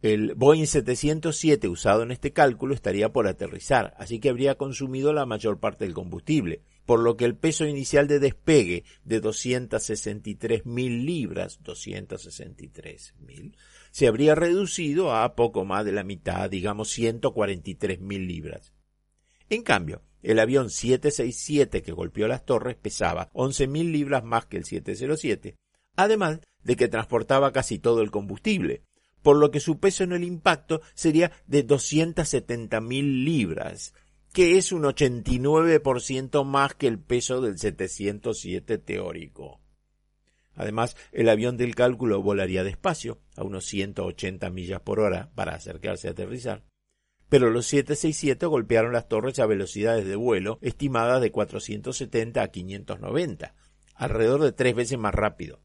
El 0.02 0.36
Boeing 0.36 0.68
707 0.68 1.68
usado 1.68 2.04
en 2.04 2.12
este 2.12 2.32
cálculo 2.32 2.74
estaría 2.74 3.12
por 3.12 3.28
aterrizar, 3.28 3.96
así 3.98 4.20
que 4.20 4.30
habría 4.30 4.56
consumido 4.56 5.12
la 5.12 5.26
mayor 5.26 5.60
parte 5.60 5.86
del 5.86 5.94
combustible, 5.94 6.62
por 6.90 7.02
lo 7.02 7.18
que 7.18 7.26
el 7.26 7.36
peso 7.36 7.68
inicial 7.68 8.08
de 8.08 8.18
despegue 8.18 8.84
de 9.04 9.20
263 9.20 10.66
mil 10.66 11.06
libras, 11.06 11.60
263 11.62 13.14
mil, 13.20 13.56
se 13.92 14.08
habría 14.08 14.34
reducido 14.34 15.16
a 15.16 15.36
poco 15.36 15.66
más 15.66 15.86
de 15.86 15.92
la 15.92 16.04
mitad, 16.04 16.50
digamos 16.50 16.90
143 16.90 18.00
mil 18.00 18.26
libras. 18.26 18.74
En 19.52 19.62
cambio, 19.62 20.02
el 20.24 20.40
avión 20.40 20.72
767 20.72 21.84
que 21.84 21.92
golpeó 21.92 22.28
las 22.28 22.44
torres 22.44 22.76
pesaba 22.76 23.30
11 23.34 23.68
mil 23.68 23.92
libras 23.92 24.24
más 24.24 24.48
que 24.48 24.58
el 24.58 24.66
707, 24.66 25.58
además 25.96 26.40
de 26.64 26.76
que 26.76 26.88
transportaba 26.88 27.52
casi 27.52 27.78
todo 27.78 28.02
el 28.02 28.10
combustible, 28.10 28.82
por 29.22 29.38
lo 29.38 29.52
que 29.52 29.60
su 29.60 29.80
peso 29.80 30.04
en 30.04 30.14
el 30.14 30.24
impacto 30.24 30.82
sería 30.96 31.32
de 31.46 31.62
270 31.62 32.82
mil 32.82 33.26
libras, 33.26 33.94
que 34.34 34.58
es 34.58 34.72
un 34.72 34.84
89% 34.84 36.46
más 36.46 36.76
que 36.76 36.88
el 36.88 37.00
peso 37.00 37.42
del 37.42 37.58
707 37.58 38.78
teórico. 38.78 39.60
Además, 40.56 40.98
el 41.12 41.30
avión 41.30 41.58
del 41.58 41.74
cálculo 41.74 42.22
volaría 42.22 42.64
despacio, 42.64 43.20
a 43.36 43.44
unos 43.44 43.66
180 43.66 44.50
millas 44.50 44.82
por 44.82 45.00
hora, 45.00 45.32
para 45.34 45.56
acercarse 45.56 46.10
a 46.10 46.12
aterrizar. 46.12 46.64
Pero 47.30 47.50
los 47.50 47.68
767 47.68 48.46
golpearon 48.46 48.92
las 48.92 49.08
torres 49.08 49.40
a 49.40 49.46
velocidades 49.46 50.06
de 50.06 50.16
vuelo 50.16 50.60
estimadas 50.62 51.22
de 51.22 51.32
470 51.32 52.42
a 52.42 52.48
590, 52.50 53.56
alrededor 53.96 54.42
de 54.44 54.52
tres 54.52 54.76
veces 54.76 55.00
más 55.00 55.14
rápido. 55.14 55.62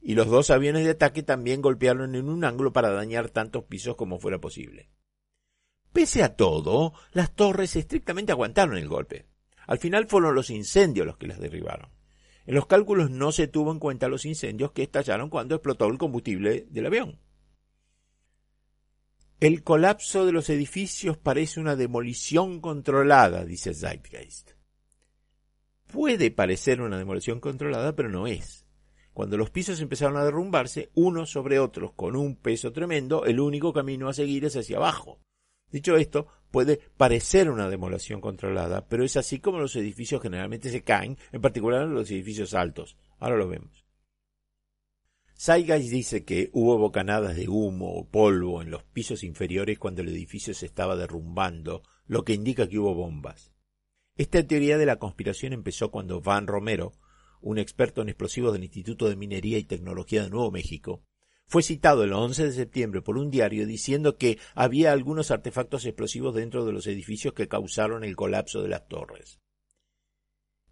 Y 0.00 0.14
los 0.14 0.26
dos 0.26 0.50
aviones 0.50 0.84
de 0.84 0.90
ataque 0.90 1.22
también 1.22 1.62
golpearon 1.62 2.14
en 2.14 2.28
un 2.28 2.44
ángulo 2.44 2.72
para 2.72 2.90
dañar 2.90 3.30
tantos 3.30 3.64
pisos 3.64 3.96
como 3.96 4.18
fuera 4.18 4.38
posible. 4.38 4.90
Pese 5.94 6.24
a 6.24 6.34
todo, 6.34 6.92
las 7.12 7.36
torres 7.36 7.76
estrictamente 7.76 8.32
aguantaron 8.32 8.76
el 8.76 8.88
golpe. 8.88 9.26
Al 9.64 9.78
final 9.78 10.08
fueron 10.08 10.34
los 10.34 10.50
incendios 10.50 11.06
los 11.06 11.16
que 11.16 11.28
las 11.28 11.38
derribaron. 11.38 11.88
En 12.46 12.56
los 12.56 12.66
cálculos 12.66 13.12
no 13.12 13.30
se 13.30 13.46
tuvo 13.46 13.70
en 13.70 13.78
cuenta 13.78 14.08
los 14.08 14.24
incendios 14.24 14.72
que 14.72 14.82
estallaron 14.82 15.30
cuando 15.30 15.54
explotó 15.54 15.86
el 15.86 15.96
combustible 15.96 16.66
del 16.68 16.86
avión. 16.86 17.20
El 19.38 19.62
colapso 19.62 20.26
de 20.26 20.32
los 20.32 20.50
edificios 20.50 21.16
parece 21.16 21.60
una 21.60 21.76
demolición 21.76 22.60
controlada, 22.60 23.44
dice 23.44 23.72
Zeitgeist. 23.72 24.50
Puede 25.86 26.32
parecer 26.32 26.80
una 26.80 26.98
demolición 26.98 27.38
controlada, 27.38 27.94
pero 27.94 28.10
no 28.10 28.26
es. 28.26 28.66
Cuando 29.12 29.36
los 29.36 29.50
pisos 29.50 29.80
empezaron 29.80 30.16
a 30.16 30.24
derrumbarse, 30.24 30.90
unos 30.94 31.30
sobre 31.30 31.60
otros, 31.60 31.92
con 31.92 32.16
un 32.16 32.34
peso 32.34 32.72
tremendo, 32.72 33.26
el 33.26 33.38
único 33.38 33.72
camino 33.72 34.08
a 34.08 34.12
seguir 34.12 34.44
es 34.44 34.56
hacia 34.56 34.78
abajo. 34.78 35.20
Dicho 35.74 35.96
esto, 35.96 36.28
puede 36.52 36.78
parecer 36.96 37.50
una 37.50 37.68
demolición 37.68 38.20
controlada, 38.20 38.86
pero 38.86 39.02
es 39.02 39.16
así 39.16 39.40
como 39.40 39.58
los 39.58 39.74
edificios 39.74 40.22
generalmente 40.22 40.70
se 40.70 40.84
caen, 40.84 41.18
en 41.32 41.40
particular 41.40 41.88
los 41.88 42.08
edificios 42.12 42.54
altos. 42.54 42.96
Ahora 43.18 43.38
lo 43.38 43.48
vemos. 43.48 43.84
Saigai 45.34 45.88
dice 45.88 46.24
que 46.24 46.48
hubo 46.52 46.78
bocanadas 46.78 47.34
de 47.34 47.48
humo 47.48 47.92
o 47.92 48.08
polvo 48.08 48.62
en 48.62 48.70
los 48.70 48.84
pisos 48.84 49.24
inferiores 49.24 49.80
cuando 49.80 50.02
el 50.02 50.10
edificio 50.10 50.54
se 50.54 50.66
estaba 50.66 50.94
derrumbando, 50.94 51.82
lo 52.06 52.22
que 52.22 52.34
indica 52.34 52.68
que 52.68 52.78
hubo 52.78 52.94
bombas. 52.94 53.50
Esta 54.16 54.46
teoría 54.46 54.78
de 54.78 54.86
la 54.86 55.00
conspiración 55.00 55.52
empezó 55.52 55.90
cuando 55.90 56.20
Van 56.20 56.46
Romero, 56.46 56.92
un 57.40 57.58
experto 57.58 58.00
en 58.00 58.10
explosivos 58.10 58.52
del 58.52 58.62
Instituto 58.62 59.08
de 59.08 59.16
Minería 59.16 59.58
y 59.58 59.64
Tecnología 59.64 60.22
de 60.22 60.30
Nuevo 60.30 60.52
México, 60.52 61.02
fue 61.46 61.62
citado 61.62 62.04
el 62.04 62.12
11 62.12 62.44
de 62.44 62.52
septiembre 62.52 63.02
por 63.02 63.18
un 63.18 63.30
diario 63.30 63.66
diciendo 63.66 64.16
que 64.16 64.38
había 64.54 64.92
algunos 64.92 65.30
artefactos 65.30 65.84
explosivos 65.84 66.34
dentro 66.34 66.64
de 66.64 66.72
los 66.72 66.86
edificios 66.86 67.34
que 67.34 67.48
causaron 67.48 68.04
el 68.04 68.16
colapso 68.16 68.62
de 68.62 68.68
las 68.68 68.88
torres. 68.88 69.40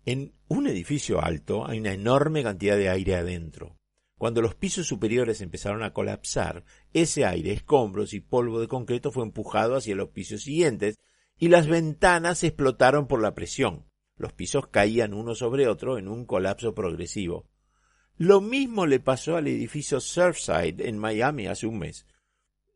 En 0.04 0.34
un 0.48 0.66
edificio 0.66 1.22
alto 1.22 1.66
hay 1.66 1.78
una 1.78 1.92
enorme 1.92 2.42
cantidad 2.42 2.76
de 2.76 2.88
aire 2.88 3.14
adentro. 3.14 3.76
Cuando 4.18 4.40
los 4.40 4.54
pisos 4.54 4.86
superiores 4.86 5.40
empezaron 5.40 5.82
a 5.82 5.92
colapsar, 5.92 6.64
ese 6.92 7.24
aire, 7.24 7.52
escombros 7.52 8.14
y 8.14 8.20
polvo 8.20 8.60
de 8.60 8.68
concreto 8.68 9.10
fue 9.10 9.24
empujado 9.24 9.76
hacia 9.76 9.96
los 9.96 10.10
pisos 10.10 10.42
siguientes 10.42 10.96
y 11.38 11.48
las 11.48 11.66
ventanas 11.66 12.44
explotaron 12.44 13.06
por 13.06 13.20
la 13.20 13.34
presión. 13.34 13.86
Los 14.16 14.32
pisos 14.32 14.68
caían 14.68 15.14
uno 15.14 15.34
sobre 15.34 15.66
otro 15.66 15.98
en 15.98 16.06
un 16.06 16.24
colapso 16.24 16.74
progresivo. 16.74 17.48
Lo 18.18 18.40
mismo 18.40 18.86
le 18.86 19.00
pasó 19.00 19.36
al 19.36 19.48
edificio 19.48 20.00
Surfside 20.00 20.86
en 20.86 20.98
Miami 20.98 21.46
hace 21.46 21.66
un 21.66 21.78
mes. 21.78 22.06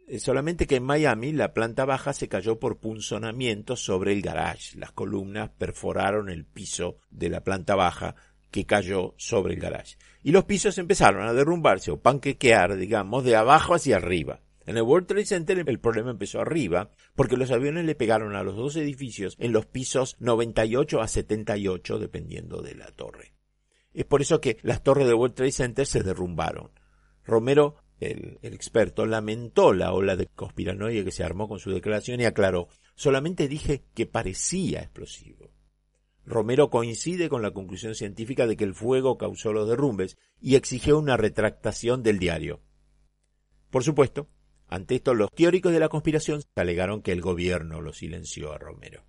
Eh, 0.08 0.20
solamente 0.20 0.66
que 0.66 0.76
en 0.76 0.84
Miami 0.84 1.32
la 1.32 1.52
planta 1.52 1.84
baja 1.84 2.12
se 2.12 2.28
cayó 2.28 2.58
por 2.58 2.78
punzonamiento 2.78 3.76
sobre 3.76 4.12
el 4.12 4.22
garage. 4.22 4.78
Las 4.78 4.92
columnas 4.92 5.50
perforaron 5.50 6.30
el 6.30 6.44
piso 6.44 6.98
de 7.10 7.28
la 7.28 7.42
planta 7.42 7.74
baja 7.74 8.14
que 8.50 8.64
cayó 8.64 9.14
sobre 9.18 9.54
el 9.54 9.60
garage. 9.60 9.96
Y 10.22 10.32
los 10.32 10.44
pisos 10.44 10.78
empezaron 10.78 11.26
a 11.26 11.32
derrumbarse 11.32 11.90
o 11.90 12.00
panquequear, 12.00 12.76
digamos, 12.76 13.24
de 13.24 13.36
abajo 13.36 13.74
hacia 13.74 13.96
arriba. 13.96 14.40
En 14.64 14.76
el 14.76 14.82
World 14.82 15.06
Trade 15.06 15.26
Center 15.26 15.58
el 15.58 15.78
problema 15.78 16.10
empezó 16.10 16.40
arriba 16.40 16.90
porque 17.14 17.36
los 17.36 17.50
aviones 17.52 17.84
le 17.84 17.94
pegaron 17.94 18.34
a 18.34 18.42
los 18.42 18.56
dos 18.56 18.76
edificios 18.76 19.36
en 19.38 19.52
los 19.52 19.66
pisos 19.66 20.16
98 20.18 21.00
a 21.00 21.06
78 21.06 21.98
dependiendo 21.98 22.62
de 22.62 22.74
la 22.74 22.86
torre. 22.86 23.35
Es 23.96 24.04
por 24.04 24.20
eso 24.20 24.42
que 24.42 24.58
las 24.60 24.82
torres 24.82 25.06
de 25.06 25.14
World 25.14 25.34
Trade 25.34 25.52
Center 25.52 25.86
se 25.86 26.02
derrumbaron. 26.02 26.70
Romero, 27.24 27.76
el, 27.98 28.38
experto, 28.42 29.06
lamentó 29.06 29.72
la 29.72 29.94
ola 29.94 30.16
de 30.16 30.26
conspiranoia 30.26 31.02
que 31.02 31.10
se 31.10 31.24
armó 31.24 31.48
con 31.48 31.60
su 31.60 31.70
declaración 31.70 32.20
y 32.20 32.26
aclaró, 32.26 32.68
solamente 32.94 33.48
dije 33.48 33.84
que 33.94 34.04
parecía 34.04 34.80
explosivo. 34.80 35.50
Romero 36.26 36.68
coincide 36.68 37.30
con 37.30 37.40
la 37.40 37.52
conclusión 37.52 37.94
científica 37.94 38.46
de 38.46 38.58
que 38.58 38.64
el 38.64 38.74
fuego 38.74 39.16
causó 39.16 39.54
los 39.54 39.66
derrumbes 39.66 40.18
y 40.42 40.56
exigió 40.56 40.98
una 40.98 41.16
retractación 41.16 42.02
del 42.02 42.18
diario. 42.18 42.60
Por 43.70 43.82
supuesto, 43.82 44.28
ante 44.68 44.96
esto 44.96 45.14
los 45.14 45.30
teóricos 45.30 45.72
de 45.72 45.80
la 45.80 45.88
conspiración 45.88 46.42
alegaron 46.54 47.00
que 47.00 47.12
el 47.12 47.22
gobierno 47.22 47.80
lo 47.80 47.94
silenció 47.94 48.52
a 48.52 48.58
Romero. 48.58 49.06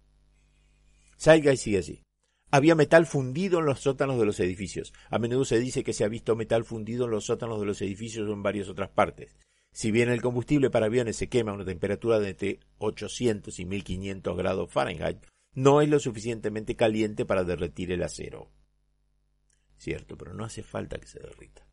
Salga 1.17 1.51
y 1.51 1.57
sigue 1.57 1.79
así. 1.79 2.06
Había 2.49 2.75
metal 2.75 3.05
fundido 3.05 3.59
en 3.59 3.65
los 3.65 3.81
sótanos 3.81 4.17
de 4.17 4.25
los 4.25 4.39
edificios. 4.39 4.93
A 5.09 5.19
menudo 5.19 5.43
se 5.43 5.59
dice 5.59 5.83
que 5.83 5.93
se 5.93 6.05
ha 6.05 6.07
visto 6.07 6.35
metal 6.35 6.63
fundido 6.63 7.05
en 7.05 7.11
los 7.11 7.25
sótanos 7.25 7.59
de 7.59 7.65
los 7.65 7.81
edificios 7.81 8.29
o 8.29 8.33
en 8.33 8.43
varias 8.43 8.69
otras 8.69 8.89
partes. 8.89 9.35
Si 9.73 9.91
bien 9.91 10.09
el 10.09 10.21
combustible 10.21 10.69
para 10.69 10.85
aviones 10.85 11.17
se 11.17 11.27
quema 11.27 11.51
a 11.51 11.55
una 11.55 11.65
temperatura 11.65 12.19
de 12.19 12.29
entre 12.29 12.59
800 12.77 13.59
y 13.59 13.65
1500 13.65 14.37
grados 14.37 14.71
Fahrenheit, 14.71 15.17
no 15.53 15.81
es 15.81 15.89
lo 15.89 15.99
suficientemente 15.99 16.75
caliente 16.75 17.25
para 17.25 17.43
derretir 17.43 17.91
el 17.91 18.03
acero. 18.03 18.49
Cierto, 19.77 20.17
pero 20.17 20.33
no 20.33 20.45
hace 20.45 20.63
falta 20.63 20.97
que 20.99 21.07
se 21.07 21.19
derrita. 21.19 21.67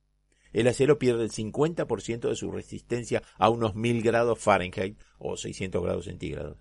El 0.52 0.68
acero 0.68 0.98
pierde 0.98 1.24
el 1.24 1.30
50% 1.30 2.28
de 2.28 2.36
su 2.36 2.50
resistencia 2.50 3.22
a 3.38 3.48
unos 3.48 3.74
1000 3.74 4.02
grados 4.02 4.38
Fahrenheit 4.38 4.98
o 5.18 5.36
600 5.36 5.82
grados 5.82 6.04
centígrados. 6.04 6.58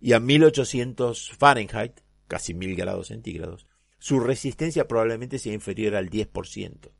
Y 0.00 0.12
a 0.12 0.20
1800 0.20 1.32
Fahrenheit 1.38 2.00
casi 2.26 2.54
mil 2.54 2.76
grados 2.76 3.08
centígrados, 3.08 3.66
su 3.98 4.20
resistencia 4.20 4.86
probablemente 4.86 5.38
sea 5.38 5.52
inferior 5.52 5.94
al 5.96 6.10
10%. 6.10 6.92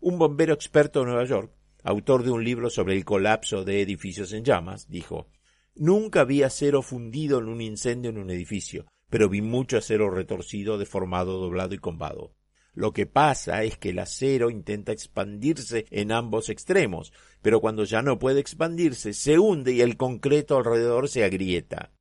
Un 0.00 0.18
bombero 0.18 0.54
experto 0.54 1.00
de 1.00 1.06
Nueva 1.06 1.24
York, 1.24 1.52
autor 1.82 2.22
de 2.22 2.30
un 2.30 2.44
libro 2.44 2.70
sobre 2.70 2.94
el 2.94 3.04
colapso 3.04 3.64
de 3.64 3.82
edificios 3.82 4.32
en 4.32 4.44
llamas, 4.44 4.88
dijo 4.88 5.28
Nunca 5.74 6.24
vi 6.24 6.42
acero 6.42 6.80
fundido 6.82 7.38
en 7.38 7.48
un 7.48 7.60
incendio 7.60 8.10
en 8.10 8.18
un 8.18 8.30
edificio, 8.30 8.86
pero 9.10 9.28
vi 9.28 9.42
mucho 9.42 9.78
acero 9.78 10.10
retorcido, 10.10 10.78
deformado, 10.78 11.38
doblado 11.38 11.74
y 11.74 11.78
combado. 11.78 12.34
Lo 12.72 12.92
que 12.92 13.06
pasa 13.06 13.62
es 13.62 13.78
que 13.78 13.90
el 13.90 13.98
acero 13.98 14.50
intenta 14.50 14.92
expandirse 14.92 15.86
en 15.90 16.12
ambos 16.12 16.50
extremos, 16.50 17.12
pero 17.40 17.60
cuando 17.60 17.84
ya 17.84 18.02
no 18.02 18.18
puede 18.18 18.40
expandirse, 18.40 19.14
se 19.14 19.38
hunde 19.38 19.72
y 19.72 19.80
el 19.80 19.96
concreto 19.96 20.58
alrededor 20.58 21.08
se 21.08 21.24
agrieta. 21.24 21.92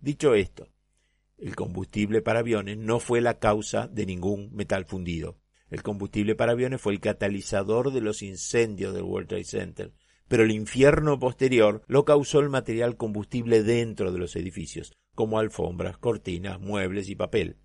Dicho 0.00 0.34
esto, 0.34 0.68
el 1.38 1.54
combustible 1.54 2.22
para 2.22 2.38
aviones 2.38 2.78
no 2.78 2.98
fue 2.98 3.20
la 3.20 3.38
causa 3.38 3.88
de 3.88 4.06
ningún 4.06 4.54
metal 4.54 4.86
fundido. 4.86 5.38
El 5.68 5.82
combustible 5.82 6.34
para 6.34 6.52
aviones 6.52 6.80
fue 6.80 6.94
el 6.94 7.00
catalizador 7.00 7.92
de 7.92 8.00
los 8.00 8.22
incendios 8.22 8.94
del 8.94 9.02
World 9.02 9.28
Trade 9.28 9.44
Center, 9.44 9.92
pero 10.28 10.44
el 10.44 10.50
infierno 10.50 11.18
posterior 11.18 11.82
lo 11.88 12.04
causó 12.04 12.40
el 12.40 12.48
material 12.48 12.96
combustible 12.96 13.62
dentro 13.62 14.12
de 14.12 14.18
los 14.18 14.34
edificios, 14.36 14.92
como 15.14 15.38
alfombras, 15.38 15.98
cortinas, 15.98 16.60
muebles 16.60 17.08
y 17.08 17.16
papel. 17.16 17.56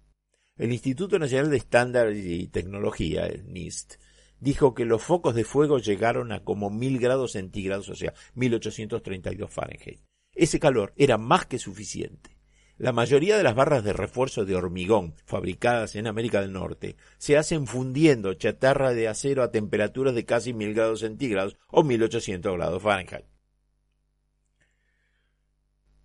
El 0.57 0.71
Instituto 0.73 1.17
Nacional 1.17 1.49
de 1.49 1.57
Estándares 1.57 2.25
y 2.25 2.47
Tecnología, 2.47 3.25
el 3.25 3.51
NIST, 3.51 3.95
dijo 4.39 4.73
que 4.73 4.85
los 4.85 5.01
focos 5.01 5.33
de 5.33 5.45
fuego 5.45 5.79
llegaron 5.79 6.31
a 6.31 6.43
como 6.43 6.69
mil 6.69 6.99
grados 6.99 7.33
centígrados, 7.33 7.87
o 7.89 7.95
sea, 7.95 8.13
1832 8.35 9.49
Fahrenheit. 9.49 10.01
Ese 10.33 10.59
calor 10.59 10.93
era 10.97 11.17
más 11.17 11.45
que 11.45 11.57
suficiente. 11.57 12.40
La 12.81 12.93
mayoría 12.93 13.37
de 13.37 13.43
las 13.43 13.53
barras 13.53 13.83
de 13.83 13.93
refuerzo 13.93 14.43
de 14.43 14.55
hormigón 14.55 15.13
fabricadas 15.25 15.95
en 15.95 16.07
América 16.07 16.41
del 16.41 16.51
Norte 16.51 16.95
se 17.19 17.37
hacen 17.37 17.67
fundiendo 17.67 18.33
chatarra 18.33 18.91
de 18.95 19.07
acero 19.07 19.43
a 19.43 19.51
temperaturas 19.51 20.15
de 20.15 20.25
casi 20.25 20.51
mil 20.51 20.73
grados 20.73 21.01
centígrados 21.01 21.57
o 21.67 21.83
1800 21.83 22.51
grados 22.57 22.81
Fahrenheit. 22.81 23.25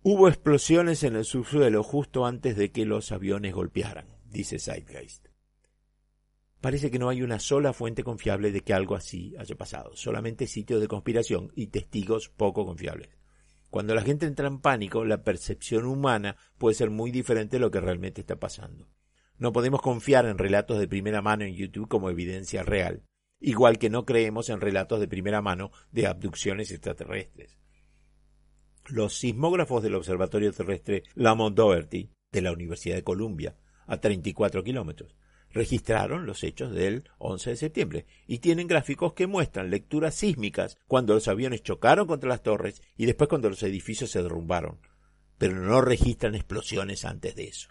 Hubo 0.03 0.27
explosiones 0.27 1.01
en 1.01 1.15
el 1.15 1.25
subsuelo 1.25 1.81
justo 1.81 2.27
antes 2.27 2.55
de 2.55 2.71
que 2.71 2.85
los 2.85 3.11
aviones 3.11 3.55
golpearan 3.55 4.05
dice 4.25 4.59
Zeitgeist. 4.59 5.29
Parece 6.61 6.91
que 6.91 6.99
no 6.99 7.09
hay 7.09 7.23
una 7.23 7.39
sola 7.39 7.73
fuente 7.73 8.03
confiable 8.03 8.51
de 8.51 8.61
que 8.61 8.75
algo 8.75 8.93
así 8.93 9.33
haya 9.39 9.55
pasado, 9.55 9.95
solamente 9.95 10.45
sitios 10.45 10.79
de 10.79 10.87
conspiración 10.87 11.51
y 11.55 11.67
testigos 11.67 12.29
poco 12.29 12.67
confiables. 12.67 13.16
Cuando 13.69 13.93
la 13.93 14.01
gente 14.01 14.25
entra 14.25 14.47
en 14.47 14.59
pánico, 14.59 15.03
la 15.05 15.23
percepción 15.23 15.85
humana 15.85 16.37
puede 16.57 16.75
ser 16.75 16.89
muy 16.89 17.11
diferente 17.11 17.57
de 17.57 17.61
lo 17.61 17.71
que 17.71 17.81
realmente 17.81 18.21
está 18.21 18.37
pasando. 18.37 18.89
No 19.37 19.51
podemos 19.51 19.81
confiar 19.81 20.25
en 20.25 20.37
relatos 20.37 20.79
de 20.79 20.87
primera 20.87 21.21
mano 21.21 21.43
en 21.43 21.53
YouTube 21.53 21.87
como 21.87 22.09
evidencia 22.09 22.63
real, 22.63 23.03
igual 23.39 23.77
que 23.77 23.89
no 23.89 24.05
creemos 24.05 24.49
en 24.49 24.61
relatos 24.61 24.99
de 24.99 25.07
primera 25.07 25.41
mano 25.41 25.71
de 25.91 26.07
abducciones 26.07 26.71
extraterrestres. 26.71 27.59
Los 28.87 29.17
sismógrafos 29.19 29.83
del 29.83 29.95
Observatorio 29.95 30.53
Terrestre 30.53 31.03
Lamont 31.13 31.55
Doherty 31.55 32.09
de 32.31 32.41
la 32.41 32.53
Universidad 32.53 32.95
de 32.95 33.03
Columbia 33.03 33.57
a 33.85 33.99
34 33.99 34.63
kilómetros. 34.63 35.15
Registraron 35.57 36.27
los 36.27 36.43
hechos 36.43 36.71
del 36.71 37.09
11 37.17 37.49
de 37.49 37.55
septiembre 37.55 38.05
y 38.27 38.37
tienen 38.37 38.67
gráficos 38.67 39.13
que 39.13 39.25
muestran 39.25 39.71
lecturas 39.71 40.13
sísmicas 40.13 40.77
cuando 40.85 41.15
los 41.15 41.27
aviones 41.27 41.63
chocaron 41.63 42.05
contra 42.05 42.29
las 42.29 42.43
torres 42.43 42.83
y 42.95 43.07
después 43.07 43.27
cuando 43.27 43.49
los 43.49 43.63
edificios 43.63 44.11
se 44.11 44.21
derrumbaron, 44.21 44.77
pero 45.39 45.59
no 45.59 45.81
registran 45.81 46.35
explosiones 46.35 47.05
antes 47.05 47.35
de 47.35 47.45
eso. 47.45 47.69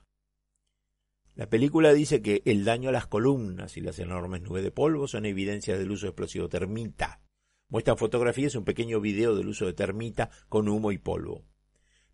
La 1.37 1.49
película 1.49 1.93
dice 1.93 2.22
que 2.22 2.43
el 2.45 2.64
daño 2.64 2.89
a 2.89 2.93
las 2.93 3.07
columnas 3.07 3.76
y 3.76 3.82
las 3.82 4.01
enormes 4.01 4.43
nubes 4.43 4.64
de 4.64 4.72
polvo 4.72 5.07
son 5.07 5.24
evidencias 5.24 5.78
del 5.78 5.93
uso 5.93 6.07
de 6.07 6.11
explosivo 6.11 6.49
termita. 6.49 7.20
Muestran 7.68 7.99
fotografías 7.99 8.55
y 8.55 8.59
un 8.59 8.64
pequeño 8.64 9.01
video 9.01 9.37
del 9.37 9.47
uso 9.47 9.64
de 9.64 9.74
termita 9.74 10.30
con 10.49 10.68
humo 10.68 10.91
y 10.91 10.99
polvo. 10.99 11.45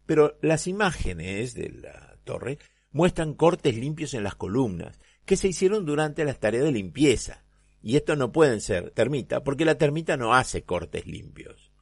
Pero 0.04 0.36
las 0.42 0.66
imágenes 0.66 1.54
de 1.54 1.70
la 1.70 2.18
torre 2.24 2.58
muestran 2.90 3.32
cortes 3.32 3.74
limpios 3.74 4.12
en 4.12 4.22
las 4.22 4.34
columnas, 4.34 5.00
que 5.24 5.36
se 5.36 5.48
hicieron 5.48 5.84
durante 5.84 6.24
las 6.24 6.38
tareas 6.38 6.64
de 6.64 6.72
limpieza. 6.72 7.44
Y 7.82 7.96
esto 7.96 8.16
no 8.16 8.32
pueden 8.32 8.60
ser 8.60 8.90
termita, 8.90 9.42
porque 9.42 9.64
la 9.64 9.76
termita 9.76 10.16
no 10.16 10.34
hace 10.34 10.62
cortes 10.62 11.06
limpios. 11.06 11.72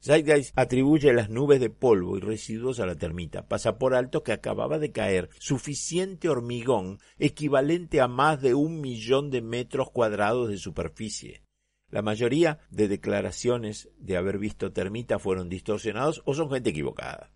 Zeitgeist 0.00 0.56
atribuye 0.56 1.12
las 1.12 1.28
nubes 1.28 1.58
de 1.58 1.70
polvo 1.70 2.16
y 2.16 2.20
residuos 2.20 2.78
a 2.78 2.86
la 2.86 2.94
termita. 2.94 3.48
Pasa 3.48 3.78
por 3.78 3.94
alto 3.94 4.22
que 4.22 4.32
acababa 4.32 4.78
de 4.78 4.92
caer 4.92 5.28
suficiente 5.40 6.28
hormigón 6.28 7.00
equivalente 7.18 8.00
a 8.00 8.06
más 8.06 8.40
de 8.40 8.54
un 8.54 8.80
millón 8.80 9.30
de 9.30 9.42
metros 9.42 9.90
cuadrados 9.90 10.48
de 10.48 10.58
superficie. 10.58 11.42
La 11.90 12.02
mayoría 12.02 12.60
de 12.70 12.86
declaraciones 12.86 13.88
de 13.98 14.16
haber 14.16 14.38
visto 14.38 14.72
termita 14.72 15.18
fueron 15.18 15.48
distorsionados 15.48 16.22
o 16.26 16.34
son 16.34 16.50
gente 16.50 16.70
equivocada. 16.70 17.32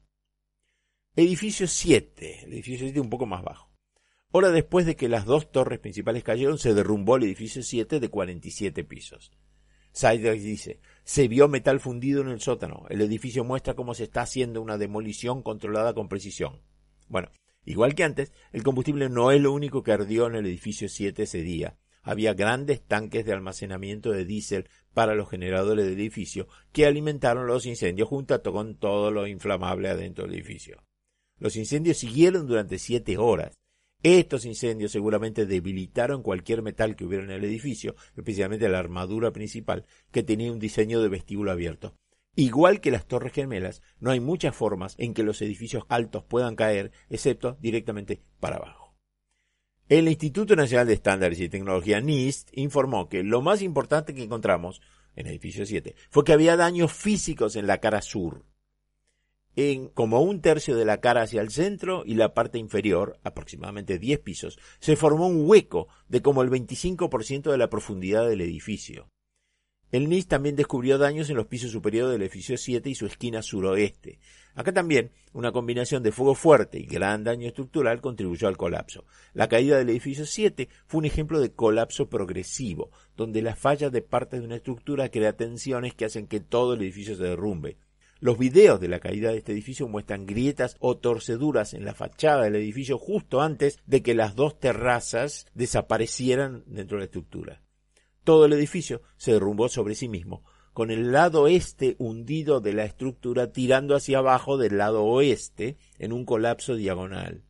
Edificio 1.17 1.67
7, 1.67 2.45
el 2.45 2.53
edificio 2.53 2.87
7 2.87 3.01
un 3.01 3.11
poco 3.11 3.27
más 3.27 3.43
bajo. 3.43 3.72
Hora 4.35 4.51
después 4.51 4.87
de 4.87 4.97
que 4.97 5.11
las 5.11 5.27
dos 5.27 5.53
torres 5.53 5.79
principales 5.79 6.25
cayeron, 6.25 6.57
se 6.57 6.73
derrumbó 6.73 7.17
el 7.17 7.25
edificio 7.25 7.63
7 7.63 8.01
de 8.01 8.09
47 8.09 8.83
pisos. 8.83 9.31
Siders 9.93 10.43
dice, 10.43 10.81
se 11.05 11.29
vio 11.29 11.49
metal 11.49 11.81
fundido 11.81 12.23
en 12.23 12.29
el 12.29 12.41
sótano. 12.41 12.87
El 12.89 13.03
edificio 13.03 13.45
muestra 13.45 13.75
cómo 13.75 13.93
se 13.93 14.05
está 14.05 14.23
haciendo 14.23 14.63
una 14.63 14.79
demolición 14.79 15.43
controlada 15.43 15.93
con 15.93 16.09
precisión. 16.09 16.63
Bueno, 17.09 17.31
igual 17.67 17.95
que 17.95 18.05
antes, 18.05 18.33
el 18.53 18.63
combustible 18.63 19.11
no 19.11 19.33
es 19.33 19.41
lo 19.43 19.53
único 19.53 19.83
que 19.83 19.93
ardió 19.93 20.29
en 20.29 20.37
el 20.37 20.47
edificio 20.47 20.89
7 20.89 21.25
ese 21.25 21.43
día. 21.43 21.77
Había 22.03 22.33
grandes 22.33 22.81
tanques 22.81 23.27
de 23.27 23.35
almacenamiento 23.35 24.13
de 24.13 24.25
diésel 24.25 24.67
para 24.95 25.15
los 25.15 25.29
generadores 25.29 25.85
del 25.85 25.95
edificio 25.95 26.49
que 26.73 26.87
alimentaron 26.87 27.47
los 27.47 27.67
incendios 27.67 28.09
junto 28.09 28.43
con 28.43 28.77
todo 28.77 29.11
lo 29.11 29.27
inflamable 29.27 29.91
adentro 29.91 30.25
del 30.25 30.35
edificio. 30.35 30.83
Los 31.39 31.55
incendios 31.57 31.99
siguieron 31.99 32.47
durante 32.47 32.79
siete 32.79 33.19
horas. 33.19 33.62
Estos 34.03 34.45
incendios 34.47 34.91
seguramente 34.91 35.47
debilitaron 35.47 36.23
cualquier 36.23 36.61
metal 36.63 36.97
que 36.97 37.05
hubiera 37.05 37.23
en 37.23 37.31
el 37.31 37.45
edificio, 37.45 37.95
especialmente 38.17 38.69
la 38.69 38.81
armadura 38.81 39.33
principal, 39.33 39.87
que 40.11 40.25
tenía 40.25 40.51
un 40.51 40.59
diseño 40.59 41.01
de 41.01 41.09
vestíbulo 41.09 41.53
abierto. 41.53 41.95
Igual 42.35 42.81
que 42.81 42.91
las 42.91 43.07
torres 43.07 43.33
gemelas, 43.33 43.81
no 44.01 44.11
hay 44.11 44.19
muchas 44.19 44.57
formas 44.57 44.97
en 44.99 45.15
que 45.15 45.23
los 45.23 45.41
edificios 45.41 45.85
altos 45.89 46.25
puedan 46.25 46.57
caer, 46.57 46.91
excepto 47.11 47.57
directamente 47.61 48.23
para 48.41 48.57
abajo. 48.57 48.97
El 49.89 50.09
Instituto 50.09 50.57
Nacional 50.57 50.87
de 50.89 50.95
Estándares 50.95 51.39
y 51.39 51.49
Tecnología 51.49 52.01
NIST 52.01 52.49
informó 52.55 53.09
que 53.09 53.23
lo 53.23 53.41
más 53.41 53.63
importante 53.63 54.15
que 54.15 54.23
encontramos 54.23 54.81
en 55.15 55.27
el 55.27 55.33
edificio 55.33 55.67
7 55.67 55.95
fue 56.11 56.25
que 56.25 56.33
había 56.33 56.57
daños 56.57 56.93
físicos 56.93 57.55
en 57.55 57.67
la 57.67 57.79
cara 57.79 58.01
sur 58.01 58.45
en 59.57 59.89
como 59.89 60.23
un 60.23 60.41
tercio 60.41 60.77
de 60.77 60.85
la 60.85 61.01
cara 61.01 61.23
hacia 61.23 61.41
el 61.41 61.51
centro 61.51 62.03
y 62.07 62.15
la 62.15 62.35
parte 62.35 62.59
inferior, 62.59 63.19
aproximadamente 63.23 63.99
10 63.99 64.21
pisos, 64.21 64.59
se 64.81 64.97
formó 64.97 65.27
un 65.27 65.49
hueco 65.49 65.89
de 66.09 66.23
como 66.23 66.43
el 66.43 66.51
25% 66.51 67.51
de 67.51 67.59
la 67.59 67.69
profundidad 67.71 68.29
del 68.29 68.41
edificio. 68.41 69.09
El 69.93 70.09
NIS 70.09 70.27
también 70.27 70.57
descubrió 70.57 70.97
daños 70.97 71.29
en 71.29 71.37
los 71.37 71.49
pisos 71.49 71.71
superiores 71.71 72.13
del 72.13 72.23
edificio 72.23 72.57
7 72.57 72.89
y 72.89 72.95
su 72.95 73.05
esquina 73.05 73.43
suroeste. 73.43 74.21
Acá 74.55 74.73
también 74.73 75.11
una 75.35 75.53
combinación 75.53 76.03
de 76.03 76.13
fuego 76.13 76.35
fuerte 76.35 76.79
y 76.79 76.87
gran 76.87 77.25
daño 77.25 77.47
estructural 77.47 78.01
contribuyó 78.01 78.49
al 78.49 78.57
colapso. 78.57 79.05
La 79.35 79.51
caída 79.51 79.77
del 79.77 79.91
edificio 79.91 80.25
7 80.25 80.71
fue 80.87 81.01
un 81.01 81.05
ejemplo 81.05 81.41
de 81.41 81.53
colapso 81.53 82.09
progresivo, 82.09 82.91
donde 83.19 83.43
la 83.43 83.55
falla 83.55 83.91
de 83.91 84.01
parte 84.01 84.41
de 84.41 84.47
una 84.47 84.57
estructura 84.57 85.11
crea 85.11 85.37
tensiones 85.37 85.93
que 85.93 86.07
hacen 86.07 86.27
que 86.27 86.41
todo 86.41 86.73
el 86.73 86.81
edificio 86.81 87.15
se 87.15 87.25
derrumbe. 87.25 87.77
Los 88.23 88.39
videos 88.39 88.79
de 88.79 88.87
la 88.87 89.01
caída 89.01 89.33
de 89.33 89.39
este 89.39 89.51
edificio 89.51 89.89
muestran 89.89 90.27
grietas 90.27 90.77
o 90.79 90.97
torceduras 90.97 91.75
en 91.75 91.85
la 91.85 91.93
fachada 91.93 92.45
del 92.45 92.55
edificio 92.55 92.97
justo 92.97 93.43
antes 93.43 93.81
de 93.85 94.01
que 94.01 94.15
las 94.15 94.37
dos 94.37 94.61
terrazas 94.61 95.47
desaparecieran 95.55 96.63
dentro 96.69 96.99
de 96.99 97.01
la 97.01 97.07
estructura. 97.07 97.63
Todo 98.23 98.45
el 98.45 98.53
edificio 98.53 99.03
se 99.17 99.33
derrumbó 99.33 99.69
sobre 99.69 99.97
sí 99.97 100.09
mismo, 100.09 100.45
con 100.73 100.93
el 100.93 101.11
lado 101.11 101.49
este 101.49 101.97
hundido 101.99 102.61
de 102.61 102.75
la 102.75 102.85
estructura 102.85 103.51
tirando 103.51 103.97
hacia 103.97 104.19
abajo 104.19 104.57
del 104.57 104.79
lado 104.79 105.03
oeste 105.03 105.77
en 105.99 106.13
un 106.13 106.25
colapso 106.25 106.77
diagonal. 106.77 107.43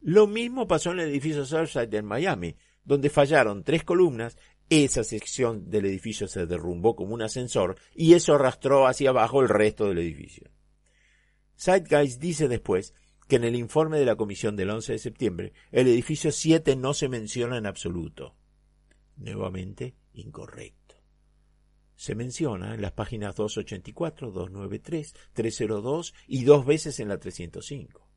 Lo 0.00 0.26
mismo 0.26 0.66
pasó 0.66 0.90
en 0.90 0.98
el 0.98 1.10
edificio 1.10 1.44
Surfside 1.46 1.98
en 1.98 2.04
Miami, 2.04 2.56
donde 2.82 3.10
fallaron 3.10 3.62
tres 3.62 3.84
columnas 3.84 4.36
esa 4.70 5.02
sección 5.02 5.68
del 5.68 5.84
edificio 5.84 6.28
se 6.28 6.46
derrumbó 6.46 6.94
como 6.94 7.12
un 7.12 7.22
ascensor 7.22 7.76
y 7.94 8.14
eso 8.14 8.34
arrastró 8.34 8.86
hacia 8.86 9.10
abajo 9.10 9.40
el 9.40 9.48
resto 9.48 9.88
del 9.88 9.98
edificio. 9.98 10.48
Zeitgeist 11.58 12.20
dice 12.20 12.46
después 12.48 12.94
que 13.28 13.36
en 13.36 13.44
el 13.44 13.56
informe 13.56 13.98
de 13.98 14.06
la 14.06 14.14
comisión 14.14 14.56
del 14.56 14.70
11 14.70 14.92
de 14.92 14.98
septiembre 14.98 15.52
el 15.72 15.88
edificio 15.88 16.30
7 16.30 16.76
no 16.76 16.94
se 16.94 17.08
menciona 17.08 17.58
en 17.58 17.66
absoluto. 17.66 18.36
Nuevamente 19.16 19.96
incorrecto. 20.14 20.94
Se 21.96 22.14
menciona 22.14 22.74
en 22.74 22.80
las 22.80 22.92
páginas 22.92 23.34
284, 23.36 24.30
293, 24.30 25.14
302 25.32 26.14
y 26.28 26.44
dos 26.44 26.64
veces 26.64 26.98
en 27.00 27.08
la 27.08 27.18
305. 27.18 28.08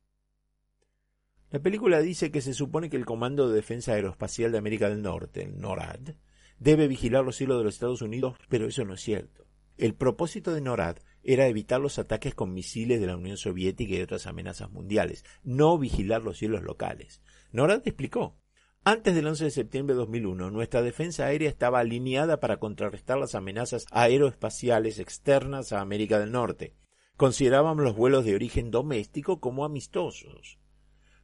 La 1.49 1.60
película 1.60 1.99
dice 1.99 2.32
que 2.32 2.41
se 2.41 2.54
supone 2.54 2.89
que 2.89 2.97
el 2.97 3.06
Comando 3.06 3.49
de 3.49 3.56
Defensa 3.56 3.93
Aeroespacial 3.93 4.51
de 4.51 4.58
América 4.58 4.89
del 4.89 5.01
Norte, 5.01 5.43
el 5.43 5.60
NORAD, 5.60 6.16
debe 6.64 6.88
vigilar 6.88 7.26
los 7.26 7.36
cielos 7.36 7.57
de 7.57 7.66
los 7.66 7.74
Estados 7.74 8.01
Unidos, 8.01 8.38
pero 8.47 8.66
eso 8.66 8.86
no 8.86 8.93
es 8.93 9.01
cierto. 9.01 9.45
El 9.78 9.95
propósito 9.95 10.53
de 10.53 10.61
NORAD 10.61 10.97
era 11.24 11.47
evitar 11.47 11.82
los 11.82 11.99
ataques 11.99 12.36
con 12.36 12.53
misiles 12.53 13.01
de 13.01 13.07
la 13.07 13.18
Unión 13.18 13.36
Soviética 13.36 13.95
y 13.95 14.01
otras 14.01 14.28
amenazas 14.28 14.72
mundiales, 14.72 15.26
no 15.43 15.78
vigilar 15.78 16.24
los 16.24 16.38
cielos 16.38 16.64
locales. 16.64 17.22
NORAD 17.51 17.82
explicó, 17.86 18.38
Antes 18.86 19.14
del 19.14 19.28
11 19.28 19.45
de 19.45 19.51
septiembre 19.51 19.93
de 19.93 19.99
2001, 19.99 20.51
nuestra 20.51 20.82
defensa 20.82 21.26
aérea 21.26 21.49
estaba 21.49 21.80
alineada 21.80 22.39
para 22.39 22.57
contrarrestar 22.57 23.18
las 23.18 23.36
amenazas 23.36 23.86
aeroespaciales 23.91 24.99
externas 24.99 25.74
a 25.74 25.82
América 25.82 26.18
del 26.18 26.32
Norte. 26.32 26.76
Considerábamos 27.18 27.84
los 27.84 27.95
vuelos 27.95 28.24
de 28.24 28.36
origen 28.36 28.72
doméstico 28.72 29.39
como 29.41 29.66
amistosos. 29.66 30.59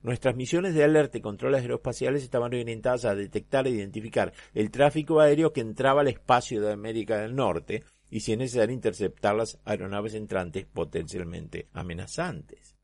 Nuestras 0.02 0.36
misiones 0.36 0.74
de 0.74 0.84
alerta 0.86 1.18
y 1.18 1.22
control 1.22 1.56
aeroespaciales 1.56 2.24
estaban 2.24 2.54
orientadas 2.54 3.04
a 3.04 3.16
detectar 3.16 3.68
e 3.68 3.72
identificar 3.72 4.32
el 4.54 4.72
tráfico 4.72 5.20
aéreo 5.20 5.52
que 5.52 5.60
entraba 5.60 6.02
al 6.02 6.08
espacio 6.08 6.62
de 6.62 6.72
América 6.72 7.18
del 7.18 7.36
Norte 7.36 7.84
y, 8.10 8.22
si 8.22 8.32
es 8.32 8.38
necesario, 8.38 8.74
interceptar 8.74 9.36
las 9.36 9.60
aeronaves 9.66 10.14
entrantes 10.14 10.66
potencialmente 10.66 11.68
amenazantes. 11.74 12.78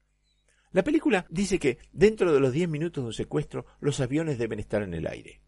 La 0.74 0.84
película 0.84 1.26
dice 1.30 1.58
que 1.58 1.78
dentro 1.94 2.34
de 2.34 2.42
los 2.42 2.52
10 2.52 2.68
minutos 2.68 3.02
de 3.02 3.08
un 3.08 3.14
secuestro 3.14 3.66
los 3.80 4.02
aviones 4.02 4.38
deben 4.38 4.60
estar 4.60 4.84
en 4.84 4.94
el 4.94 5.08
aire. 5.08 5.40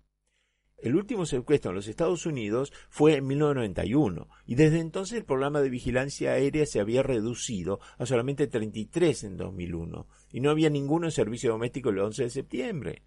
El 0.78 0.96
último 0.96 1.26
secuestro 1.26 1.72
en 1.72 1.76
los 1.76 1.88
Estados 1.88 2.26
Unidos 2.26 2.72
fue 2.90 3.16
en 3.16 3.28
1991 3.28 4.30
y 4.46 4.56
desde 4.56 4.80
entonces 4.80 5.18
el 5.18 5.26
programa 5.26 5.60
de 5.60 5.70
vigilancia 5.70 6.32
aérea 6.32 6.66
se 6.66 6.80
había 6.80 7.04
reducido 7.04 7.82
a 7.98 8.06
solamente 8.06 8.48
33 8.48 9.26
en 9.26 9.38
2001 9.38 10.08
y 10.32 10.40
no 10.40 10.50
había 10.50 10.70
ninguno 10.70 11.08
en 11.08 11.12
servicio 11.12 11.52
doméstico 11.52 11.90
el 11.90 12.00
11 12.00 12.24
de 12.24 12.30
septiembre. 12.30 13.02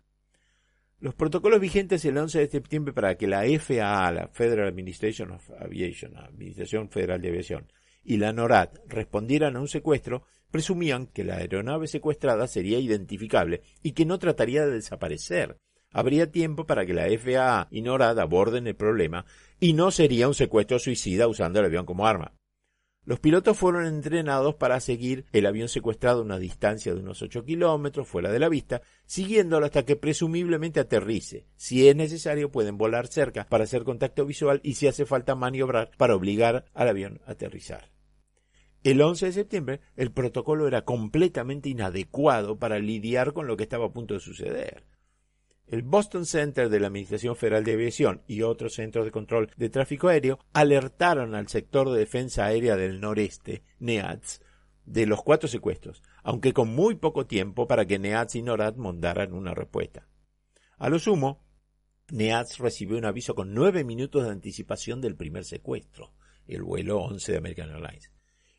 Los 0.98 1.14
protocolos 1.14 1.60
vigentes 1.60 2.04
el 2.04 2.18
11 2.18 2.40
de 2.40 2.48
septiembre 2.48 2.92
para 2.92 3.16
que 3.16 3.26
la 3.26 3.42
FAA, 3.58 4.12
la 4.12 4.28
Federal 4.28 4.68
Administration 4.68 5.30
of 5.30 5.50
Aviation, 5.58 6.16
Administración 6.16 6.90
Federal 6.90 7.22
de 7.22 7.28
Aviación, 7.28 7.72
y 8.04 8.18
la 8.18 8.32
NORAD 8.32 8.70
respondieran 8.86 9.56
a 9.56 9.60
un 9.60 9.68
secuestro 9.68 10.24
presumían 10.50 11.06
que 11.06 11.24
la 11.24 11.36
aeronave 11.36 11.86
secuestrada 11.86 12.46
sería 12.46 12.78
identificable 12.78 13.62
y 13.82 13.92
que 13.92 14.04
no 14.04 14.18
trataría 14.18 14.66
de 14.66 14.72
desaparecer. 14.72 15.56
Habría 15.92 16.30
tiempo 16.30 16.66
para 16.66 16.86
que 16.86 16.94
la 16.94 17.06
FAA 17.06 17.68
y 17.70 17.82
NORAD 17.82 18.18
aborden 18.18 18.66
el 18.66 18.76
problema 18.76 19.24
y 19.58 19.72
no 19.72 19.90
sería 19.90 20.28
un 20.28 20.34
secuestro 20.34 20.78
suicida 20.78 21.28
usando 21.28 21.60
el 21.60 21.66
avión 21.66 21.86
como 21.86 22.06
arma. 22.06 22.32
Los 23.05 23.18
pilotos 23.18 23.57
fueron 23.57 23.86
entrenados 23.86 24.57
para 24.57 24.78
seguir 24.78 25.24
el 25.32 25.46
avión 25.46 25.68
secuestrado 25.68 26.20
a 26.20 26.24
una 26.24 26.38
distancia 26.38 26.94
de 26.94 27.01
unos 27.01 27.22
8 27.22 27.44
kilómetros 27.44 28.07
fuera 28.07 28.30
de 28.30 28.38
la 28.38 28.51
vista, 28.51 28.82
siguiéndolo 29.07 29.64
hasta 29.64 29.86
que 29.86 29.96
presumiblemente 29.96 30.80
aterrice. 30.80 31.46
Si 31.57 31.88
es 31.88 31.96
necesario, 31.96 32.51
pueden 32.51 32.76
volar 32.76 33.07
cerca 33.07 33.46
para 33.48 33.64
hacer 33.64 33.84
contacto 33.84 34.26
visual 34.26 34.61
y 34.62 34.74
si 34.74 34.86
hace 34.86 35.07
falta 35.07 35.34
maniobrar 35.34 35.90
para 35.96 36.14
obligar 36.14 36.66
al 36.74 36.88
avión 36.88 37.20
a 37.26 37.32
aterrizar. 37.32 37.90
El 38.82 39.01
11 39.01 39.26
de 39.26 39.32
septiembre 39.32 39.80
el 39.96 40.12
protocolo 40.12 40.68
era 40.68 40.82
completamente 40.82 41.70
inadecuado 41.70 42.59
para 42.59 42.78
lidiar 42.78 43.32
con 43.32 43.46
lo 43.46 43.57
que 43.57 43.62
estaba 43.64 43.86
a 43.86 43.92
punto 43.92 44.14
de 44.14 44.20
suceder. 44.20 44.84
El 45.70 45.82
Boston 45.82 46.26
Center 46.26 46.68
de 46.68 46.80
la 46.80 46.88
Administración 46.88 47.36
Federal 47.36 47.62
de 47.62 47.74
Aviación 47.74 48.22
y 48.26 48.42
otros 48.42 48.74
centros 48.74 49.04
de 49.04 49.12
control 49.12 49.52
de 49.56 49.70
tráfico 49.70 50.08
aéreo 50.08 50.40
alertaron 50.52 51.36
al 51.36 51.46
sector 51.46 51.88
de 51.88 52.00
defensa 52.00 52.44
aérea 52.44 52.74
del 52.74 53.00
noreste, 53.00 53.62
NEADS, 53.78 54.40
de 54.84 55.06
los 55.06 55.22
cuatro 55.22 55.48
secuestros, 55.48 56.02
aunque 56.24 56.52
con 56.52 56.74
muy 56.74 56.96
poco 56.96 57.26
tiempo 57.26 57.68
para 57.68 57.86
que 57.86 58.00
NEADS 58.00 58.34
y 58.34 58.42
NORAD 58.42 58.74
mandaran 58.78 59.32
una 59.32 59.54
respuesta. 59.54 60.08
A 60.76 60.88
lo 60.88 60.98
sumo, 60.98 61.46
NEADS 62.10 62.58
recibió 62.58 62.98
un 62.98 63.04
aviso 63.04 63.36
con 63.36 63.54
nueve 63.54 63.84
minutos 63.84 64.24
de 64.24 64.30
anticipación 64.30 65.00
del 65.00 65.14
primer 65.14 65.44
secuestro, 65.44 66.14
el 66.48 66.64
vuelo 66.64 66.98
11 66.98 67.30
de 67.30 67.38
American 67.38 67.70
Airlines 67.70 68.10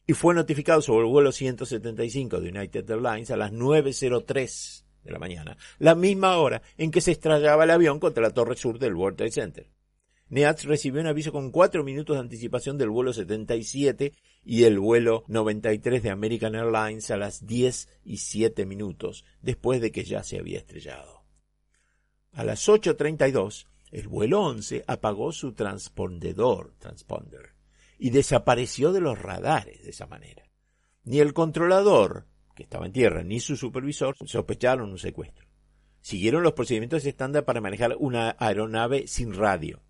y 0.07 0.13
fue 0.13 0.33
notificado 0.33 0.81
sobre 0.81 1.05
el 1.05 1.11
vuelo 1.11 1.31
175 1.31 2.39
de 2.39 2.49
United 2.49 2.89
Airlines 2.89 3.31
a 3.31 3.37
las 3.37 3.51
9.03 3.51 4.83
de 5.03 5.11
la 5.11 5.19
mañana, 5.19 5.57
la 5.79 5.95
misma 5.95 6.37
hora 6.37 6.61
en 6.77 6.91
que 6.91 7.01
se 7.01 7.11
estrellaba 7.11 7.63
el 7.63 7.71
avión 7.71 7.99
contra 7.99 8.23
la 8.23 8.33
torre 8.33 8.55
sur 8.55 8.79
del 8.79 8.95
World 8.95 9.17
Trade 9.17 9.31
Center. 9.31 9.67
NEATS 10.29 10.63
recibió 10.63 11.01
un 11.01 11.07
aviso 11.07 11.33
con 11.33 11.51
cuatro 11.51 11.83
minutos 11.83 12.15
de 12.15 12.21
anticipación 12.21 12.77
del 12.77 12.89
vuelo 12.89 13.11
77 13.11 14.13
y 14.45 14.63
el 14.63 14.79
vuelo 14.79 15.25
93 15.27 16.01
de 16.01 16.09
American 16.09 16.55
Airlines 16.55 17.11
a 17.11 17.17
las 17.17 17.45
10 17.45 17.89
y 18.05 18.17
7 18.17 18.65
minutos 18.65 19.25
después 19.41 19.81
de 19.81 19.91
que 19.91 20.05
ya 20.05 20.23
se 20.23 20.39
había 20.39 20.59
estrellado. 20.59 21.25
A 22.31 22.45
las 22.45 22.69
8.32, 22.69 23.67
el 23.91 24.07
vuelo 24.07 24.41
11 24.43 24.85
apagó 24.87 25.33
su 25.33 25.51
transpondedor, 25.51 26.75
transponder, 26.79 27.55
y 27.99 28.11
desapareció 28.11 28.93
de 28.93 29.01
los 29.01 29.19
radares 29.19 29.83
de 29.83 29.89
esa 29.89 30.07
manera. 30.07 30.49
Ni 31.03 31.19
el 31.19 31.33
controlador, 31.33 32.25
que 32.55 32.63
estaba 32.63 32.85
en 32.85 32.91
tierra, 32.91 33.23
ni 33.23 33.39
su 33.39 33.55
supervisor 33.55 34.15
sospecharon 34.25 34.91
un 34.91 34.97
secuestro. 34.97 35.47
Siguieron 36.01 36.43
los 36.43 36.53
procedimientos 36.53 37.05
estándar 37.05 37.45
para 37.45 37.61
manejar 37.61 37.95
una 37.99 38.35
aeronave 38.39 39.07
sin 39.07 39.33
radio. 39.33 39.81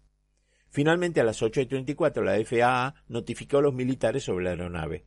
Finalmente, 0.69 1.21
a 1.21 1.23
las 1.23 1.41
8.34, 1.41 2.23
la 2.23 2.45
FAA 2.45 2.95
notificó 3.07 3.57
a 3.57 3.61
los 3.61 3.73
militares 3.73 4.23
sobre 4.23 4.45
la 4.45 4.51
aeronave. 4.51 5.05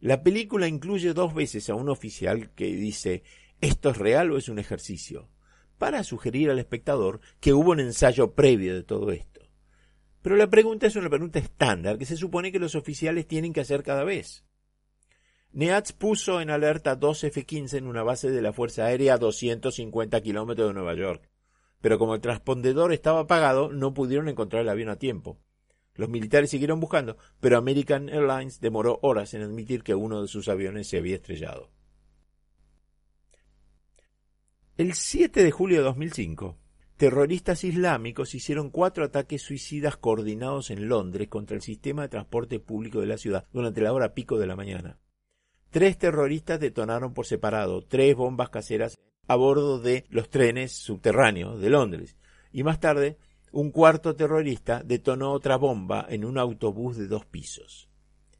La 0.00 0.22
película 0.22 0.66
incluye 0.66 1.12
dos 1.12 1.34
veces 1.34 1.68
a 1.68 1.74
un 1.74 1.88
oficial 1.88 2.50
que 2.54 2.66
dice 2.66 3.22
¿esto 3.60 3.90
es 3.90 3.98
real 3.98 4.30
o 4.32 4.38
es 4.38 4.48
un 4.48 4.58
ejercicio? 4.58 5.28
para 5.80 6.04
sugerir 6.04 6.50
al 6.50 6.58
espectador 6.58 7.22
que 7.40 7.54
hubo 7.54 7.70
un 7.70 7.80
ensayo 7.80 8.34
previo 8.34 8.74
de 8.74 8.82
todo 8.82 9.12
esto. 9.12 9.40
Pero 10.20 10.36
la 10.36 10.50
pregunta 10.50 10.86
es 10.86 10.94
una 10.94 11.08
pregunta 11.08 11.38
estándar 11.38 11.96
que 11.96 12.04
se 12.04 12.18
supone 12.18 12.52
que 12.52 12.58
los 12.58 12.74
oficiales 12.74 13.26
tienen 13.26 13.54
que 13.54 13.62
hacer 13.62 13.82
cada 13.82 14.04
vez. 14.04 14.44
NEATS 15.52 15.92
puso 15.92 16.40
en 16.40 16.48
alerta 16.50 16.94
dos 16.94 17.24
F-15 17.24 17.78
en 17.78 17.88
una 17.88 18.04
base 18.04 18.30
de 18.30 18.40
la 18.40 18.52
Fuerza 18.52 18.84
Aérea 18.84 19.14
a 19.14 19.18
250 19.18 20.20
kilómetros 20.20 20.68
de 20.68 20.74
Nueva 20.74 20.94
York, 20.94 21.28
pero 21.80 21.98
como 21.98 22.14
el 22.14 22.20
transpondedor 22.20 22.92
estaba 22.92 23.20
apagado, 23.20 23.72
no 23.72 23.92
pudieron 23.92 24.28
encontrar 24.28 24.62
el 24.62 24.68
avión 24.68 24.90
a 24.90 24.96
tiempo. 24.96 25.40
Los 25.94 26.08
militares 26.08 26.50
siguieron 26.50 26.78
buscando, 26.78 27.16
pero 27.40 27.58
American 27.58 28.08
Airlines 28.08 28.60
demoró 28.60 29.00
horas 29.02 29.34
en 29.34 29.42
admitir 29.42 29.82
que 29.82 29.94
uno 29.94 30.22
de 30.22 30.28
sus 30.28 30.48
aviones 30.48 30.88
se 30.88 30.98
había 30.98 31.16
estrellado. 31.16 31.70
El 34.76 34.94
7 34.94 35.42
de 35.42 35.50
julio 35.50 35.78
de 35.78 35.84
2005, 35.84 36.56
Terroristas 36.96 37.64
islámicos 37.64 38.34
hicieron 38.34 38.68
cuatro 38.68 39.04
ataques 39.04 39.40
suicidas 39.40 39.96
coordinados 39.96 40.70
en 40.70 40.86
Londres 40.86 41.28
contra 41.28 41.56
el 41.56 41.62
sistema 41.62 42.02
de 42.02 42.10
transporte 42.10 42.60
público 42.60 43.00
de 43.00 43.06
la 43.06 43.16
ciudad 43.16 43.46
durante 43.54 43.80
la 43.80 43.94
hora 43.94 44.12
pico 44.12 44.38
de 44.38 44.46
la 44.46 44.54
mañana. 44.54 44.98
Tres 45.70 45.98
terroristas 45.98 46.58
detonaron 46.58 47.14
por 47.14 47.26
separado 47.26 47.82
tres 47.82 48.16
bombas 48.16 48.50
caseras 48.50 48.98
a 49.28 49.36
bordo 49.36 49.78
de 49.78 50.04
los 50.10 50.28
trenes 50.28 50.72
subterráneos 50.72 51.60
de 51.60 51.70
Londres 51.70 52.16
y 52.52 52.64
más 52.64 52.80
tarde 52.80 53.16
un 53.52 53.70
cuarto 53.70 54.16
terrorista 54.16 54.82
detonó 54.84 55.32
otra 55.32 55.56
bomba 55.56 56.06
en 56.08 56.24
un 56.24 56.38
autobús 56.38 56.96
de 56.96 57.06
dos 57.06 57.24
pisos. 57.24 57.88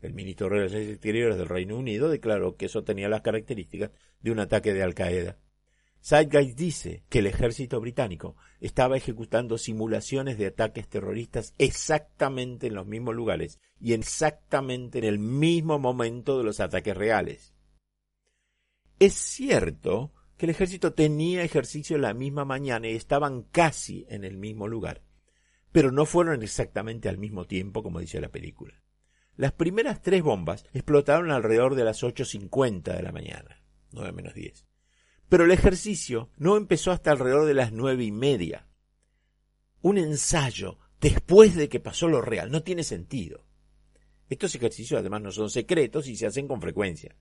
El 0.03 0.15
ministro 0.15 0.49
de 0.49 0.55
Relaciones 0.55 0.89
Exteriores 0.89 1.37
del 1.37 1.49
Reino 1.49 1.77
Unido 1.77 2.09
declaró 2.09 2.57
que 2.57 2.67
eso 2.67 2.83
tenía 2.83 3.09
las 3.09 3.21
características 3.21 3.91
de 4.21 4.31
un 4.33 4.41
ataque 4.41 4.73
de 4.73 4.83
Al 4.83 4.95
Qaeda. 4.95 5.37
Zeitgeist 6.03 6.59
dice 6.59 7.05
que 7.11 7.19
el 7.19 7.27
ejército 7.27 7.79
británico 7.81 8.37
estaba 8.61 8.97
ejecutando 8.97 9.59
simulaciones 9.59 10.39
de 10.39 10.47
ataques 10.47 10.89
terroristas 10.89 11.55
exactamente 11.59 12.69
en 12.69 12.75
los 12.75 12.87
mismos 12.87 13.15
lugares 13.15 13.61
y 13.79 13.93
exactamente 13.93 14.99
en 14.99 15.05
el 15.05 15.19
mismo 15.19 15.79
momento 15.79 16.39
de 16.39 16.45
los 16.45 16.61
ataques 16.61 16.97
reales. 16.97 17.55
Es 18.99 19.15
cierto 19.15 20.13
que 20.39 20.47
el 20.47 20.51
ejército 20.51 20.95
tenía 20.95 21.43
ejercicio 21.43 21.99
la 21.99 22.15
misma 22.15 22.47
mañana 22.47 22.89
y 22.89 22.97
estaban 22.97 23.43
casi 23.43 24.07
en 24.09 24.25
el 24.25 24.39
mismo 24.39 24.69
lugar, 24.69 25.03
pero 25.71 25.93
no 25.93 26.07
fueron 26.07 26.43
exactamente 26.43 27.11
al 27.11 27.19
mismo 27.19 27.47
tiempo 27.47 27.83
como 27.83 28.01
dice 28.01 28.23
la 28.23 28.31
película. 28.31 28.83
Las 29.37 29.53
primeras 29.53 30.01
tres 30.01 30.23
bombas 30.23 30.65
explotaron 30.73 31.31
alrededor 31.31 31.75
de 31.75 31.85
las 31.85 32.03
8.50 32.03 32.95
de 32.95 33.03
la 33.03 33.13
mañana, 33.13 33.63
9 33.93 34.13
menos 34.13 34.35
10 34.35 34.70
pero 35.31 35.45
el 35.45 35.53
ejercicio 35.53 36.29
no 36.37 36.57
empezó 36.57 36.91
hasta 36.91 37.13
alrededor 37.13 37.47
de 37.47 37.55
las 37.55 37.73
nueve 37.73 38.05
y 38.05 38.11
media. 38.11 38.67
Un 39.81 39.97
ensayo 39.97 40.79
después 41.01 41.55
de 41.55 41.69
que 41.69 41.79
pasó 41.79 42.09
lo 42.09 42.21
real 42.21 42.51
no 42.51 42.65
tiene 42.65 42.83
sentido. 42.83 43.47
Estos 44.29 44.57
ejercicios 44.57 44.99
además 44.99 45.23
no 45.23 45.31
son 45.31 45.49
secretos 45.49 46.09
y 46.09 46.17
se 46.17 46.27
hacen 46.27 46.49
con 46.49 46.61
frecuencia. 46.61 47.17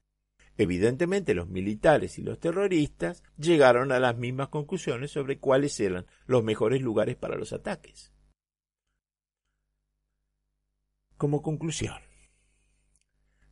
Evidentemente 0.58 1.36
los 1.36 1.48
militares 1.48 2.18
y 2.18 2.24
los 2.24 2.40
terroristas 2.40 3.24
llegaron 3.38 3.92
a 3.92 4.00
las 4.00 4.18
mismas 4.18 4.50
conclusiones 4.50 5.12
sobre 5.12 5.38
cuáles 5.38 5.80
eran 5.80 6.08
los 6.26 6.44
mejores 6.44 6.82
lugares 6.82 7.16
para 7.16 7.38
los 7.38 7.54
ataques. 7.54 8.12
Como 11.16 11.44
conclusión, 11.44 12.02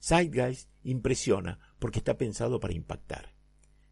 Zeitgeist 0.02 0.72
impresiona 0.82 1.76
porque 1.78 2.00
está 2.00 2.18
pensado 2.18 2.60
para 2.60 2.74
impactar. 2.74 3.37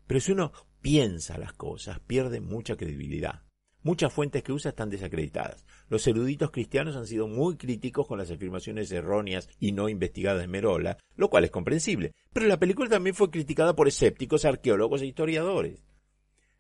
Pero 0.08 0.20
si 0.20 0.32
uno 0.32 0.52
piensa 0.82 1.38
las 1.38 1.54
cosas, 1.54 2.00
pierde 2.00 2.40
mucha 2.42 2.76
credibilidad. 2.76 3.44
Muchas 3.86 4.12
fuentes 4.12 4.42
que 4.42 4.52
usa 4.52 4.70
están 4.70 4.90
desacreditadas. 4.90 5.64
Los 5.90 6.08
eruditos 6.08 6.50
cristianos 6.50 6.96
han 6.96 7.06
sido 7.06 7.28
muy 7.28 7.56
críticos 7.56 8.08
con 8.08 8.18
las 8.18 8.32
afirmaciones 8.32 8.92
erróneas 8.92 9.48
y 9.60 9.74
no 9.74 9.90
investigadas 9.90 10.42
de 10.42 10.48
Merola, 10.48 10.98
lo 11.16 11.30
cual 11.30 11.44
es 11.44 11.52
comprensible. 11.52 12.12
Pero 12.34 12.48
la 12.48 12.58
película 12.58 12.90
también 12.90 13.16
fue 13.16 13.30
criticada 13.30 13.76
por 13.76 13.88
escépticos, 13.88 14.44
arqueólogos 14.44 15.04
e 15.04 15.06
historiadores. 15.06 15.86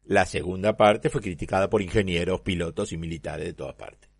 La 0.04 0.28
segunda 0.28 0.78
parte 0.78 1.10
fue 1.10 1.22
criticada 1.22 1.68
por 1.68 1.82
ingenieros, 1.82 2.42
pilotos 2.42 2.92
y 2.92 2.98
militares 2.98 3.48
de 3.48 3.54
todas 3.54 3.74
partes. 3.74 4.12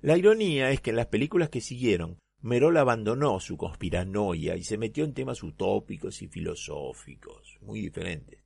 La 0.00 0.16
ironía 0.16 0.70
es 0.70 0.80
que 0.80 0.88
en 0.88 0.96
las 0.96 1.08
películas 1.08 1.50
que 1.50 1.60
siguieron, 1.60 2.18
Merol 2.40 2.78
abandonó 2.78 3.38
su 3.40 3.58
conspiranoia 3.58 4.56
y 4.56 4.64
se 4.64 4.78
metió 4.78 5.04
en 5.04 5.12
temas 5.12 5.42
utópicos 5.42 6.22
y 6.22 6.28
filosóficos, 6.28 7.58
muy 7.60 7.82
diferentes. 7.82 8.41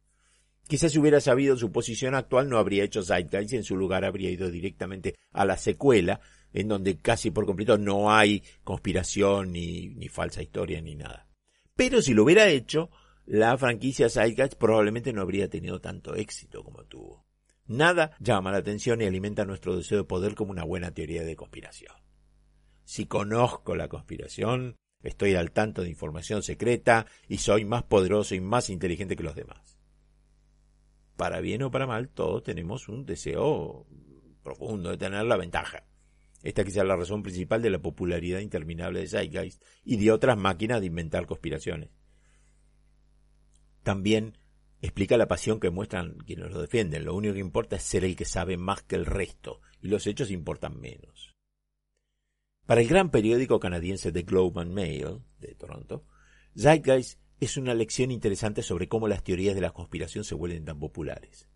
Quizás 0.68 0.92
si 0.92 0.98
hubiera 0.98 1.20
sabido 1.20 1.56
su 1.56 1.70
posición 1.70 2.14
actual 2.14 2.48
no 2.48 2.58
habría 2.58 2.82
hecho 2.82 3.04
Zeitgeist 3.04 3.52
y 3.52 3.56
en 3.56 3.64
su 3.64 3.76
lugar 3.76 4.04
habría 4.04 4.30
ido 4.30 4.50
directamente 4.50 5.14
a 5.30 5.44
la 5.44 5.56
secuela, 5.56 6.20
en 6.52 6.68
donde 6.68 6.98
casi 6.98 7.30
por 7.30 7.46
completo 7.46 7.78
no 7.78 8.12
hay 8.12 8.42
conspiración 8.64 9.52
ni, 9.52 9.88
ni 9.90 10.08
falsa 10.08 10.42
historia 10.42 10.80
ni 10.80 10.96
nada. 10.96 11.28
Pero 11.76 12.02
si 12.02 12.14
lo 12.14 12.24
hubiera 12.24 12.48
hecho, 12.48 12.90
la 13.26 13.56
franquicia 13.58 14.08
Zeitgeist 14.08 14.54
probablemente 14.54 15.12
no 15.12 15.22
habría 15.22 15.48
tenido 15.48 15.80
tanto 15.80 16.14
éxito 16.14 16.64
como 16.64 16.84
tuvo. 16.84 17.26
Nada 17.66 18.16
llama 18.20 18.50
la 18.50 18.58
atención 18.58 19.00
y 19.02 19.04
alimenta 19.04 19.44
nuestro 19.44 19.76
deseo 19.76 19.98
de 19.98 20.04
poder 20.04 20.34
como 20.34 20.52
una 20.52 20.64
buena 20.64 20.92
teoría 20.92 21.22
de 21.22 21.36
conspiración. 21.36 21.94
Si 22.84 23.06
conozco 23.06 23.74
la 23.74 23.88
conspiración, 23.88 24.76
estoy 25.02 25.34
al 25.34 25.50
tanto 25.50 25.82
de 25.82 25.90
información 25.90 26.42
secreta 26.42 27.06
y 27.28 27.38
soy 27.38 27.64
más 27.64 27.82
poderoso 27.82 28.34
y 28.34 28.40
más 28.40 28.70
inteligente 28.70 29.16
que 29.16 29.24
los 29.24 29.34
demás. 29.34 29.76
Para 31.16 31.40
bien 31.40 31.62
o 31.62 31.70
para 31.70 31.86
mal, 31.86 32.08
todos 32.08 32.42
tenemos 32.42 32.88
un 32.88 33.06
deseo 33.06 33.86
profundo 34.42 34.90
de 34.90 34.98
tener 34.98 35.24
la 35.24 35.36
ventaja. 35.36 35.84
Esta 36.42 36.64
quizá 36.64 36.82
es 36.82 36.86
la 36.86 36.96
razón 36.96 37.22
principal 37.22 37.62
de 37.62 37.70
la 37.70 37.80
popularidad 37.80 38.40
interminable 38.40 39.00
de 39.00 39.08
Zeitgeist 39.08 39.62
y 39.84 39.96
de 39.96 40.12
otras 40.12 40.36
máquinas 40.36 40.80
de 40.80 40.86
inventar 40.86 41.26
conspiraciones. 41.26 41.90
También 43.82 44.38
explica 44.82 45.16
la 45.16 45.26
pasión 45.26 45.58
que 45.58 45.70
muestran 45.70 46.18
quienes 46.18 46.50
lo 46.50 46.60
defienden. 46.60 47.04
Lo 47.04 47.14
único 47.14 47.34
que 47.34 47.40
importa 47.40 47.76
es 47.76 47.82
ser 47.82 48.04
el 48.04 48.14
que 48.14 48.24
sabe 48.24 48.56
más 48.56 48.82
que 48.82 48.96
el 48.96 49.06
resto, 49.06 49.60
y 49.80 49.88
los 49.88 50.06
hechos 50.06 50.30
importan 50.30 50.78
menos. 50.80 51.34
Para 52.66 52.80
el 52.80 52.88
gran 52.88 53.10
periódico 53.10 53.60
canadiense 53.60 54.12
The 54.12 54.22
Globe 54.22 54.60
and 54.60 54.72
Mail, 54.72 55.22
de 55.38 55.54
Toronto, 55.54 56.04
Zeitgeist 56.56 57.20
es 57.41 57.57
una 57.57 57.74
lección 57.74 58.11
interesante 58.11 58.62
sobre 58.62 58.89
cómo 58.89 59.09
las 59.09 59.22
teorías 59.22 59.55
de 59.55 59.61
la 59.61 59.72
conspiración 59.72 60.24
se 60.24 60.34
vuelven 60.34 60.64
tan 60.64 60.78
populares. 60.78 61.49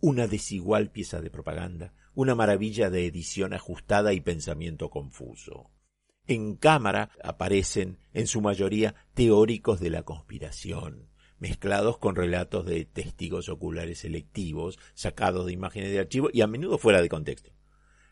Una 0.00 0.26
desigual 0.26 0.90
pieza 0.90 1.20
de 1.20 1.30
propaganda, 1.30 1.94
una 2.14 2.34
maravilla 2.34 2.90
de 2.90 3.06
edición 3.06 3.52
ajustada 3.52 4.12
y 4.12 4.20
pensamiento 4.20 4.90
confuso. 4.90 5.70
En 6.26 6.56
cámara 6.56 7.10
aparecen, 7.22 7.98
en 8.12 8.26
su 8.26 8.40
mayoría, 8.40 8.94
teóricos 9.14 9.80
de 9.80 9.90
la 9.90 10.02
conspiración, 10.02 11.08
mezclados 11.38 11.98
con 11.98 12.16
relatos 12.16 12.66
de 12.66 12.84
testigos 12.84 13.48
oculares 13.48 14.00
selectivos, 14.00 14.78
sacados 14.94 15.46
de 15.46 15.52
imágenes 15.52 15.90
de 15.90 15.98
archivo 15.98 16.28
y 16.32 16.40
a 16.40 16.46
menudo 16.46 16.78
fuera 16.78 17.02
de 17.02 17.08
contexto. 17.08 17.52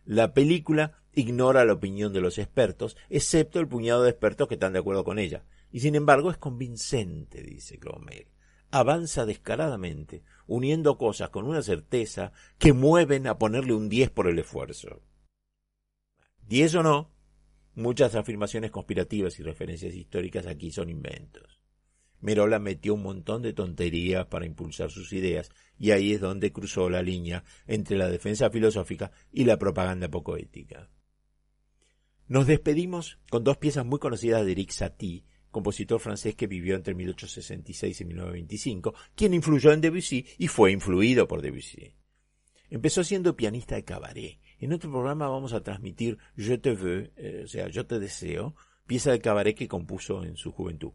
La 0.05 0.33
película 0.33 1.03
ignora 1.15 1.65
la 1.65 1.75
opinión 1.75 2.13
de 2.13 2.21
los 2.21 2.39
expertos, 2.39 2.97
excepto 3.11 3.61
el 3.61 3.69
puñado 3.69 4.03
de 4.03 4.11
expertos 4.11 4.49
que 4.49 4.55
están 4.55 4.73
de 4.73 4.79
acuerdo 4.79 5.05
con 5.05 5.19
ella. 5.19 5.45
Y 5.71 5.81
sin 5.81 5.95
embargo 5.95 6.31
es 6.31 6.39
convincente, 6.39 7.43
dice 7.43 7.77
Gromer. 7.77 8.29
Avanza 8.71 9.25
descaradamente, 9.25 10.23
uniendo 10.47 10.99
cosas 10.99 11.31
con 11.31 11.47
una 11.47 11.63
certeza 11.63 12.33
que 12.59 12.73
mueven 12.73 13.27
a 13.27 13.39
ponerle 13.39 13.73
un 13.73 13.89
10 13.89 14.11
por 14.11 14.29
el 14.29 14.39
esfuerzo. 14.39 15.03
Diez 16.47 16.75
o 16.75 16.83
no, 16.83 17.11
muchas 17.75 18.15
afirmaciones 18.15 18.71
conspirativas 18.71 19.39
y 19.39 19.43
referencias 19.43 19.95
históricas 19.95 20.47
aquí 20.47 20.71
son 20.71 20.91
inventos. 20.91 21.61
Merola 22.21 22.59
metió 22.59 22.95
un 22.95 23.03
montón 23.03 23.43
de 23.43 23.53
tonterías 23.53 24.27
para 24.27 24.47
impulsar 24.47 24.91
sus 24.91 25.13
ideas, 25.13 25.51
y 25.79 25.93
ahí 25.93 26.15
es 26.15 26.21
donde 26.21 26.53
cruzó 26.53 26.91
la 26.91 27.03
línea 27.03 27.45
entre 27.67 27.97
la 27.97 28.09
defensa 28.09 28.51
filosófica 28.51 29.13
y 29.31 29.45
la 29.45 29.59
propaganda 29.59 30.09
poco 30.09 30.37
ética. 30.37 30.91
Nos 32.27 32.47
despedimos 32.47 33.19
con 33.31 33.45
dos 33.45 33.57
piezas 33.57 33.87
muy 33.87 33.99
conocidas 33.99 34.45
de 34.45 34.53
Eric 34.53 34.71
Satie, 34.71 35.25
compositor 35.59 35.99
francés 35.99 36.37
que 36.37 36.47
vivió 36.47 36.77
entre 36.77 36.95
1866 36.95 38.01
y 38.01 38.05
1925, 38.05 38.95
quien 39.17 39.35
influyó 39.35 39.73
en 39.73 39.81
Debussy 39.81 40.25
y 40.39 40.47
fue 40.47 40.71
influido 40.71 41.27
por 41.27 41.43
Debussy. 41.43 41.95
Empezó 42.71 43.03
siendo 43.03 43.35
pianista 43.35 43.75
de 43.75 43.85
cabaret. 43.85 44.39
En 44.61 44.73
otro 44.73 44.91
programa 44.91 45.29
vamos 45.29 45.53
a 45.53 45.63
transmitir 45.63 46.19
Je 46.37 46.59
te 46.59 46.75
veux, 46.75 47.11
eh, 47.17 47.43
o 47.45 47.49
sea, 47.49 47.69
Yo 47.69 47.87
te 47.87 47.99
deseo, 47.99 48.55
pieza 48.87 49.11
de 49.11 49.21
cabaret 49.21 49.57
que 49.57 49.67
compuso 49.67 50.23
en 50.23 50.37
su 50.37 50.53
juventud. 50.53 50.93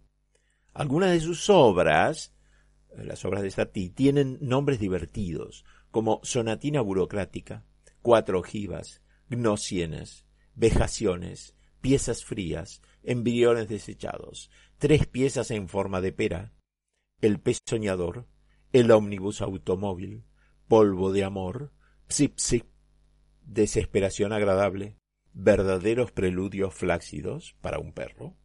Algunas 0.74 1.12
de 1.12 1.20
sus 1.20 1.50
obras, 1.50 2.34
eh, 2.98 3.04
las 3.04 3.26
obras 3.26 3.44
de 3.44 3.52
Satie, 3.52 3.90
tienen 3.90 4.38
nombres 4.40 4.80
divertidos, 4.80 5.66
como 5.92 6.22
Sonatina 6.24 6.80
Burocrática, 6.80 7.66
Cuatro 8.02 8.40
Ojivas, 8.40 9.02
Gnocienes, 9.30 10.26
Vejaciones, 10.56 11.54
Piezas 11.82 12.24
Frías, 12.24 12.82
Embriones 13.04 13.68
Desechados, 13.68 14.50
Tres 14.78 15.08
Piezas 15.08 15.52
en 15.52 15.68
forma 15.68 16.02
de 16.02 16.12
pera, 16.12 16.54
El 17.22 17.40
Pez 17.40 17.60
Soñador, 17.66 18.28
El 18.72 18.92
Ómnibus 18.92 19.42
Automóvil, 19.42 20.24
Polvo 20.68 21.12
de 21.12 21.24
Amor, 21.24 21.72
Psip 22.08 22.38
Psip, 22.38 22.66
Desesperación 23.42 24.34
Agradable, 24.34 24.98
Verdaderos 25.34 26.12
Preludios 26.12 26.74
Flácidos 26.74 27.56
para 27.62 27.80
un 27.80 27.94
perro, 27.94 28.36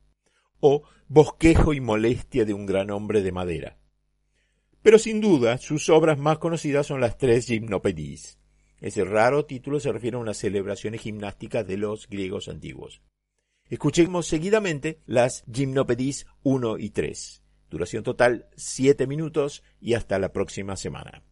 o 0.61 0.83
bosquejo 1.07 1.73
y 1.75 1.81
molestia 1.81 2.45
de 2.45 2.55
un 2.55 2.67
gran 2.67 2.91
hombre 2.91 3.23
de 3.23 3.33
madera. 3.33 3.79
Pero 4.83 4.99
sin 4.99 5.21
duda, 5.21 5.59
sus 5.59 5.89
obras 5.89 6.19
más 6.19 6.39
conocidas 6.39 6.87
son 6.87 7.01
las 7.01 7.19
tres 7.19 7.47
gimnopedís. 7.47 8.39
Ese 8.81 9.05
raro 9.05 9.45
título 9.45 9.81
se 9.81 9.93
refiere 9.93 10.17
a 10.17 10.21
unas 10.21 10.37
celebraciones 10.37 11.01
gimnásticas 11.01 11.67
de 11.67 11.77
los 11.77 12.09
griegos 12.09 12.49
antiguos. 12.49 13.03
Escuchemos 13.69 14.27
seguidamente 14.27 15.03
las 15.05 15.45
gimnopedís 15.53 16.27
1 16.43 16.79
y 16.79 16.91
3. 16.91 17.43
Duración 17.69 18.03
total 18.03 18.49
7 18.57 19.07
minutos 19.07 19.63
y 19.81 19.95
hasta 19.95 20.19
la 20.19 20.33
próxima 20.33 20.77
semana. 20.77 21.23